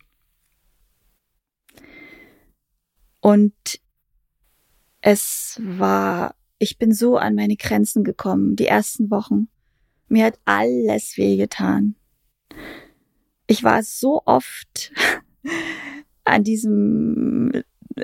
Und 3.22 3.54
es 5.00 5.60
war, 5.64 6.36
ich 6.60 6.78
bin 6.78 6.94
so 6.94 7.18
an 7.18 7.36
meine 7.36 7.56
Grenzen 7.56 8.04
gekommen, 8.04 8.56
die 8.56 8.68
ersten 8.68 9.10
Wochen. 9.10 9.48
Mir 10.10 10.26
hat 10.26 10.40
alles 10.46 11.18
wehgetan. 11.18 11.96
Ich 13.48 13.64
war 13.64 13.82
so 13.82 14.22
oft 14.26 14.92
an 16.24 16.44
diesem, 16.44 17.52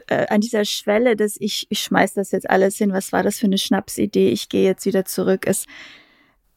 äh, 0.08 0.28
an 0.28 0.42
dieser 0.42 0.66
Schwelle, 0.66 1.16
dass 1.16 1.36
ich, 1.40 1.68
ich 1.70 1.80
schmeiß 1.80 2.14
das 2.14 2.32
jetzt 2.32 2.50
alles 2.50 2.78
hin. 2.78 2.94
Was 2.94 3.12
war 3.12 3.24
das 3.24 3.40
für 3.40 3.48
eine 3.48 3.58
Schnapsidee? 3.58 4.30
Ich 4.30 4.50
gehe 4.50 4.64
jetzt 4.64 4.86
wieder 4.86 5.06
zurück. 5.06 5.46
Es, 5.46 5.66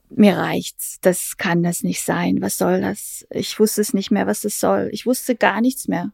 mir 0.08 0.36
reicht's. 0.36 0.98
Das 1.00 1.36
kann 1.36 1.62
das 1.62 1.82
nicht 1.82 2.02
sein. 2.02 2.40
Was 2.40 2.58
soll 2.58 2.80
das? 2.80 3.26
Ich 3.30 3.58
wusste 3.58 3.80
es 3.80 3.94
nicht 3.94 4.10
mehr, 4.10 4.26
was 4.26 4.44
es 4.44 4.60
soll. 4.60 4.88
Ich 4.92 5.06
wusste 5.06 5.36
gar 5.36 5.60
nichts 5.60 5.88
mehr. 5.88 6.12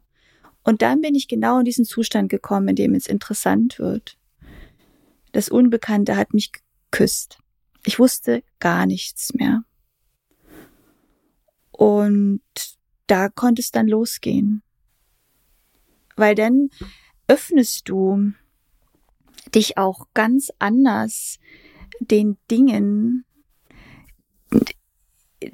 Und 0.62 0.82
dann 0.82 1.01
bin 1.01 1.14
ich 1.14 1.28
genau 1.28 1.61
in 1.61 1.64
diesen 1.64 1.84
Zustand 1.84 2.28
gekommen, 2.28 2.68
in 2.68 2.76
dem 2.76 2.94
es 2.94 3.07
interessant 3.07 3.78
wird. 3.78 4.18
Das 5.32 5.49
Unbekannte 5.49 6.16
hat 6.16 6.34
mich 6.34 6.51
geküsst. 6.90 7.38
Ich 7.84 7.99
wusste 7.99 8.42
gar 8.59 8.86
nichts 8.86 9.32
mehr. 9.34 9.62
Und 11.70 12.40
da 13.07 13.28
konnte 13.28 13.62
es 13.62 13.70
dann 13.70 13.86
losgehen. 13.86 14.62
Weil 16.16 16.34
dann 16.34 16.70
öffnest 17.28 17.88
du 17.88 18.32
dich 19.54 19.78
auch 19.78 20.08
ganz 20.14 20.50
anders 20.58 21.38
den 22.00 22.36
Dingen, 22.50 23.24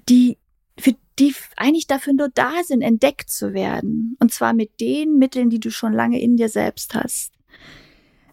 die 0.08 0.38
für 0.78 0.94
die 1.18 1.34
eigentlich 1.56 1.86
dafür 1.86 2.14
nur 2.14 2.28
da 2.30 2.62
sind, 2.64 2.82
entdeckt 2.82 3.28
zu 3.28 3.52
werden. 3.52 4.16
Und 4.18 4.32
zwar 4.32 4.54
mit 4.54 4.80
den 4.80 5.18
Mitteln, 5.18 5.50
die 5.50 5.60
du 5.60 5.70
schon 5.70 5.92
lange 5.92 6.20
in 6.20 6.36
dir 6.36 6.48
selbst 6.48 6.94
hast. 6.94 7.32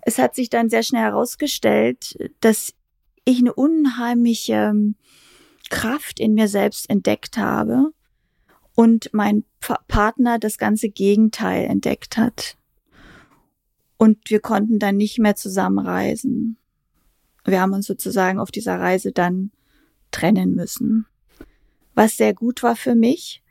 Es 0.02 0.18
hat 0.18 0.36
sich 0.36 0.50
dann 0.50 0.70
sehr 0.70 0.84
schnell 0.84 1.02
herausgestellt, 1.02 2.18
dass 2.40 2.74
ich 3.26 3.40
eine 3.40 3.54
unheimliche 3.54 4.54
ähm, 4.72 4.96
Kraft 5.70 6.20
in 6.20 6.34
mir 6.34 6.48
selbst 6.48 6.90
entdeckt 6.90 7.38
habe 7.38 7.92
und 8.80 9.10
mein 9.12 9.44
Partner 9.90 10.40
das 10.40 10.58
ganze 10.58 10.88
Gegenteil 10.88 11.66
entdeckt 11.66 12.16
hat. 12.16 12.56
Und 13.98 14.18
wir 14.30 14.40
konnten 14.40 14.80
dann 14.80 14.96
nicht 14.96 15.20
mehr 15.20 15.36
zusammenreisen. 15.36 16.56
Wir 17.44 17.60
haben 17.60 17.74
uns 17.74 17.88
sozusagen 17.88 18.40
auf 18.40 18.52
dieser 18.52 18.80
Reise 18.80 19.12
dann 19.12 19.52
trennen 20.12 20.56
müssen. 20.56 21.08
Was 21.94 22.16
sehr 22.16 22.34
gut 22.34 22.64
war 22.64 22.78
für 22.78 22.96
mich, 22.96 23.44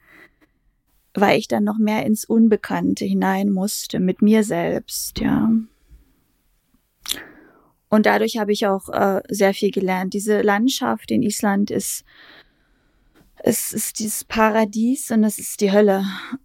weil 1.13 1.39
ich 1.39 1.47
dann 1.47 1.65
noch 1.65 1.77
mehr 1.77 2.07
ins 2.07 2.25
Unbekannte 2.25 3.05
hinein 3.05 3.51
musste, 3.51 4.01
mit 4.01 4.23
mir 4.23 4.45
selbst, 4.45 5.21
ja. 5.21 5.51
Und 7.91 8.07
dadurch 8.07 8.39
habe 8.39 8.53
ich 8.53 8.67
auch 8.67 8.89
äh, 8.89 9.21
sehr 9.29 9.53
viel 9.53 9.73
gelernt. 9.73 10.15
Diese 10.15 10.41
Landschaft 10.41 11.11
in 11.11 11.23
Island 11.23 11.71
ist 11.71 12.07
es 13.41 13.73
ist 13.73 13.99
dieses 13.99 14.25
Paradies 14.25 15.11
und 15.11 15.25
es 15.25 15.39
ist 15.39 15.61
die 15.61 15.73
Hölle, 15.73 16.05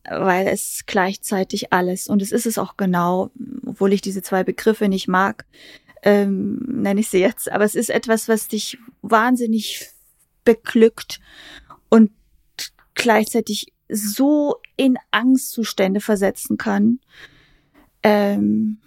weil 0.10 0.48
es 0.48 0.84
gleichzeitig 0.86 1.74
alles 1.74 2.08
und 2.08 2.22
es 2.22 2.32
ist 2.32 2.46
es 2.46 2.58
auch 2.58 2.78
genau, 2.78 3.32
obwohl 3.66 3.94
ich 3.94 4.02
diese 4.02 4.22
zwei 4.22 4.44
Begriffe 4.44 4.88
nicht 4.88 5.08
mag, 5.08 5.46
ähm, 6.04 6.60
nenne 6.68 7.00
ich 7.00 7.10
sie 7.10 7.20
jetzt, 7.20 7.52
aber 7.52 7.64
es 7.64 7.76
ist 7.76 7.90
etwas, 7.90 8.28
was 8.28 8.48
dich 8.48 8.78
wahnsinnig 9.02 9.90
beglückt 10.44 11.20
und 11.90 12.12
gleichzeitig 12.94 13.74
so 13.90 14.58
in 14.76 14.98
Angstzustände 15.12 16.02
versetzen 16.02 16.58
kann. 16.58 17.00
Ähm, 18.04 18.80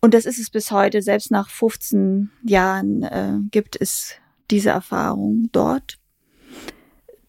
und 0.00 0.14
das 0.14 0.26
ist 0.26 0.38
es 0.38 0.50
bis 0.50 0.70
heute, 0.70 1.02
selbst 1.02 1.30
nach 1.30 1.50
15 1.50 2.30
Jahren 2.44 3.02
äh, 3.02 3.38
gibt 3.50 3.80
es 3.80 4.14
diese 4.50 4.70
Erfahrung 4.70 5.48
dort 5.52 5.98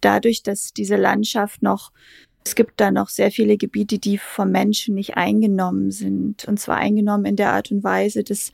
dadurch, 0.02 0.44
dass 0.44 0.74
diese 0.74 0.96
Landschaft 0.96 1.62
noch, 1.62 1.92
es 2.46 2.56
gibt 2.56 2.80
da 2.80 2.92
noch 2.92 3.10
sehr 3.10 3.32
viele 3.32 3.58
Gebiete, 3.58 4.00
die 4.00 4.18
vom 4.18 4.52
Menschen 4.52 4.96
nicht 4.96 5.18
eingenommen 5.18 5.92
sind. 5.92 6.46
Und 6.46 6.60
zwar 6.60 6.78
eingenommen 6.78 7.26
in 7.26 7.36
der 7.36 7.54
Art 7.54 7.72
und 7.72 7.84
Weise, 7.84 8.24
dass 8.24 8.52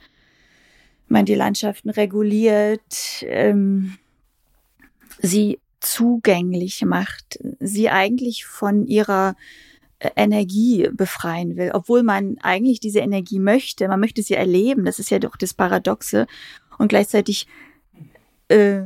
man 1.07 1.25
die 1.25 1.35
Landschaften 1.35 1.89
reguliert, 1.89 3.23
ähm, 3.23 3.97
sie 5.19 5.59
zugänglich 5.79 6.83
macht, 6.85 7.39
sie 7.59 7.89
eigentlich 7.89 8.45
von 8.45 8.87
ihrer 8.87 9.35
äh, 9.99 10.09
Energie 10.15 10.89
befreien 10.91 11.55
will, 11.57 11.71
obwohl 11.73 12.03
man 12.03 12.37
eigentlich 12.41 12.79
diese 12.79 12.99
Energie 12.99 13.39
möchte, 13.39 13.87
man 13.87 13.99
möchte 13.99 14.23
sie 14.23 14.33
erleben, 14.33 14.85
das 14.85 14.99
ist 14.99 15.11
ja 15.11 15.19
doch 15.19 15.35
das 15.35 15.53
Paradoxe. 15.53 16.25
Und 16.77 16.87
gleichzeitig 16.87 17.47
äh, 18.47 18.83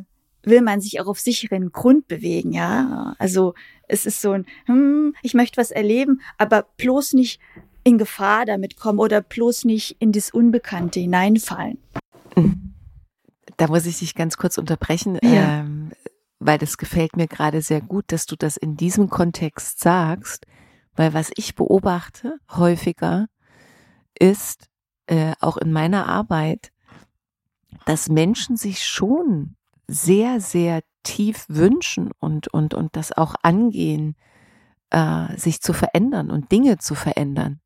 will 0.48 0.62
man 0.62 0.82
sich 0.82 1.00
auch 1.00 1.08
auf 1.08 1.20
sicheren 1.20 1.72
Grund 1.72 2.08
bewegen, 2.08 2.54
ja. 2.54 3.16
Also 3.20 3.54
es 3.88 4.06
ist 4.06 4.22
so 4.22 4.32
ein, 4.32 4.46
hm, 4.66 5.14
ich 5.22 5.34
möchte 5.34 5.58
was 5.58 5.72
erleben, 5.72 6.22
aber 6.38 6.66
bloß 6.78 7.14
nicht 7.14 7.40
in 7.84 7.98
Gefahr 7.98 8.46
damit 8.46 8.78
kommen 8.78 9.00
oder 9.00 9.22
bloß 9.22 9.66
nicht 9.66 9.96
in 10.00 10.12
das 10.12 10.32
Unbekannte 10.32 11.00
hineinfallen. 11.00 11.78
Da 13.58 13.68
muss 13.68 13.86
ich 13.86 14.00
dich 14.00 14.14
ganz 14.14 14.38
kurz 14.38 14.58
unterbrechen, 14.58 15.18
ja. 15.24 15.62
ähm, 15.62 15.92
weil 16.40 16.58
das 16.58 16.78
gefällt 16.78 17.16
mir 17.16 17.28
gerade 17.28 17.62
sehr 17.62 17.82
gut, 17.82 18.06
dass 18.12 18.26
du 18.26 18.36
das 18.36 18.58
in 18.58 18.78
diesem 18.78 19.10
Kontext 19.10 19.80
sagst, 19.80 20.46
weil 20.96 21.14
was 21.14 21.32
ich 21.36 21.56
beobachte 21.56 22.38
häufiger 22.52 23.28
ist, 24.20 24.68
äh, 25.08 25.34
auch 25.40 25.58
in 25.58 25.72
meiner 25.72 26.08
Arbeit, 26.08 26.72
dass 27.86 28.10
Menschen 28.10 28.58
sich 28.58 28.84
schon 28.84 29.57
sehr, 29.88 30.40
sehr 30.42 30.82
tief 31.04 31.46
wünschen 31.48 32.12
und, 32.20 32.48
und, 32.50 32.74
und 32.74 32.96
das 32.96 33.12
auch 33.16 33.36
angehen, 33.42 34.16
äh, 34.90 35.36
sich 35.38 35.62
zu 35.62 35.74
verändern 35.74 36.30
und 36.30 36.52
Dinge 36.52 36.78
zu 36.78 36.96
verändern. 36.96 37.60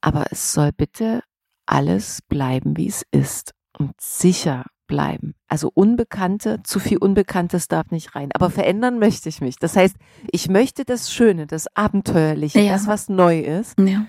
Aber 0.00 0.26
es 0.30 0.52
soll 0.52 0.72
bitte 0.72 1.22
alles 1.66 2.20
bleiben, 2.22 2.76
wie 2.76 2.88
es 2.88 3.04
ist 3.12 3.54
und 3.78 3.92
sicher 4.00 4.64
bleiben. 4.86 5.34
Also 5.46 5.70
Unbekannte, 5.72 6.62
zu 6.64 6.80
viel 6.80 6.98
Unbekanntes 6.98 7.68
darf 7.68 7.92
nicht 7.92 8.16
rein. 8.16 8.30
Aber 8.34 8.50
verändern 8.50 8.98
möchte 8.98 9.28
ich 9.28 9.40
mich. 9.40 9.56
Das 9.56 9.76
heißt, 9.76 9.94
ich 10.32 10.48
möchte 10.48 10.84
das 10.84 11.12
Schöne, 11.12 11.46
das 11.46 11.74
Abenteuerliche, 11.76 12.60
ja. 12.60 12.72
das, 12.72 12.88
was 12.88 13.08
neu 13.08 13.38
ist. 13.38 13.78
Ja. 13.78 14.06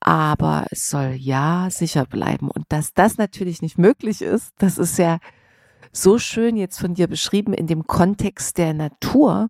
Aber 0.00 0.66
es 0.70 0.88
soll 0.88 1.14
ja 1.18 1.68
sicher 1.70 2.06
bleiben. 2.06 2.50
Und 2.50 2.64
dass 2.70 2.94
das 2.94 3.18
natürlich 3.18 3.60
nicht 3.60 3.76
möglich 3.76 4.22
ist, 4.22 4.52
das 4.58 4.78
ist 4.78 4.98
ja 4.98 5.18
so 5.92 6.18
schön 6.18 6.56
jetzt 6.56 6.80
von 6.80 6.94
dir 6.94 7.06
beschrieben 7.06 7.52
in 7.52 7.66
dem 7.66 7.86
Kontext 7.86 8.58
der 8.58 8.72
Natur 8.72 9.48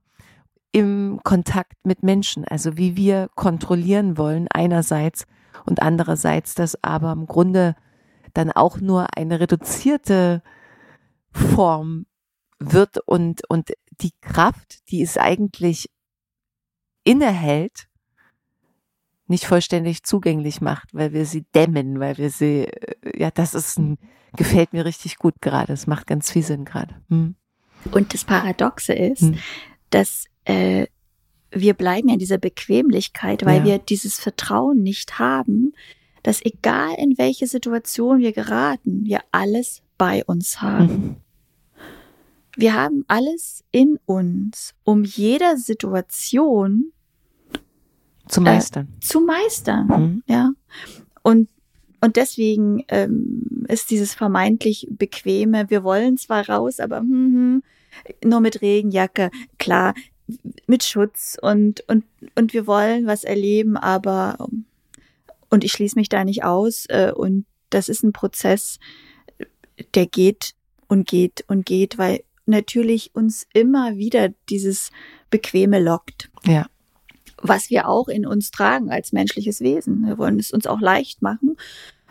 im 0.73 1.21
Kontakt 1.23 1.75
mit 1.85 2.03
Menschen, 2.03 2.45
also 2.45 2.77
wie 2.77 2.97
wir 2.97 3.29
kontrollieren 3.35 4.19
wollen 4.19 4.49
einerseits 4.49 5.27
und 5.65 5.83
andererseits, 5.83 6.55
dass 6.55 6.83
aber 6.83 7.13
im 7.13 7.27
Grunde 7.27 7.77
dann 8.35 8.51
auch 8.51 8.79
nur 8.79 9.17
eine 9.17 9.39
reduzierte 9.39 10.43
Form 11.31 12.07
wird 12.59 12.99
und, 13.07 13.43
und 13.49 13.73
die 14.01 14.13
Kraft, 14.21 14.91
die 14.91 15.03
es 15.03 15.19
eigentlich 15.19 15.91
innehält, 17.05 17.89
nicht 19.33 19.47
vollständig 19.47 20.05
zugänglich 20.05 20.61
macht, 20.61 20.91
weil 20.93 21.13
wir 21.13 21.27
sie 21.27 21.45
dämmen, 21.55 21.99
weil 21.99 22.19
wir 22.19 22.31
sie, 22.31 22.67
äh, 22.67 23.21
ja, 23.21 23.31
das 23.31 23.55
ist 23.55 23.79
ein, 23.79 23.99
gefällt 24.37 24.73
mir 24.73 24.85
richtig 24.85 25.17
gut 25.17 25.35
gerade. 25.41 25.73
Es 25.73 25.87
macht 25.87 26.07
ganz 26.07 26.31
viel 26.31 26.43
Sinn 26.43 26.65
gerade. 26.65 26.95
Hm. 27.09 27.35
Und 27.91 28.15
das 28.15 28.25
Paradoxe 28.25 28.93
ist, 28.93 29.23
hm. 29.23 29.39
dass 29.91 30.27
äh, 30.45 30.87
wir 31.51 31.75
bleiben 31.75 32.09
ja 32.09 32.15
in 32.15 32.21
dieser 32.21 32.39
Bequemlichkeit, 32.39 33.45
weil 33.45 33.61
ja. 33.61 33.65
wir 33.65 33.79
dieses 33.79 34.21
Vertrauen 34.21 34.83
nicht 34.83 35.19
haben, 35.19 35.73
dass 36.23 36.45
egal 36.45 36.95
in 36.99 37.19
welche 37.19 37.47
Situation 37.47 38.21
wir 38.21 38.33
geraten, 38.33 39.05
wir 39.05 39.21
alles 39.33 39.83
bei 39.99 40.25
uns 40.25 40.61
haben. 40.61 40.87
Mhm. 40.87 41.17
Wir 42.57 42.75
haben 42.75 43.05
alles 43.09 43.65
in 43.71 43.99
uns, 44.05 44.75
um 44.85 45.05
jeder 45.05 45.57
Situation 45.57 46.93
zu 48.29 48.41
meistern. 48.41 48.89
Äh, 48.97 49.01
zu 49.01 49.21
meistern, 49.21 49.87
mhm. 49.87 50.23
ja. 50.27 50.51
Und 51.23 51.49
und 52.03 52.17
deswegen 52.17 52.85
ähm, 52.89 53.65
ist 53.69 53.93
dieses 53.93 54.13
vermeintlich 54.13 54.89
bequeme, 54.91 55.71
wir 55.71 55.85
wollen 55.85 56.17
zwar 56.17 56.49
raus, 56.49 56.81
aber 56.81 56.99
hm, 56.99 57.63
hm, 57.63 57.63
nur 58.25 58.41
mit 58.41 58.61
Regenjacke, 58.61 59.31
klar, 59.59 59.95
mit 60.67 60.83
Schutz 60.83 61.39
und, 61.41 61.85
und, 61.89 62.05
und 62.35 62.55
wir 62.55 62.67
wollen 62.67 63.07
was 63.07 63.23
erleben, 63.23 63.77
aber 63.77 64.49
und 65.49 65.63
ich 65.63 65.71
schließe 65.71 65.97
mich 65.97 66.09
da 66.09 66.25
nicht 66.25 66.43
aus. 66.43 66.87
Äh, 66.89 67.13
und 67.15 67.47
das 67.71 67.89
ist 67.89 68.03
ein 68.03 68.13
Prozess, 68.13 68.81
der 69.95 70.07
geht 70.07 70.55
und 70.89 71.07
geht 71.07 71.45
und 71.47 71.67
geht, 71.67 71.99
weil 71.99 72.25
natürlich 72.47 73.15
uns 73.15 73.47
immer 73.53 73.97
wieder 73.97 74.31
dieses 74.49 74.91
Bequeme 75.31 75.81
lockt. 75.81 76.31
Ja 76.45 76.67
was 77.43 77.71
wir 77.71 77.89
auch 77.89 78.09
in 78.09 78.25
uns 78.25 78.51
tragen 78.51 78.91
als 78.91 79.13
menschliches 79.13 79.61
Wesen. 79.61 80.07
Wir 80.07 80.17
wollen 80.17 80.39
es 80.39 80.53
uns 80.53 80.67
auch 80.67 80.81
leicht 80.81 81.23
machen, 81.23 81.57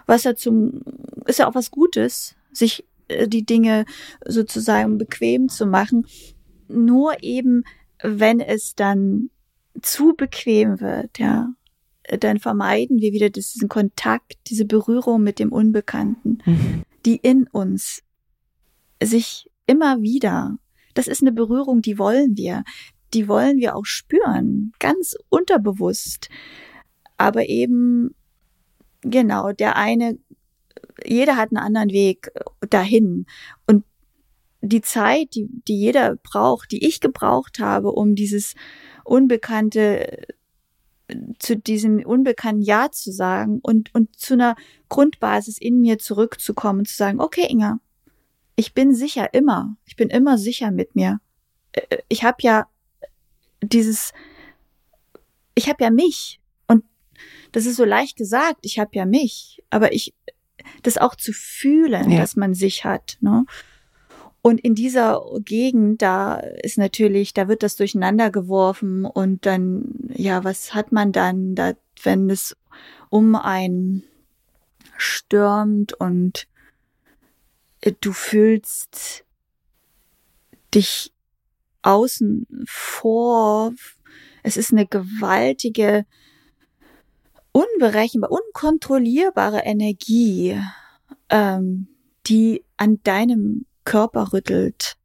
was 0.05 0.25
ja 0.25 0.35
zum, 0.35 0.81
ist 1.25 1.39
ja 1.39 1.49
auch 1.49 1.55
was 1.55 1.71
Gutes, 1.71 2.35
sich 2.51 2.85
äh, 3.07 3.27
die 3.27 3.45
Dinge 3.45 3.85
sozusagen 4.25 4.97
bequem 4.97 5.49
zu 5.49 5.65
machen. 5.65 6.05
Nur 6.67 7.23
eben, 7.23 7.63
wenn 8.03 8.39
es 8.39 8.75
dann 8.75 9.29
zu 9.81 10.13
bequem 10.15 10.81
wird, 10.81 11.17
ja, 11.17 11.53
dann 12.19 12.39
vermeiden 12.39 12.99
wir 12.99 13.13
wieder 13.13 13.29
diesen 13.29 13.69
Kontakt, 13.69 14.35
diese 14.47 14.65
Berührung 14.65 15.23
mit 15.23 15.39
dem 15.39 15.51
Unbekannten, 15.51 16.39
mhm. 16.45 16.83
die 17.05 17.15
in 17.15 17.47
uns 17.47 18.03
sich 19.01 19.49
immer 19.65 20.01
wieder, 20.01 20.57
das 20.93 21.07
ist 21.07 21.21
eine 21.21 21.31
Berührung, 21.31 21.81
die 21.81 21.97
wollen 21.97 22.35
wir 22.35 22.63
die 23.13 23.27
wollen 23.27 23.57
wir 23.57 23.75
auch 23.75 23.85
spüren, 23.85 24.73
ganz 24.79 25.15
unterbewusst. 25.29 26.29
Aber 27.17 27.47
eben, 27.47 28.15
genau, 29.01 29.51
der 29.51 29.75
eine 29.75 30.17
jeder 31.05 31.35
hat 31.35 31.51
einen 31.51 31.63
anderen 31.63 31.89
Weg 31.89 32.31
dahin. 32.69 33.25
Und 33.67 33.83
die 34.61 34.81
Zeit, 34.81 35.35
die, 35.35 35.49
die 35.67 35.79
jeder 35.79 36.15
braucht, 36.17 36.71
die 36.71 36.85
ich 36.85 37.01
gebraucht 37.01 37.59
habe, 37.59 37.91
um 37.91 38.15
dieses 38.15 38.55
Unbekannte 39.03 40.27
zu 41.39 41.57
diesem 41.57 42.05
unbekannten 42.05 42.61
Ja 42.61 42.89
zu 42.89 43.11
sagen 43.11 43.59
und, 43.61 43.93
und 43.93 44.17
zu 44.17 44.35
einer 44.35 44.55
Grundbasis 44.87 45.57
in 45.57 45.81
mir 45.81 45.97
zurückzukommen 45.97 46.85
zu 46.85 46.95
sagen, 46.95 47.19
okay, 47.19 47.47
Inga, 47.49 47.79
ich 48.55 48.73
bin 48.73 48.95
sicher 48.95 49.33
immer, 49.33 49.75
ich 49.83 49.97
bin 49.97 50.09
immer 50.09 50.37
sicher 50.37 50.71
mit 50.71 50.95
mir. 50.95 51.19
Äh, 51.73 51.97
ich 52.07 52.23
habe 52.23 52.37
ja 52.41 52.67
dieses, 53.61 54.13
ich 55.55 55.69
habe 55.69 55.83
ja 55.83 55.89
mich 55.89 56.39
und 56.67 56.83
das 57.51 57.65
ist 57.65 57.75
so 57.75 57.85
leicht 57.85 58.17
gesagt, 58.17 58.59
ich 58.61 58.79
habe 58.79 58.91
ja 58.93 59.05
mich, 59.05 59.63
aber 59.69 59.93
ich, 59.93 60.13
das 60.83 60.97
auch 60.97 61.15
zu 61.15 61.33
fühlen, 61.33 62.11
ja. 62.11 62.19
dass 62.19 62.35
man 62.35 62.53
sich 62.53 62.85
hat. 62.85 63.17
Ne? 63.21 63.45
Und 64.41 64.59
in 64.59 64.73
dieser 64.73 65.23
Gegend, 65.39 66.01
da 66.01 66.35
ist 66.35 66.77
natürlich, 66.77 67.33
da 67.33 67.47
wird 67.47 67.61
das 67.61 67.75
durcheinander 67.75 68.31
geworfen 68.31 69.05
und 69.05 69.45
dann, 69.45 70.09
ja, 70.13 70.43
was 70.43 70.73
hat 70.73 70.91
man 70.91 71.11
dann, 71.11 71.53
da, 71.53 71.73
wenn 72.03 72.29
es 72.29 72.57
um 73.09 73.35
einen 73.35 74.03
stürmt 74.97 75.93
und 75.93 76.47
du 78.01 78.13
fühlst 78.13 79.25
dich 80.73 81.11
außen 81.81 82.47
vor. 82.65 83.73
Es 84.43 84.57
ist 84.57 84.71
eine 84.71 84.87
gewaltige, 84.87 86.05
unberechenbare, 87.51 88.33
unkontrollierbare 88.33 89.59
Energie, 89.59 90.59
ähm, 91.29 91.87
die 92.27 92.63
an 92.77 92.99
deinem 93.03 93.65
Körper 93.83 94.33
rüttelt, 94.33 94.95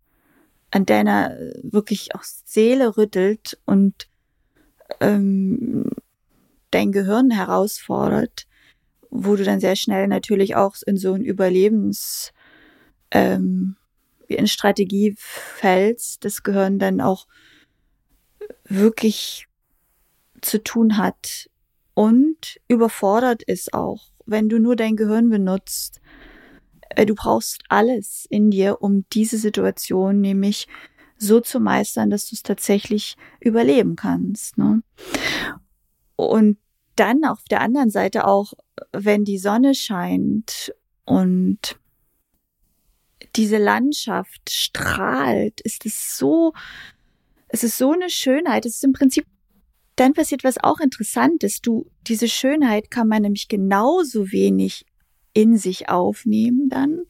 an 0.70 0.87
deiner 0.87 1.37
wirklich 1.62 2.14
auch 2.14 2.22
Seele 2.22 2.97
rüttelt 2.97 3.59
und 3.64 4.09
ähm, 5.01 5.91
dein 6.70 6.93
Gehirn 6.93 7.31
herausfordert, 7.31 8.47
wo 9.11 9.37
du 9.37 9.45
dann 9.45 9.61
sehr 9.61 9.77
schnell 9.77 10.09
natürlich 10.09 10.57
auch 10.57 10.77
in 10.87 10.97
so 10.97 11.14
ein 11.14 11.24
Überlebens 11.24 12.33
ähm, 13.11 13.77
in 14.29 14.47
Strategie 14.47 15.14
fällst, 15.16 16.24
das 16.24 16.43
Gehirn 16.43 16.79
dann 16.79 17.01
auch 17.01 17.27
wirklich 18.64 19.47
zu 20.41 20.62
tun 20.62 20.97
hat 20.97 21.49
und 21.95 22.59
überfordert 22.68 23.43
ist 23.43 23.72
auch, 23.74 24.11
wenn 24.27 24.49
du 24.49 24.59
nur 24.59 24.77
dein 24.77 24.97
Gehirn 24.97 25.31
benutzt 25.31 26.01
äh, 26.91 27.07
du 27.07 27.14
brauchst 27.14 27.62
alles 27.68 28.27
in 28.29 28.51
dir, 28.51 28.83
um 28.83 29.05
diese 29.12 29.39
Situation 29.39 30.20
nämlich 30.20 30.66
so 31.18 31.41
zu 31.41 31.61
meistern, 31.61 32.11
dass 32.11 32.29
du 32.29 32.35
es 32.35 32.43
tatsächlich 32.43 33.16
überleben 33.41 33.97
kannst. 33.97 34.59
Ne? 34.59 34.83
Und 36.16 36.59
dann 36.97 37.24
auf 37.24 37.45
der 37.51 37.61
anderen 37.61 37.91
Seite 37.91 38.27
auch, 38.27 38.53
wenn 38.93 39.24
die 39.24 39.39
Sonne 39.39 39.74
scheint 39.74 40.74
und 41.05 41.79
diese 43.37 43.59
Landschaft 43.59 44.51
strahlt, 44.51 45.61
ist 45.61 45.87
es 45.87 46.16
so, 46.16 46.53
es 47.49 47.62
ist 47.62 47.78
so 47.78 47.93
eine 47.93 48.11
Schönheit. 48.11 48.66
Es 48.66 48.76
ist 48.76 48.84
im 48.84 48.93
Prinzip, 48.93 49.26
dann 49.97 50.14
passiert 50.14 50.45
was 50.45 50.59
auch 50.59 50.80
Interessantes. 50.80 51.62
Du, 51.62 51.91
diese 52.07 52.28
Schönheit 52.28 52.91
kann 52.91 53.09
man 53.09 53.22
nämlich 53.22 53.49
genauso 53.49 54.32
wenig 54.32 54.84
in 55.32 55.57
sich 55.57 55.89
aufnehmen 55.89 56.68
dann, 56.68 57.03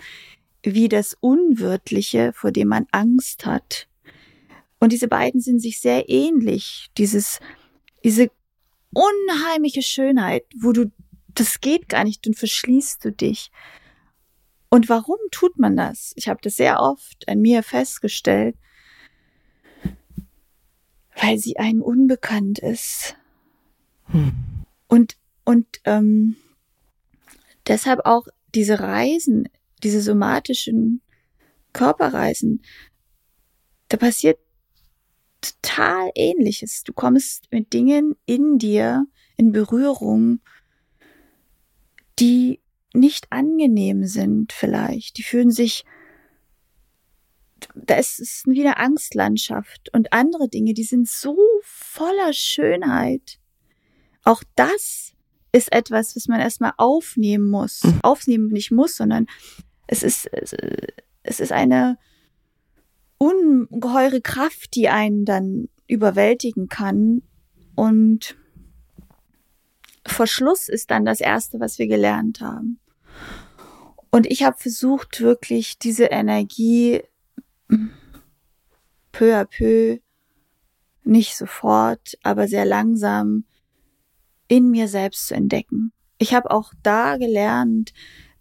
wie 0.63 0.89
das 0.89 1.17
Unwirtliche, 1.21 2.33
vor 2.33 2.51
dem 2.51 2.69
man 2.69 2.87
Angst 2.91 3.47
hat. 3.47 3.89
Und 4.79 4.93
diese 4.93 5.09
beiden 5.09 5.41
sind 5.41 5.61
sich 5.61 5.81
sehr 5.81 6.09
ähnlich. 6.09 6.89
Dieses, 6.99 7.41
diese 8.05 8.31
unheimliche 8.93 9.83
Schönheit, 9.83 10.45
wo 10.61 10.73
du, 10.73 10.91
das 11.35 11.61
geht 11.61 11.89
gar 11.89 12.05
nicht, 12.05 12.27
dann 12.27 12.35
verschließt 12.35 13.05
du 13.05 13.13
dich. 13.13 13.51
Und 14.69 14.89
warum 14.89 15.19
tut 15.31 15.59
man 15.59 15.77
das? 15.77 16.13
Ich 16.17 16.29
habe 16.29 16.41
das 16.43 16.57
sehr 16.57 16.81
oft 16.81 17.29
an 17.29 17.41
mir 17.41 17.63
festgestellt, 17.63 18.57
weil 21.21 21.39
sie 21.39 21.57
einem 21.57 21.83
unbekannt 21.83 22.59
ist. 22.59 23.17
Hm. 24.07 24.33
Und, 24.89 25.17
und 25.45 25.67
ähm, 25.85 26.37
Deshalb 27.67 28.01
auch 28.05 28.27
diese 28.55 28.81
Reisen, 28.81 29.49
diese 29.83 30.01
somatischen 30.01 31.03
Körperreisen, 31.73 32.63
da 33.89 33.97
passiert 33.97 34.39
total 35.41 36.11
ähnliches. 36.15 36.85
Du 36.85 36.93
kommst 36.93 37.51
mit 37.53 37.73
Dingen 37.73 38.17
in 38.25 38.59
dir 38.59 39.07
in 39.37 39.53
Berührung, 39.53 40.41
die 42.19 42.61
nicht 42.97 43.31
angenehm 43.31 44.05
sind 44.05 44.53
vielleicht. 44.53 45.19
Die 45.19 45.23
fühlen 45.23 45.51
sich, 45.51 45.85
da 47.75 47.97
ist 47.97 48.21
es 48.21 48.43
wie 48.47 48.67
eine 48.67 48.79
Angstlandschaft 48.79 49.91
und 49.93 50.13
andere 50.13 50.49
Dinge, 50.49 50.75
die 50.75 50.85
sind 50.85 51.09
so 51.09 51.37
voller 51.63 52.33
Schönheit. 52.33 53.39
Auch 54.25 54.43
das 54.57 55.13
ist 55.53 55.73
etwas, 55.73 56.17
was 56.17 56.29
man 56.29 56.41
erstmal 56.41 56.73
aufnehmen 56.77 57.49
muss. 57.49 57.85
Mhm. 57.85 58.01
Aufnehmen 58.03 58.49
nicht 58.49 58.73
muss, 58.73 58.97
sondern 58.97 59.27
es 59.87 60.03
ist, 60.03 60.29
es 61.23 61.41
ist 61.41 61.53
eine 61.53 61.99
ungeheure 63.19 64.21
Kraft, 64.21 64.75
die 64.75 64.89
einen 64.89 65.25
dann 65.25 65.69
überwältigen 65.87 66.69
kann. 66.69 67.23
Und 67.75 68.37
Verschluss 70.05 70.69
ist 70.69 70.91
dann 70.91 71.05
das 71.05 71.21
Erste, 71.21 71.61
was 71.61 71.79
wir 71.79 71.87
gelernt 71.87 72.41
haben. 72.41 72.81
Und 74.11 74.27
ich 74.27 74.43
habe 74.43 74.57
versucht, 74.57 75.21
wirklich 75.21 75.79
diese 75.79 76.07
Energie 76.07 77.03
peu 79.13 79.35
à 79.35 79.45
peu, 79.45 79.99
nicht 81.05 81.37
sofort, 81.37 82.19
aber 82.23 82.49
sehr 82.49 82.65
langsam 82.65 83.45
in 84.49 84.71
mir 84.71 84.89
selbst 84.89 85.29
zu 85.29 85.35
entdecken. 85.35 85.93
Ich 86.19 86.35
habe 86.35 86.51
auch 86.51 86.73
da 86.83 87.17
gelernt, 87.17 87.93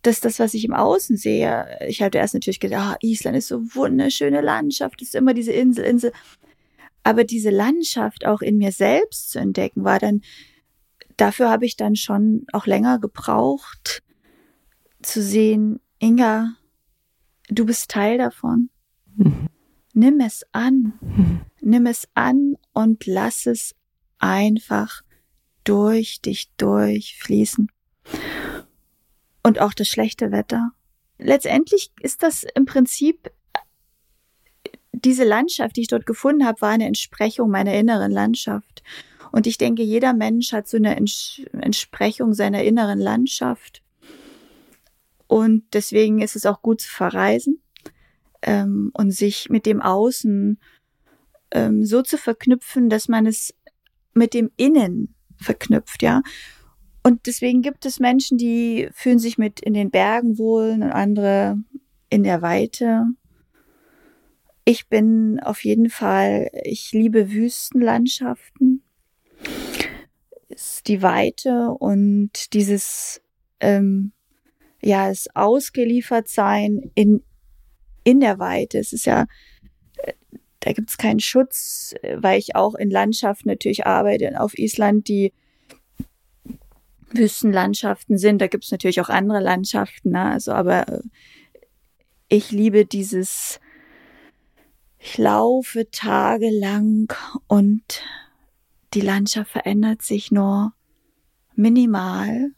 dass 0.02 0.20
das, 0.20 0.40
was 0.40 0.54
ich 0.54 0.66
im 0.66 0.74
Außen 0.74 1.18
sehe, 1.18 1.80
ich 1.88 2.02
hatte 2.02 2.20
erst 2.20 2.36
natürlich 2.36 2.60
gedacht, 2.60 2.96
ah, 2.96 2.98
Island 3.02 3.38
ist 3.38 3.48
so 3.48 3.62
wunderschöne 3.76 4.42
Landschaft, 4.42 5.02
ist 5.02 5.16
immer 5.16 5.34
diese 5.34 5.52
Insel, 5.52 5.84
Insel. 5.86 6.12
Aber 7.04 7.24
diese 7.24 7.50
Landschaft 7.50 8.26
auch 8.26 8.42
in 8.42 8.58
mir 8.58 8.72
selbst 8.72 9.32
zu 9.32 9.40
entdecken, 9.40 9.84
war 9.84 10.00
dann, 10.00 10.22
dafür 11.18 11.50
habe 11.50 11.66
ich 11.66 11.76
dann 11.76 11.96
schon 11.96 12.46
auch 12.54 12.66
länger 12.68 13.00
gebraucht, 13.00 14.04
zu 15.06 15.22
sehen, 15.22 15.80
Inga, 16.00 16.56
du 17.50 17.66
bist 17.66 17.90
Teil 17.90 18.18
davon. 18.18 18.70
Mhm. 19.16 19.48
Nimm 19.94 20.20
es 20.20 20.46
an. 20.52 20.94
Mhm. 21.02 21.42
Nimm 21.62 21.86
es 21.86 22.08
an 22.14 22.58
und 22.74 23.06
lass 23.06 23.46
es 23.46 23.76
einfach 24.20 25.02
durch 25.64 26.22
dich 26.22 26.52
durchfließen. 26.58 27.72
Und 29.44 29.60
auch 29.60 29.74
das 29.74 29.88
schlechte 29.88 30.32
Wetter. 30.32 30.72
Letztendlich 31.18 31.92
ist 32.02 32.24
das 32.24 32.46
im 32.56 32.66
Prinzip 32.66 33.32
diese 34.92 35.24
Landschaft, 35.24 35.76
die 35.76 35.82
ich 35.82 35.88
dort 35.88 36.06
gefunden 36.06 36.46
habe, 36.46 36.62
war 36.62 36.72
eine 36.72 36.88
Entsprechung 36.88 37.50
meiner 37.50 37.74
inneren 37.74 38.12
Landschaft. 38.12 38.84
Und 39.32 39.48
ich 39.48 39.58
denke, 39.58 39.84
jeder 39.84 40.14
Mensch 40.14 40.54
hat 40.54 40.68
so 40.68 40.78
eine 40.78 40.96
Entsprechung 40.96 42.34
seiner 42.34 42.64
inneren 42.64 43.00
Landschaft. 43.00 43.82
Und 45.28 45.64
deswegen 45.74 46.22
ist 46.22 46.36
es 46.36 46.46
auch 46.46 46.62
gut 46.62 46.82
zu 46.82 46.90
verreisen 46.90 47.62
ähm, 48.42 48.92
und 48.94 49.12
sich 49.12 49.50
mit 49.50 49.66
dem 49.66 49.82
Außen 49.82 50.60
ähm, 51.52 51.86
so 51.86 52.02
zu 52.02 52.18
verknüpfen, 52.18 52.90
dass 52.90 53.08
man 53.08 53.26
es 53.26 53.54
mit 54.14 54.34
dem 54.34 54.52
Innen 54.58 55.16
verknüpft, 55.38 56.02
ja. 56.02 56.22
Und 57.04 57.28
deswegen 57.28 57.62
gibt 57.62 57.86
es 57.86 58.00
Menschen, 58.00 58.38
die 58.38 58.90
fühlen 58.92 59.20
sich 59.20 59.38
mit 59.38 59.60
in 59.60 59.74
den 59.74 59.92
Bergen 59.92 60.38
wohl 60.38 60.72
und 60.72 60.84
andere 60.84 61.58
in 62.10 62.24
der 62.24 62.42
Weite. 62.42 63.06
Ich 64.64 64.88
bin 64.88 65.40
auf 65.40 65.64
jeden 65.64 65.90
Fall, 65.92 66.50
ich 66.64 66.92
liebe 66.94 67.32
Wüstenlandschaften. 67.32 68.84
Ist 70.50 70.88
die 70.88 71.04
Weite 71.04 71.70
und 71.72 72.54
dieses, 72.54 73.22
ähm, 73.60 74.12
ja, 74.86 75.10
es 75.10 75.28
ausgeliefert 75.36 76.28
sein 76.28 76.92
in, 76.94 77.24
in 78.04 78.20
der 78.20 78.40
Weite. 78.40 78.78
Es 78.78 78.94
ist 78.94 79.06
ja 79.06 79.26
da 80.66 80.74
gibt 80.74 80.90
es 80.90 80.98
keinen 80.98 81.20
Schutz, 81.20 81.94
weil 82.16 82.40
ich 82.40 82.56
auch 82.56 82.74
in 82.74 82.90
Landschaften 82.90 83.50
natürlich 83.50 83.86
arbeite 83.86 84.42
auf 84.42 84.58
Island, 84.58 85.08
die 85.08 85.32
Wüstenlandschaften 87.12 88.18
sind. 88.18 88.42
Da 88.42 88.48
gibt 88.48 88.64
es 88.64 88.72
natürlich 88.72 89.00
auch 89.00 89.10
andere 89.10 89.42
Landschaften, 89.42 90.12
ne? 90.12 90.32
also 90.32 90.54
aber 90.54 90.88
äh, 90.88 91.02
ich 92.30 92.50
liebe 92.50 92.86
dieses, 92.86 93.60
ich 94.98 95.20
laufe 95.20 95.90
tagelang 95.92 97.14
und 97.46 98.02
die 98.96 99.02
Landschaft 99.02 99.52
verändert 99.52 100.02
sich 100.02 100.32
nur 100.32 100.74
minimal, 101.54 102.54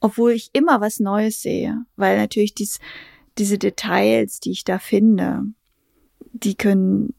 obwohl 0.00 0.32
ich 0.32 0.50
immer 0.52 0.80
was 0.80 0.98
Neues 0.98 1.42
sehe, 1.42 1.84
weil 1.96 2.16
natürlich 2.16 2.54
dies, 2.54 2.78
diese 3.38 3.58
Details, 3.58 4.40
die 4.40 4.50
ich 4.50 4.64
da 4.64 4.78
finde, 4.78 5.44
die 6.32 6.54
können, 6.54 7.14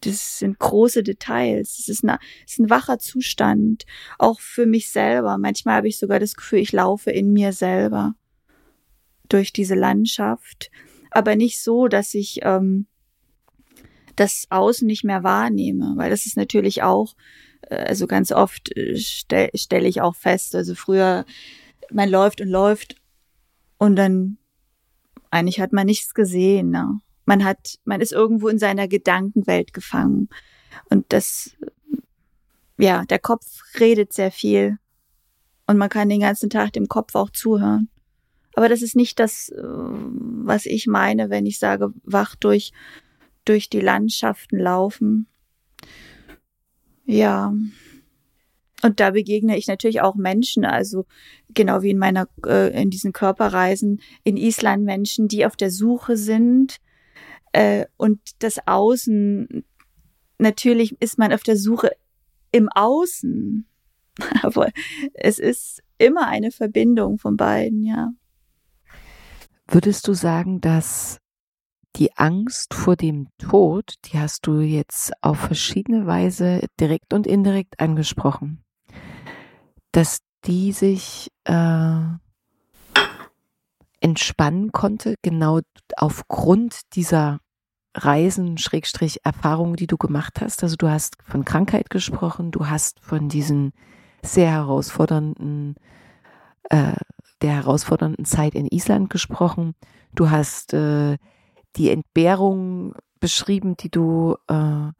das 0.00 0.38
sind 0.38 0.58
große 0.58 1.02
Details. 1.02 1.78
Es 1.78 1.88
ist, 1.88 2.04
ein, 2.04 2.18
es 2.44 2.52
ist 2.52 2.58
ein 2.60 2.70
wacher 2.70 2.98
Zustand, 2.98 3.84
auch 4.18 4.40
für 4.40 4.66
mich 4.66 4.90
selber. 4.90 5.38
Manchmal 5.38 5.76
habe 5.76 5.88
ich 5.88 5.98
sogar 5.98 6.18
das 6.18 6.34
Gefühl, 6.34 6.60
ich 6.60 6.72
laufe 6.72 7.10
in 7.10 7.32
mir 7.32 7.52
selber 7.52 8.14
durch 9.28 9.52
diese 9.52 9.74
Landschaft, 9.74 10.70
aber 11.10 11.36
nicht 11.36 11.62
so, 11.62 11.88
dass 11.88 12.14
ich 12.14 12.40
ähm, 12.42 12.86
das 14.16 14.46
Außen 14.50 14.86
nicht 14.86 15.04
mehr 15.04 15.22
wahrnehme, 15.22 15.92
weil 15.96 16.10
das 16.10 16.26
ist 16.26 16.36
natürlich 16.36 16.82
auch, 16.82 17.14
äh, 17.62 17.76
also 17.76 18.06
ganz 18.06 18.32
oft 18.32 18.74
äh, 18.76 18.96
stelle 18.96 19.50
stell 19.54 19.84
ich 19.84 20.00
auch 20.00 20.14
fest, 20.14 20.54
also 20.54 20.74
früher, 20.74 21.24
man 21.92 22.08
läuft 22.08 22.40
und 22.40 22.48
läuft 22.48 22.96
und 23.78 23.96
dann 23.96 24.38
eigentlich 25.30 25.60
hat 25.60 25.72
man 25.72 25.86
nichts 25.86 26.14
gesehen. 26.14 26.70
Ne? 26.70 27.00
Man 27.24 27.44
hat, 27.44 27.78
man 27.84 28.00
ist 28.00 28.12
irgendwo 28.12 28.48
in 28.48 28.58
seiner 28.58 28.88
Gedankenwelt 28.88 29.72
gefangen. 29.72 30.28
Und 30.88 31.06
das, 31.12 31.56
ja, 32.78 33.04
der 33.04 33.18
Kopf 33.18 33.46
redet 33.78 34.12
sehr 34.12 34.30
viel. 34.30 34.78
Und 35.66 35.78
man 35.78 35.88
kann 35.88 36.08
den 36.08 36.20
ganzen 36.20 36.50
Tag 36.50 36.72
dem 36.72 36.88
Kopf 36.88 37.14
auch 37.14 37.30
zuhören. 37.30 37.88
Aber 38.54 38.68
das 38.68 38.82
ist 38.82 38.96
nicht 38.96 39.18
das, 39.20 39.50
äh, 39.50 39.62
was 39.62 40.64
ich 40.64 40.86
meine, 40.86 41.28
wenn 41.28 41.44
ich 41.44 41.58
sage, 41.58 41.92
wach 42.04 42.36
durch, 42.36 42.72
durch 43.44 43.68
die 43.68 43.80
Landschaften 43.80 44.58
laufen. 44.58 45.26
Ja. 47.04 47.52
Und 48.86 49.00
da 49.00 49.10
begegne 49.10 49.58
ich 49.58 49.66
natürlich 49.66 50.00
auch 50.00 50.14
Menschen, 50.14 50.64
also 50.64 51.06
genau 51.52 51.82
wie 51.82 51.90
in 51.90 51.98
meiner, 51.98 52.28
äh, 52.46 52.80
in 52.80 52.88
diesen 52.88 53.12
Körperreisen 53.12 54.00
in 54.22 54.36
Island 54.36 54.84
Menschen, 54.84 55.26
die 55.26 55.44
auf 55.44 55.56
der 55.56 55.72
Suche 55.72 56.16
sind. 56.16 56.76
Äh, 57.50 57.86
und 57.96 58.20
das 58.38 58.58
Außen, 58.64 59.64
natürlich 60.38 61.02
ist 61.02 61.18
man 61.18 61.32
auf 61.32 61.42
der 61.42 61.56
Suche 61.56 61.90
im 62.52 62.68
Außen. 62.68 63.66
Aber 64.42 64.68
es 65.14 65.40
ist 65.40 65.82
immer 65.98 66.28
eine 66.28 66.52
Verbindung 66.52 67.18
von 67.18 67.36
beiden, 67.36 67.82
ja. 67.82 68.12
Würdest 69.66 70.06
du 70.06 70.12
sagen, 70.12 70.60
dass 70.60 71.18
die 71.96 72.16
Angst 72.16 72.72
vor 72.72 72.94
dem 72.94 73.30
Tod, 73.38 73.94
die 74.04 74.20
hast 74.20 74.46
du 74.46 74.60
jetzt 74.60 75.12
auf 75.22 75.38
verschiedene 75.38 76.06
Weise 76.06 76.60
direkt 76.78 77.12
und 77.12 77.26
indirekt 77.26 77.80
angesprochen, 77.80 78.62
dass 79.96 80.18
die 80.44 80.72
sich 80.72 81.30
äh, 81.44 82.00
entspannen 84.00 84.70
konnte, 84.70 85.14
genau 85.22 85.60
aufgrund 85.96 86.80
dieser 86.94 87.40
Reisen, 87.94 88.58
Schrägstrich, 88.58 89.24
Erfahrungen, 89.24 89.76
die 89.76 89.86
du 89.86 89.96
gemacht 89.96 90.42
hast. 90.42 90.62
Also 90.62 90.76
du 90.76 90.90
hast 90.90 91.16
von 91.24 91.46
Krankheit 91.46 91.88
gesprochen, 91.88 92.50
du 92.50 92.68
hast 92.68 93.00
von 93.00 93.30
diesen 93.30 93.72
sehr 94.22 94.50
herausfordernden 94.50 95.76
äh, 96.68 96.92
der 97.40 97.52
herausfordernden 97.52 98.26
Zeit 98.26 98.54
in 98.54 98.66
Island 98.66 99.08
gesprochen. 99.08 99.74
Du 100.14 100.28
hast 100.28 100.74
äh, 100.74 101.16
die 101.76 101.88
Entbehrung 101.88 102.94
beschrieben, 103.18 103.78
die 103.78 103.90
du 103.90 104.36
äh, 104.46 104.90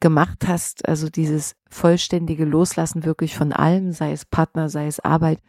gemacht 0.00 0.46
hast, 0.46 0.88
also 0.88 1.08
dieses 1.08 1.54
vollständige 1.68 2.44
Loslassen 2.44 3.04
wirklich 3.04 3.36
von 3.36 3.52
allem, 3.52 3.92
sei 3.92 4.12
es 4.12 4.24
Partner, 4.24 4.68
sei 4.68 4.86
es 4.86 5.00
Arbeit. 5.00 5.40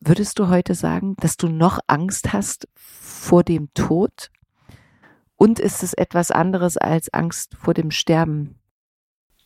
Würdest 0.00 0.38
du 0.38 0.48
heute 0.48 0.74
sagen, 0.74 1.16
dass 1.20 1.36
du 1.36 1.48
noch 1.48 1.78
Angst 1.86 2.32
hast 2.32 2.68
vor 2.74 3.42
dem 3.42 3.72
Tod? 3.74 4.30
Und 5.36 5.58
ist 5.58 5.82
es 5.82 5.94
etwas 5.94 6.30
anderes 6.30 6.76
als 6.76 7.12
Angst 7.12 7.56
vor 7.56 7.74
dem 7.74 7.90
Sterben? 7.90 8.56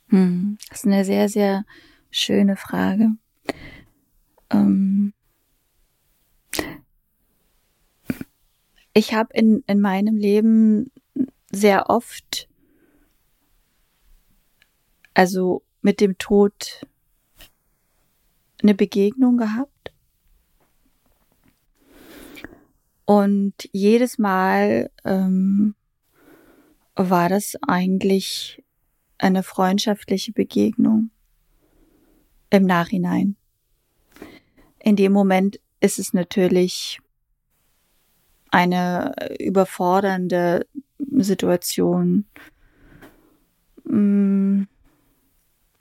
Hm, 0.09 0.59
das 0.69 0.81
ist 0.81 0.87
eine 0.87 1.05
sehr, 1.05 1.29
sehr 1.29 1.65
schöne 2.11 2.57
Frage. 2.57 3.11
Ähm 4.51 5.13
ich 8.95 9.15
habe 9.15 9.29
in, 9.33 9.63
in 9.67 9.81
meinem 9.81 10.17
Leben 10.17 10.91
sehr 11.51 11.89
oft, 11.89 12.49
also 15.19 15.65
mit 15.81 16.01
dem 16.01 16.17
Tod, 16.17 16.87
eine 18.63 18.75
Begegnung 18.75 19.37
gehabt. 19.37 19.93
Und 23.05 23.55
jedes 23.73 24.19
Mal 24.19 24.93
ähm, 25.05 25.75
war 26.95 27.29
das 27.29 27.57
eigentlich 27.67 28.63
eine 29.19 29.43
freundschaftliche 29.43 30.31
Begegnung 30.31 31.11
im 32.51 32.65
Nachhinein. 32.65 33.35
In 34.79 34.95
dem 34.95 35.11
Moment 35.11 35.59
ist 35.81 35.99
es 35.99 36.13
natürlich 36.13 37.01
eine 38.53 39.17
überfordernde 39.41 40.69
Situation. 41.01 42.25
Mm. 43.83 44.63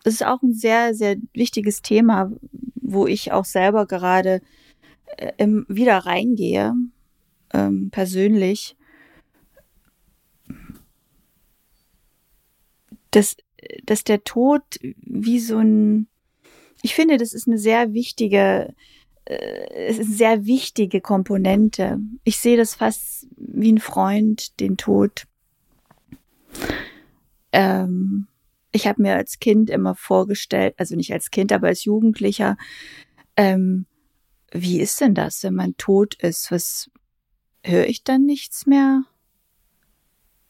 Es 0.08 0.14
ist 0.14 0.26
auch 0.26 0.42
ein 0.42 0.54
sehr, 0.54 0.94
sehr 0.94 1.18
wichtiges 1.34 1.82
Thema, 1.82 2.32
wo 2.76 3.08
ich 3.08 3.34
auch 3.34 3.44
selber 3.44 3.86
gerade 3.86 4.42
äh, 5.18 5.46
wieder 5.68 5.98
reingehe, 5.98 6.74
ähm, 7.54 7.90
persönlich. 7.92 8.78
Dass, 13.12 13.36
dass 13.84 14.06
der 14.06 14.24
Tod 14.24 14.64
wie 14.82 15.42
so 15.42 15.58
ein, 15.58 16.08
ich 16.84 16.96
finde, 16.96 17.18
das 17.18 17.34
ist 17.34 17.50
eine 17.50 17.58
sehr 17.58 17.92
wichtige 17.92 18.74
äh, 19.26 19.88
es 19.90 19.98
ist 19.98 20.08
eine 20.08 20.16
sehr 20.16 20.46
wichtige 20.46 21.02
Komponente. 21.02 22.00
Ich 22.24 22.38
sehe 22.38 22.56
das 22.56 22.76
fast 22.76 23.28
wie 23.36 23.74
ein 23.74 23.80
Freund, 23.80 24.58
den 24.62 24.78
Tod. 24.78 25.26
Ähm, 27.52 28.28
ich 28.72 28.88
habe 28.88 29.02
mir 29.02 29.16
als 29.16 29.40
Kind 29.40 29.70
immer 29.70 29.96
vorgestellt, 29.96 30.76
also 30.78 30.96
nicht 30.96 31.14
als 31.14 31.32
Kind, 31.32 31.52
aber 31.52 31.68
als 31.68 31.84
Jugendlicher, 31.84 32.58
ähm, 33.36 33.86
wie 34.52 34.80
ist 34.80 35.02
denn 35.02 35.14
das, 35.14 35.44
wenn 35.44 35.56
man 35.56 35.76
tot 35.78 36.16
ist? 36.16 36.52
Was 36.52 36.90
höre 37.64 37.88
ich 37.88 38.04
dann 38.04 38.26
nichts 38.26 38.66
mehr? 38.66 39.04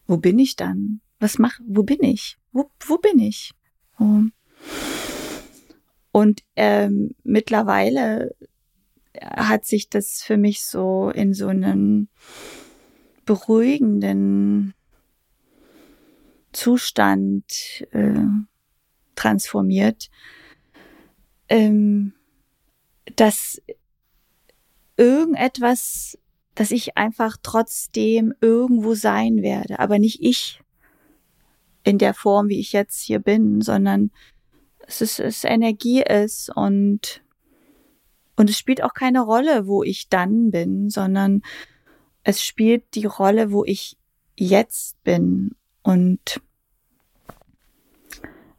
Wo 0.05 0.17
bin 0.17 0.39
ich 0.39 0.55
dann? 0.55 1.01
Was 1.19 1.39
mach? 1.39 1.59
Wo 1.65 1.83
bin 1.83 2.03
ich? 2.03 2.37
Wo, 2.51 2.69
wo 2.85 2.97
bin 2.97 3.19
ich? 3.19 3.51
Oh. 3.99 4.21
Und 6.11 6.43
ähm, 6.55 7.15
mittlerweile 7.23 8.35
hat 9.21 9.65
sich 9.65 9.89
das 9.89 10.21
für 10.21 10.37
mich 10.37 10.63
so 10.63 11.09
in 11.09 11.33
so 11.33 11.47
einen 11.47 12.09
beruhigenden 13.25 14.73
Zustand 16.57 17.85
äh, 17.91 18.25
transformiert, 19.15 20.09
ähm, 21.49 22.13
dass 23.15 23.61
irgendetwas, 24.97 26.17
dass 26.55 26.71
ich 26.71 26.97
einfach 26.97 27.37
trotzdem 27.43 28.33
irgendwo 28.41 28.95
sein 28.95 29.43
werde, 29.43 29.77
aber 29.77 29.99
nicht 29.99 30.23
ich 30.23 30.59
in 31.83 31.99
der 31.99 32.15
Form, 32.15 32.49
wie 32.49 32.59
ich 32.59 32.73
jetzt 32.73 33.01
hier 33.01 33.19
bin, 33.19 33.61
sondern 33.61 34.09
es 34.87 35.01
ist 35.01 35.19
es 35.19 35.43
Energie 35.43 36.01
ist 36.01 36.49
und 36.55 37.21
und 38.35 38.49
es 38.49 38.57
spielt 38.57 38.81
auch 38.81 38.95
keine 38.95 39.21
Rolle, 39.21 39.67
wo 39.67 39.83
ich 39.83 40.09
dann 40.09 40.49
bin, 40.49 40.89
sondern 40.89 41.43
es 42.23 42.43
spielt 42.43 42.95
die 42.95 43.05
Rolle, 43.05 43.51
wo 43.51 43.63
ich 43.63 43.95
jetzt 44.35 45.01
bin. 45.03 45.51
Und 45.81 46.41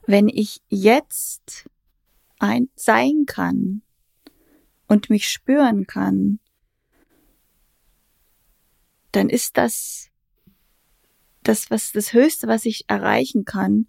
wenn 0.09 0.29
ich 0.29 0.63
jetzt 0.71 1.69
ein 2.39 2.71
sein 2.75 3.25
kann 3.27 3.83
und 4.87 5.11
mich 5.11 5.29
spüren 5.29 5.87
kann, 5.87 6.41
dann 9.13 9.29
ist 9.29 9.59
das 9.59 10.09
das 11.43 11.71
was 11.71 11.93
das 11.93 12.15
höchste, 12.15 12.49
was 12.49 12.65
ich 12.65 12.87
erreichen 12.89 13.45
kann 13.45 13.87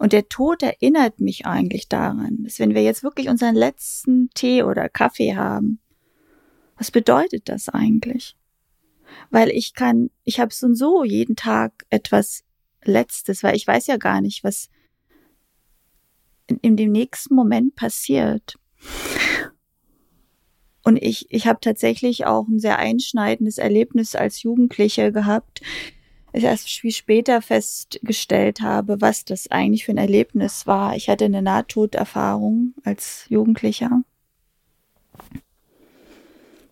Und 0.00 0.12
der 0.12 0.28
Tod 0.28 0.64
erinnert 0.64 1.20
mich 1.20 1.46
eigentlich 1.46 1.88
daran, 1.88 2.42
dass 2.42 2.58
wenn 2.58 2.74
wir 2.74 2.82
jetzt 2.82 3.04
wirklich 3.04 3.28
unseren 3.28 3.54
letzten 3.54 4.28
Tee 4.34 4.64
oder 4.64 4.88
Kaffee 4.88 5.36
haben, 5.36 5.78
was 6.76 6.90
bedeutet 6.90 7.48
das 7.48 7.68
eigentlich? 7.68 8.36
Weil 9.30 9.50
ich 9.50 9.74
kann, 9.74 10.10
ich 10.24 10.40
habe 10.40 10.52
so 10.52 10.66
und 10.66 10.74
so 10.74 11.04
jeden 11.04 11.36
Tag 11.36 11.86
etwas 11.90 12.42
Letztes, 12.82 13.44
weil 13.44 13.54
ich 13.54 13.66
weiß 13.66 13.86
ja 13.86 13.98
gar 13.98 14.20
nicht, 14.20 14.42
was 14.42 14.68
in, 16.60 16.76
dem 16.76 16.92
nächsten 16.92 17.34
Moment 17.34 17.76
passiert. 17.76 18.56
Und 20.82 20.96
ich, 20.96 21.26
ich 21.30 21.46
habe 21.46 21.60
tatsächlich 21.60 22.26
auch 22.26 22.48
ein 22.48 22.58
sehr 22.58 22.78
einschneidendes 22.78 23.58
Erlebnis 23.58 24.14
als 24.14 24.42
Jugendliche 24.42 25.12
gehabt. 25.12 25.60
Ich 26.32 26.44
erst 26.44 26.68
viel 26.68 26.92
später 26.92 27.42
festgestellt 27.42 28.60
habe, 28.60 29.00
was 29.00 29.24
das 29.24 29.50
eigentlich 29.50 29.84
für 29.84 29.92
ein 29.92 29.98
Erlebnis 29.98 30.66
war. 30.66 30.94
Ich 30.96 31.08
hatte 31.08 31.24
eine 31.24 31.42
Nahtoderfahrung 31.42 32.74
als 32.84 33.26
Jugendlicher. 33.28 34.02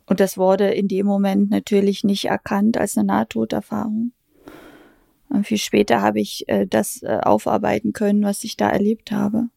Und 0.07 0.21
das 0.21 0.39
wurde 0.39 0.71
in 0.71 0.89
dem 0.89 1.07
Moment 1.07 1.51
natürlich 1.51 2.03
nicht 2.03 2.27
erkannt 2.27 2.79
als 2.79 2.97
eine 2.97 3.07
Nahtoderfahrung. 3.07 4.13
Und 5.29 5.47
viel 5.47 5.59
später 5.59 6.01
habe 6.01 6.21
ich 6.21 6.49
äh, 6.49 6.67
das 6.67 7.03
äh, 7.03 7.19
aufarbeiten 7.23 7.93
können, 7.93 8.23
was 8.23 8.45
ich 8.45 8.57
da 8.57 8.71
erlebt 8.71 9.13
habe, 9.13 9.51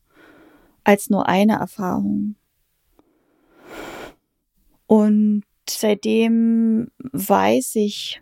als 0.83 1.09
nur 1.09 1.27
eine 1.27 1.53
Erfahrung. 1.53 2.35
Und 4.87 5.43
seitdem 5.69 6.91
weiß 6.97 7.75
ich, 7.75 8.21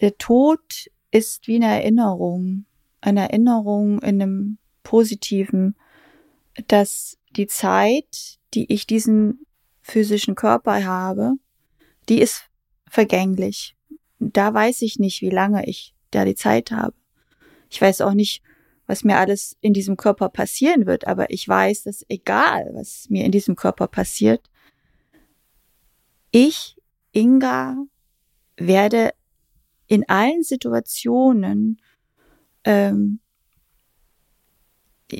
der 0.00 0.16
Tod 0.18 0.90
ist 1.10 1.48
wie 1.48 1.56
eine 1.56 1.66
Erinnerung, 1.66 2.66
eine 3.00 3.22
Erinnerung 3.22 4.00
in 4.02 4.20
einem 4.20 4.58
positiven, 4.82 5.76
dass 6.66 7.18
die 7.36 7.46
Zeit, 7.46 8.38
die 8.54 8.72
ich 8.72 8.86
diesen 8.86 9.46
physischen 9.80 10.34
Körper 10.34 10.84
habe, 10.84 11.34
die 12.08 12.20
ist 12.20 12.44
vergänglich. 12.88 13.76
Da 14.18 14.52
weiß 14.52 14.82
ich 14.82 14.98
nicht, 14.98 15.22
wie 15.22 15.30
lange 15.30 15.64
ich 15.66 15.94
da 16.10 16.24
die 16.24 16.34
Zeit 16.34 16.70
habe. 16.70 16.94
Ich 17.70 17.80
weiß 17.80 18.00
auch 18.00 18.14
nicht, 18.14 18.42
was 18.88 19.04
mir 19.04 19.18
alles 19.18 19.56
in 19.60 19.74
diesem 19.74 19.98
Körper 19.98 20.30
passieren 20.30 20.86
wird, 20.86 21.06
aber 21.06 21.30
ich 21.30 21.46
weiß, 21.46 21.84
dass 21.84 22.04
egal, 22.08 22.70
was 22.72 23.08
mir 23.10 23.24
in 23.24 23.30
diesem 23.30 23.54
Körper 23.54 23.86
passiert, 23.86 24.50
ich, 26.30 26.76
Inga, 27.12 27.76
werde 28.56 29.12
in 29.86 30.08
allen 30.08 30.42
Situationen 30.42 31.80
ähm, 32.64 33.20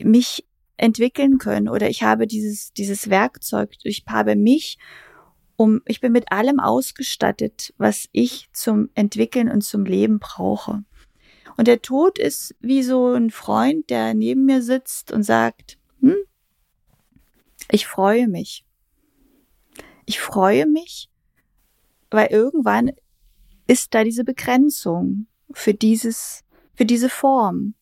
mich 0.02 0.46
entwickeln 0.78 1.38
können. 1.38 1.68
Oder 1.68 1.90
ich 1.90 2.02
habe 2.02 2.26
dieses, 2.26 2.72
dieses 2.72 3.10
Werkzeug, 3.10 3.74
ich 3.82 4.04
habe 4.08 4.34
mich, 4.34 4.78
um, 5.56 5.82
ich 5.86 6.00
bin 6.00 6.12
mit 6.12 6.32
allem 6.32 6.58
ausgestattet, 6.58 7.74
was 7.76 8.08
ich 8.12 8.48
zum 8.52 8.88
Entwickeln 8.94 9.50
und 9.50 9.62
zum 9.62 9.84
Leben 9.84 10.20
brauche. 10.20 10.84
Und 11.58 11.66
der 11.66 11.82
Tod 11.82 12.20
ist 12.20 12.54
wie 12.60 12.84
so 12.84 13.14
ein 13.14 13.30
Freund, 13.30 13.90
der 13.90 14.14
neben 14.14 14.44
mir 14.44 14.62
sitzt 14.62 15.10
und 15.10 15.24
sagt, 15.24 15.76
hm, 16.00 16.14
ich 17.72 17.88
freue 17.88 18.28
mich. 18.28 18.64
Ich 20.06 20.20
freue 20.20 20.66
mich, 20.66 21.10
weil 22.10 22.28
irgendwann 22.28 22.92
ist 23.66 23.92
da 23.92 24.04
diese 24.04 24.22
Begrenzung 24.22 25.26
für 25.50 25.74
dieses, 25.74 26.44
für 26.74 26.86
diese 26.86 27.08
Form. 27.08 27.74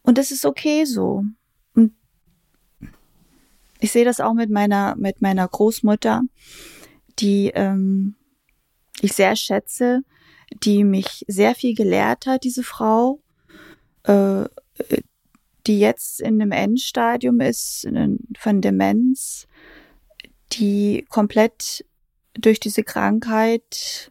Und 0.00 0.16
das 0.16 0.30
ist 0.30 0.46
okay 0.46 0.86
so. 0.86 1.22
Und 1.74 1.92
ich 3.78 3.92
sehe 3.92 4.06
das 4.06 4.20
auch 4.20 4.32
mit 4.32 4.48
meiner, 4.48 4.96
mit 4.96 5.20
meiner 5.20 5.46
Großmutter, 5.46 6.22
die 7.18 7.50
ähm, 7.54 8.14
ich 9.02 9.12
sehr 9.12 9.36
schätze, 9.36 10.02
die 10.50 10.84
mich 10.84 11.24
sehr 11.28 11.54
viel 11.54 11.74
gelehrt 11.74 12.26
hat, 12.26 12.44
diese 12.44 12.62
Frau, 12.62 13.20
äh, 14.04 14.44
die 15.66 15.78
jetzt 15.78 16.20
in 16.20 16.40
einem 16.40 16.52
Endstadium 16.52 17.40
ist 17.40 17.86
von 18.38 18.60
Demenz, 18.60 19.46
die 20.52 21.04
komplett 21.08 21.84
durch 22.34 22.60
diese 22.60 22.82
Krankheit 22.82 24.10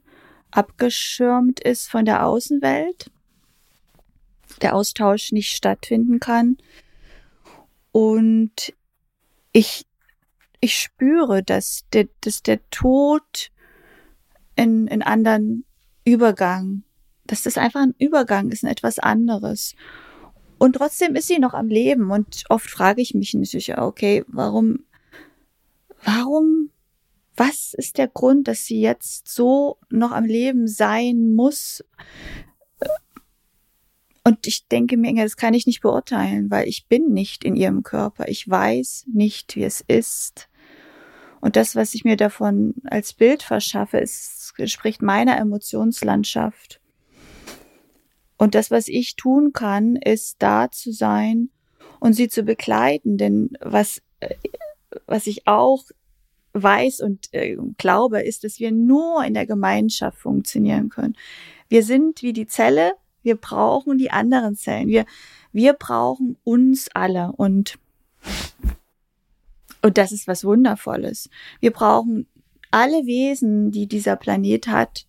abgeschirmt 0.51 1.59
ist 1.59 1.89
von 1.89 2.05
der 2.05 2.25
Außenwelt 2.25 3.11
der 4.61 4.75
Austausch 4.75 5.31
nicht 5.31 5.51
stattfinden 5.51 6.19
kann. 6.19 6.57
Und 7.91 8.73
ich, 9.51 9.85
ich 10.59 10.77
spüre, 10.77 11.43
dass 11.43 11.85
der, 11.93 12.07
dass 12.21 12.43
der 12.43 12.59
Tod 12.69 13.51
in, 14.55 14.87
in 14.87 15.01
anderen 15.01 15.65
Übergang, 16.09 16.83
das 17.25 17.45
einfach 17.57 17.81
ein 17.81 17.95
Übergang 17.99 18.49
ist, 18.49 18.63
ein 18.63 18.71
etwas 18.71 18.99
anderes. 18.99 19.75
Und 20.57 20.73
trotzdem 20.73 21.15
ist 21.15 21.27
sie 21.27 21.39
noch 21.39 21.53
am 21.53 21.67
Leben. 21.67 22.11
Und 22.11 22.43
oft 22.49 22.69
frage 22.69 23.01
ich 23.01 23.13
mich 23.13 23.33
natürlich, 23.33 23.77
okay, 23.77 24.25
warum, 24.27 24.83
warum, 26.03 26.71
was 27.35 27.73
ist 27.73 27.97
der 27.97 28.07
Grund, 28.07 28.47
dass 28.47 28.65
sie 28.65 28.81
jetzt 28.81 29.27
so 29.29 29.77
noch 29.89 30.11
am 30.11 30.25
Leben 30.25 30.67
sein 30.67 31.33
muss? 31.33 31.83
Und 34.23 34.45
ich 34.45 34.67
denke 34.67 34.97
mir, 34.97 35.13
das 35.15 35.37
kann 35.37 35.53
ich 35.53 35.65
nicht 35.65 35.81
beurteilen, 35.81 36.51
weil 36.51 36.67
ich 36.67 36.87
bin 36.87 37.13
nicht 37.13 37.43
in 37.43 37.55
ihrem 37.55 37.83
Körper. 37.83 38.27
Ich 38.27 38.47
weiß 38.47 39.05
nicht, 39.11 39.55
wie 39.55 39.63
es 39.63 39.83
ist. 39.87 40.49
Und 41.41 41.55
das, 41.55 41.75
was 41.75 41.93
ich 41.93 42.03
mir 42.03 42.17
davon 42.17 42.75
als 42.85 43.13
Bild 43.13 43.43
verschaffe, 43.43 43.97
ist, 43.97 44.53
entspricht 44.57 45.01
meiner 45.01 45.37
Emotionslandschaft. 45.37 46.81
Und 48.37 48.55
das, 48.55 48.71
was 48.71 48.87
ich 48.87 49.15
tun 49.15 49.53
kann, 49.53 49.95
ist 49.95 50.37
da 50.39 50.71
zu 50.71 50.91
sein 50.91 51.49
und 51.99 52.13
sie 52.13 52.29
zu 52.29 52.43
begleiten. 52.43 53.17
Denn 53.17 53.51
was, 53.61 54.01
was 55.05 55.27
ich 55.27 55.47
auch 55.47 55.83
weiß 56.53 57.01
und 57.01 57.33
äh, 57.33 57.57
glaube, 57.77 58.21
ist, 58.21 58.43
dass 58.43 58.59
wir 58.59 58.71
nur 58.71 59.23
in 59.23 59.33
der 59.33 59.45
Gemeinschaft 59.45 60.17
funktionieren 60.17 60.89
können. 60.89 61.15
Wir 61.67 61.83
sind 61.83 62.21
wie 62.21 62.33
die 62.33 62.47
Zelle, 62.47 62.93
wir 63.21 63.35
brauchen 63.35 63.97
die 63.97 64.11
anderen 64.11 64.55
Zellen. 64.55 64.87
Wir, 64.87 65.05
wir 65.51 65.73
brauchen 65.73 66.37
uns 66.43 66.89
alle 66.93 67.31
und, 67.33 67.77
und 69.81 69.97
das 69.97 70.11
ist 70.11 70.27
was 70.27 70.43
Wundervolles. 70.43 71.29
Wir 71.59 71.71
brauchen 71.71 72.27
alle 72.71 73.05
Wesen, 73.05 73.71
die 73.71 73.87
dieser 73.87 74.15
Planet 74.15 74.67
hat. 74.67 75.05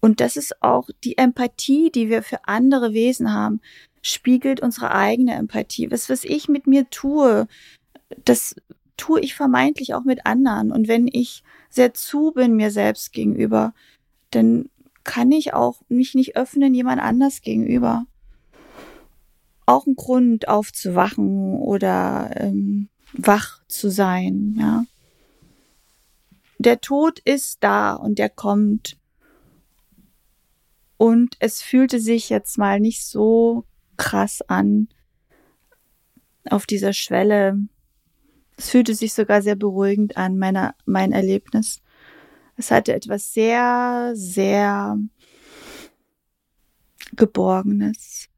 Und 0.00 0.20
das 0.20 0.36
ist 0.36 0.62
auch 0.62 0.88
die 1.04 1.18
Empathie, 1.18 1.90
die 1.90 2.08
wir 2.08 2.22
für 2.22 2.46
andere 2.46 2.92
Wesen 2.92 3.32
haben, 3.32 3.60
spiegelt 4.00 4.60
unsere 4.60 4.92
eigene 4.92 5.34
Empathie. 5.34 5.90
Was, 5.90 6.08
was 6.08 6.24
ich 6.24 6.48
mit 6.48 6.66
mir 6.66 6.88
tue, 6.88 7.48
das 8.24 8.54
tue 8.96 9.20
ich 9.20 9.34
vermeintlich 9.34 9.94
auch 9.94 10.04
mit 10.04 10.24
anderen. 10.24 10.70
Und 10.70 10.86
wenn 10.86 11.08
ich 11.08 11.42
sehr 11.68 11.94
zu 11.94 12.32
bin 12.32 12.54
mir 12.54 12.70
selbst 12.70 13.12
gegenüber, 13.12 13.74
dann 14.30 14.70
kann 15.04 15.32
ich 15.32 15.54
auch 15.54 15.80
mich 15.88 16.14
nicht 16.14 16.36
öffnen 16.36 16.74
jemand 16.74 17.00
anders 17.02 17.40
gegenüber. 17.42 18.06
Auch 19.66 19.86
ein 19.86 19.96
Grund 19.96 20.48
aufzuwachen 20.48 21.58
oder 21.60 22.30
ähm, 22.36 22.88
wach 23.12 23.62
zu 23.68 23.90
sein, 23.90 24.56
ja. 24.58 24.84
Der 26.58 26.80
Tod 26.80 27.20
ist 27.20 27.58
da 27.62 27.94
und 27.94 28.18
der 28.18 28.28
kommt. 28.28 28.98
Und 30.96 31.36
es 31.38 31.62
fühlte 31.62 32.00
sich 32.00 32.28
jetzt 32.28 32.58
mal 32.58 32.80
nicht 32.80 33.06
so 33.06 33.64
krass 33.96 34.42
an 34.42 34.88
auf 36.50 36.66
dieser 36.66 36.92
Schwelle. 36.92 37.58
Es 38.56 38.70
fühlte 38.70 38.94
sich 38.94 39.14
sogar 39.14 39.40
sehr 39.42 39.54
beruhigend 39.54 40.16
an, 40.16 40.36
meiner, 40.36 40.74
mein 40.84 41.12
Erlebnis. 41.12 41.80
Es 42.56 42.72
hatte 42.72 42.92
etwas 42.92 43.32
sehr, 43.32 44.12
sehr 44.14 44.98
Geborgenes, 47.12 48.28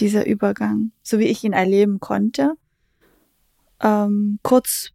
dieser 0.00 0.26
Übergang, 0.26 0.92
so 1.02 1.18
wie 1.18 1.24
ich 1.24 1.44
ihn 1.44 1.52
erleben 1.52 2.00
konnte. 2.00 2.54
Ähm, 3.80 4.38
kurz, 4.42 4.92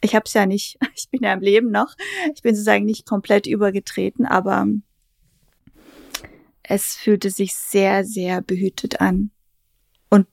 ich 0.00 0.14
habe 0.14 0.24
es 0.26 0.34
ja 0.34 0.46
nicht, 0.46 0.78
ich 0.94 1.08
bin 1.10 1.22
ja 1.22 1.32
im 1.32 1.40
Leben 1.40 1.70
noch, 1.70 1.94
ich 2.34 2.42
bin 2.42 2.54
sozusagen 2.54 2.84
nicht 2.84 3.06
komplett 3.06 3.46
übergetreten, 3.46 4.26
aber 4.26 4.66
es 6.62 6.96
fühlte 6.96 7.30
sich 7.30 7.54
sehr, 7.54 8.04
sehr 8.04 8.40
behütet 8.40 9.00
an. 9.00 9.30
Und 10.08 10.26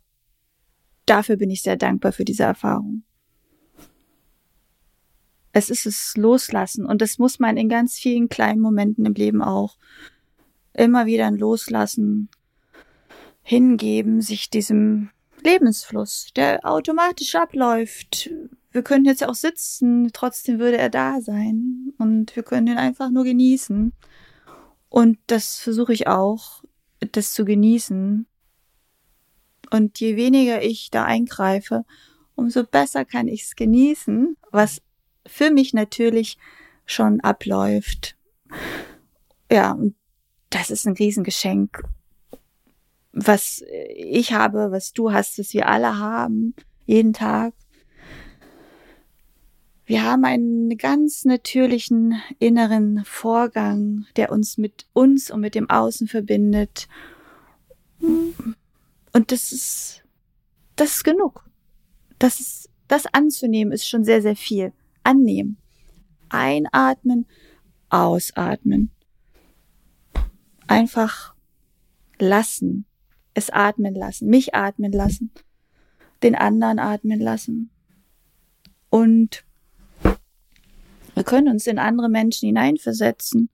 dafür 1.06 1.36
bin 1.36 1.50
ich 1.50 1.62
sehr 1.62 1.76
dankbar 1.76 2.14
für 2.14 2.26
diese 2.26 2.44
Erfahrung. 2.44 3.04
Es 5.54 5.70
ist 5.70 5.86
es 5.86 6.16
Loslassen 6.16 6.86
und 6.86 7.02
das 7.02 7.18
muss 7.18 7.40
man 7.40 7.58
in 7.58 7.68
ganz 7.68 7.96
vielen 8.00 8.30
kleinen 8.30 8.62
Momenten 8.62 9.06
im 9.06 9.14
Leben 9.14 9.42
auch. 9.42 9.78
Immer 10.74 11.06
wieder 11.06 11.28
ein 11.28 11.36
Loslassen. 11.36 12.30
hingeben, 13.44 14.22
sich 14.22 14.50
diesem 14.50 15.10
Lebensfluss, 15.44 16.28
der 16.36 16.66
automatisch 16.66 17.36
abläuft. 17.36 18.30
Wir 18.72 18.84
können 18.84 19.06
jetzt 19.06 19.24
auch 19.24 19.36
sitzen, 19.36 20.12
trotzdem 20.14 20.60
würde 20.60 20.78
er 20.78 20.90
da 20.90 21.22
sein 21.22 21.94
und 21.98 22.36
wir 22.36 22.44
können 22.44 22.68
ihn 22.68 22.78
einfach 22.78 23.10
nur 23.10 23.24
genießen. 23.24 23.94
Und 24.90 25.18
das 25.28 25.58
versuche 25.58 25.94
ich 25.94 26.08
auch, 26.08 26.64
das 27.12 27.34
zu 27.34 27.46
genießen. 27.46 28.26
Und 29.72 30.00
je 30.00 30.16
weniger 30.16 30.62
ich 30.62 30.90
da 30.92 31.06
eingreife, 31.06 31.86
umso 32.36 32.64
besser 32.64 33.06
kann 33.06 33.28
ich 33.28 33.44
es 33.44 33.56
genießen, 33.56 34.36
was 34.52 34.82
für 35.26 35.52
mich 35.52 35.74
natürlich 35.74 36.38
schon 36.86 37.22
abläuft. 37.22 38.18
Ja, 39.52 39.72
und 39.72 39.96
das 40.50 40.70
ist 40.70 40.86
ein 40.86 40.96
Riesengeschenk, 40.96 41.84
was 43.14 43.64
ich 43.96 44.34
habe, 44.34 44.72
was 44.72 44.94
du 44.94 45.12
hast, 45.12 45.40
was 45.40 45.54
wir 45.54 45.68
alle 45.68 45.98
haben, 45.98 46.56
jeden 46.86 47.14
Tag. 47.14 47.54
Wir 49.86 50.04
haben 50.04 50.24
einen 50.24 50.78
ganz 50.78 51.26
natürlichen 51.26 52.22
inneren 52.40 53.04
Vorgang, 53.04 54.06
der 54.16 54.32
uns 54.32 54.58
mit 54.58 54.86
uns 54.94 55.30
und 55.30 55.42
mit 55.42 55.56
dem 55.56 55.70
Außen 55.70 56.08
verbindet. 56.08 56.88
Und 58.00 59.32
das 59.32 59.52
ist, 59.52 60.04
das 60.78 60.96
ist 60.96 61.04
genug. 61.04 61.44
Das 62.20 62.40
ist, 62.40 62.70
das 62.88 63.06
anzunehmen 63.08 63.74
ist 63.74 63.88
schon 63.88 64.06
sehr, 64.06 64.22
sehr 64.22 64.36
viel. 64.36 64.72
Annehmen. 65.04 65.58
Einatmen, 66.30 67.26
ausatmen. 67.90 68.92
Einfach 70.68 71.36
lassen. 72.18 72.86
Es 73.34 73.50
atmen 73.50 73.96
lassen. 73.96 74.28
Mich 74.28 74.56
atmen 74.56 74.92
lassen. 74.92 75.32
Den 76.24 76.36
anderen 76.36 76.80
atmen 76.80 77.20
lassen. 77.20 77.70
Und 78.90 79.46
wir 81.16 81.24
können 81.24 81.48
uns 81.48 81.68
in 81.68 81.80
andere 81.80 82.10
Menschen 82.10 82.48
hineinversetzen 82.48 83.50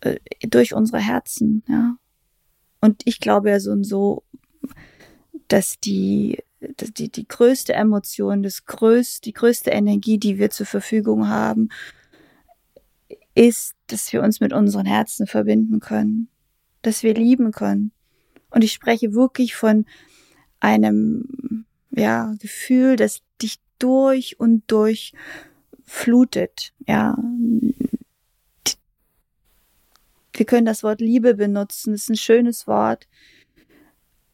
äh, 0.00 0.18
durch 0.48 0.74
unsere 0.74 0.98
Herzen, 0.98 1.62
ja. 1.68 1.96
Und 2.80 3.02
ich 3.04 3.20
glaube 3.20 3.50
ja 3.50 3.60
so 3.60 3.72
und 3.72 3.84
so, 3.84 4.24
dass 5.48 5.78
die, 5.80 6.38
dass 6.76 6.92
die, 6.92 7.10
die 7.10 7.28
größte 7.28 7.74
Emotion, 7.74 8.42
das 8.42 8.64
größte, 8.64 9.22
die 9.22 9.32
größte 9.32 9.70
Energie, 9.70 10.18
die 10.18 10.38
wir 10.38 10.50
zur 10.50 10.66
Verfügung 10.66 11.28
haben, 11.28 11.68
ist, 13.34 13.74
dass 13.86 14.12
wir 14.12 14.22
uns 14.22 14.40
mit 14.40 14.52
unseren 14.52 14.86
Herzen 14.86 15.26
verbinden 15.26 15.80
können, 15.80 16.28
dass 16.82 17.02
wir 17.02 17.14
lieben 17.14 17.52
können. 17.52 17.92
Und 18.50 18.64
ich 18.64 18.72
spreche 18.72 19.14
wirklich 19.14 19.54
von 19.54 19.86
einem, 20.60 21.64
ja, 21.90 22.34
Gefühl, 22.38 22.96
das 22.96 23.22
dich 23.40 23.60
durch 23.78 24.38
und 24.38 24.62
durch 24.70 25.12
flutet, 25.84 26.72
ja. 26.86 27.16
Wir 30.32 30.46
können 30.46 30.66
das 30.66 30.82
Wort 30.82 31.00
Liebe 31.00 31.34
benutzen, 31.34 31.92
das 31.92 32.02
ist 32.02 32.10
ein 32.10 32.16
schönes 32.16 32.66
Wort, 32.66 33.08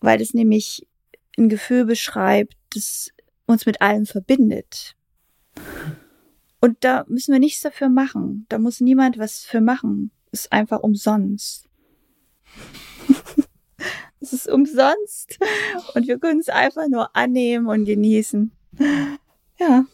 weil 0.01 0.21
es 0.21 0.35
nämlich 0.35 0.87
ein 1.39 1.49
Gefühl 1.49 1.85
beschreibt, 1.85 2.57
das 2.75 3.11
uns 3.47 3.67
mit 3.67 3.81
allem 3.81 4.07
verbindet. 4.07 4.97
Und 6.61 6.85
da 6.85 7.05
müssen 7.09 7.33
wir 7.33 7.39
nichts 7.39 7.61
dafür 7.61 7.89
machen. 7.89 8.47
Da 8.49 8.59
muss 8.59 8.81
niemand 8.81 9.19
was 9.19 9.41
für 9.41 9.61
machen. 9.61 10.11
Ist 10.33 10.53
einfach 10.53 10.81
umsonst. 10.81 11.69
es 14.21 14.33
ist 14.33 14.49
umsonst. 14.49 15.39
Und 15.95 16.07
wir 16.07 16.19
können 16.19 16.41
es 16.41 16.49
einfach 16.49 16.89
nur 16.89 17.15
annehmen 17.15 17.67
und 17.67 17.85
genießen. 17.85 18.53
Ja. 19.59 19.85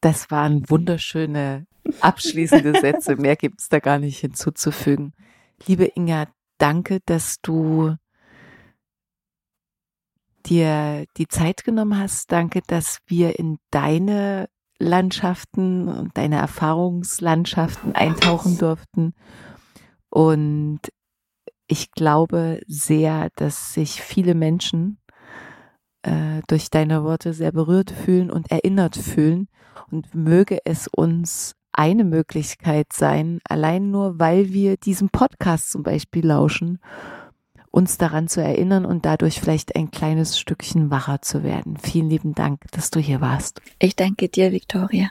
Das 0.00 0.30
waren 0.30 0.68
wunderschöne 0.68 1.66
abschließende 2.00 2.80
Sätze. 2.80 3.16
Mehr 3.16 3.36
gibt 3.36 3.60
es 3.60 3.68
da 3.68 3.78
gar 3.78 3.98
nicht 3.98 4.18
hinzuzufügen. 4.18 5.12
Liebe 5.66 5.90
Inga, 5.94 6.26
danke, 6.58 7.00
dass 7.06 7.36
du 7.42 7.96
dir 10.46 11.04
die 11.16 11.28
Zeit 11.28 11.64
genommen 11.64 11.98
hast. 11.98 12.32
Danke, 12.32 12.62
dass 12.66 12.98
wir 13.06 13.38
in 13.38 13.58
deine 13.70 14.48
Landschaften 14.78 15.88
und 15.88 16.16
deine 16.16 16.36
Erfahrungslandschaften 16.36 17.94
eintauchen 17.94 18.56
durften. 18.58 19.14
Und 20.08 20.80
ich 21.70 21.92
glaube 21.92 22.60
sehr, 22.66 23.30
dass 23.36 23.74
sich 23.74 24.02
viele 24.02 24.34
Menschen 24.34 24.98
äh, 26.02 26.42
durch 26.48 26.68
deine 26.68 27.04
Worte 27.04 27.32
sehr 27.32 27.52
berührt 27.52 27.92
fühlen 27.92 28.30
und 28.30 28.50
erinnert 28.50 28.96
fühlen 28.96 29.48
und 29.90 30.12
möge 30.12 30.58
es 30.64 30.88
uns 30.88 31.54
eine 31.72 32.02
Möglichkeit 32.02 32.92
sein, 32.92 33.38
allein 33.48 33.92
nur 33.92 34.18
weil 34.18 34.52
wir 34.52 34.76
diesem 34.76 35.10
Podcast 35.10 35.70
zum 35.70 35.84
Beispiel 35.84 36.26
lauschen, 36.26 36.80
uns 37.70 37.98
daran 37.98 38.26
zu 38.26 38.42
erinnern 38.42 38.84
und 38.84 39.06
dadurch 39.06 39.40
vielleicht 39.40 39.76
ein 39.76 39.92
kleines 39.92 40.40
Stückchen 40.40 40.90
wacher 40.90 41.22
zu 41.22 41.44
werden. 41.44 41.76
Vielen 41.76 42.10
lieben 42.10 42.34
Dank, 42.34 42.62
dass 42.72 42.90
du 42.90 42.98
hier 42.98 43.20
warst. 43.20 43.62
Ich 43.78 43.94
danke 43.94 44.28
dir, 44.28 44.50
Victoria. 44.50 45.10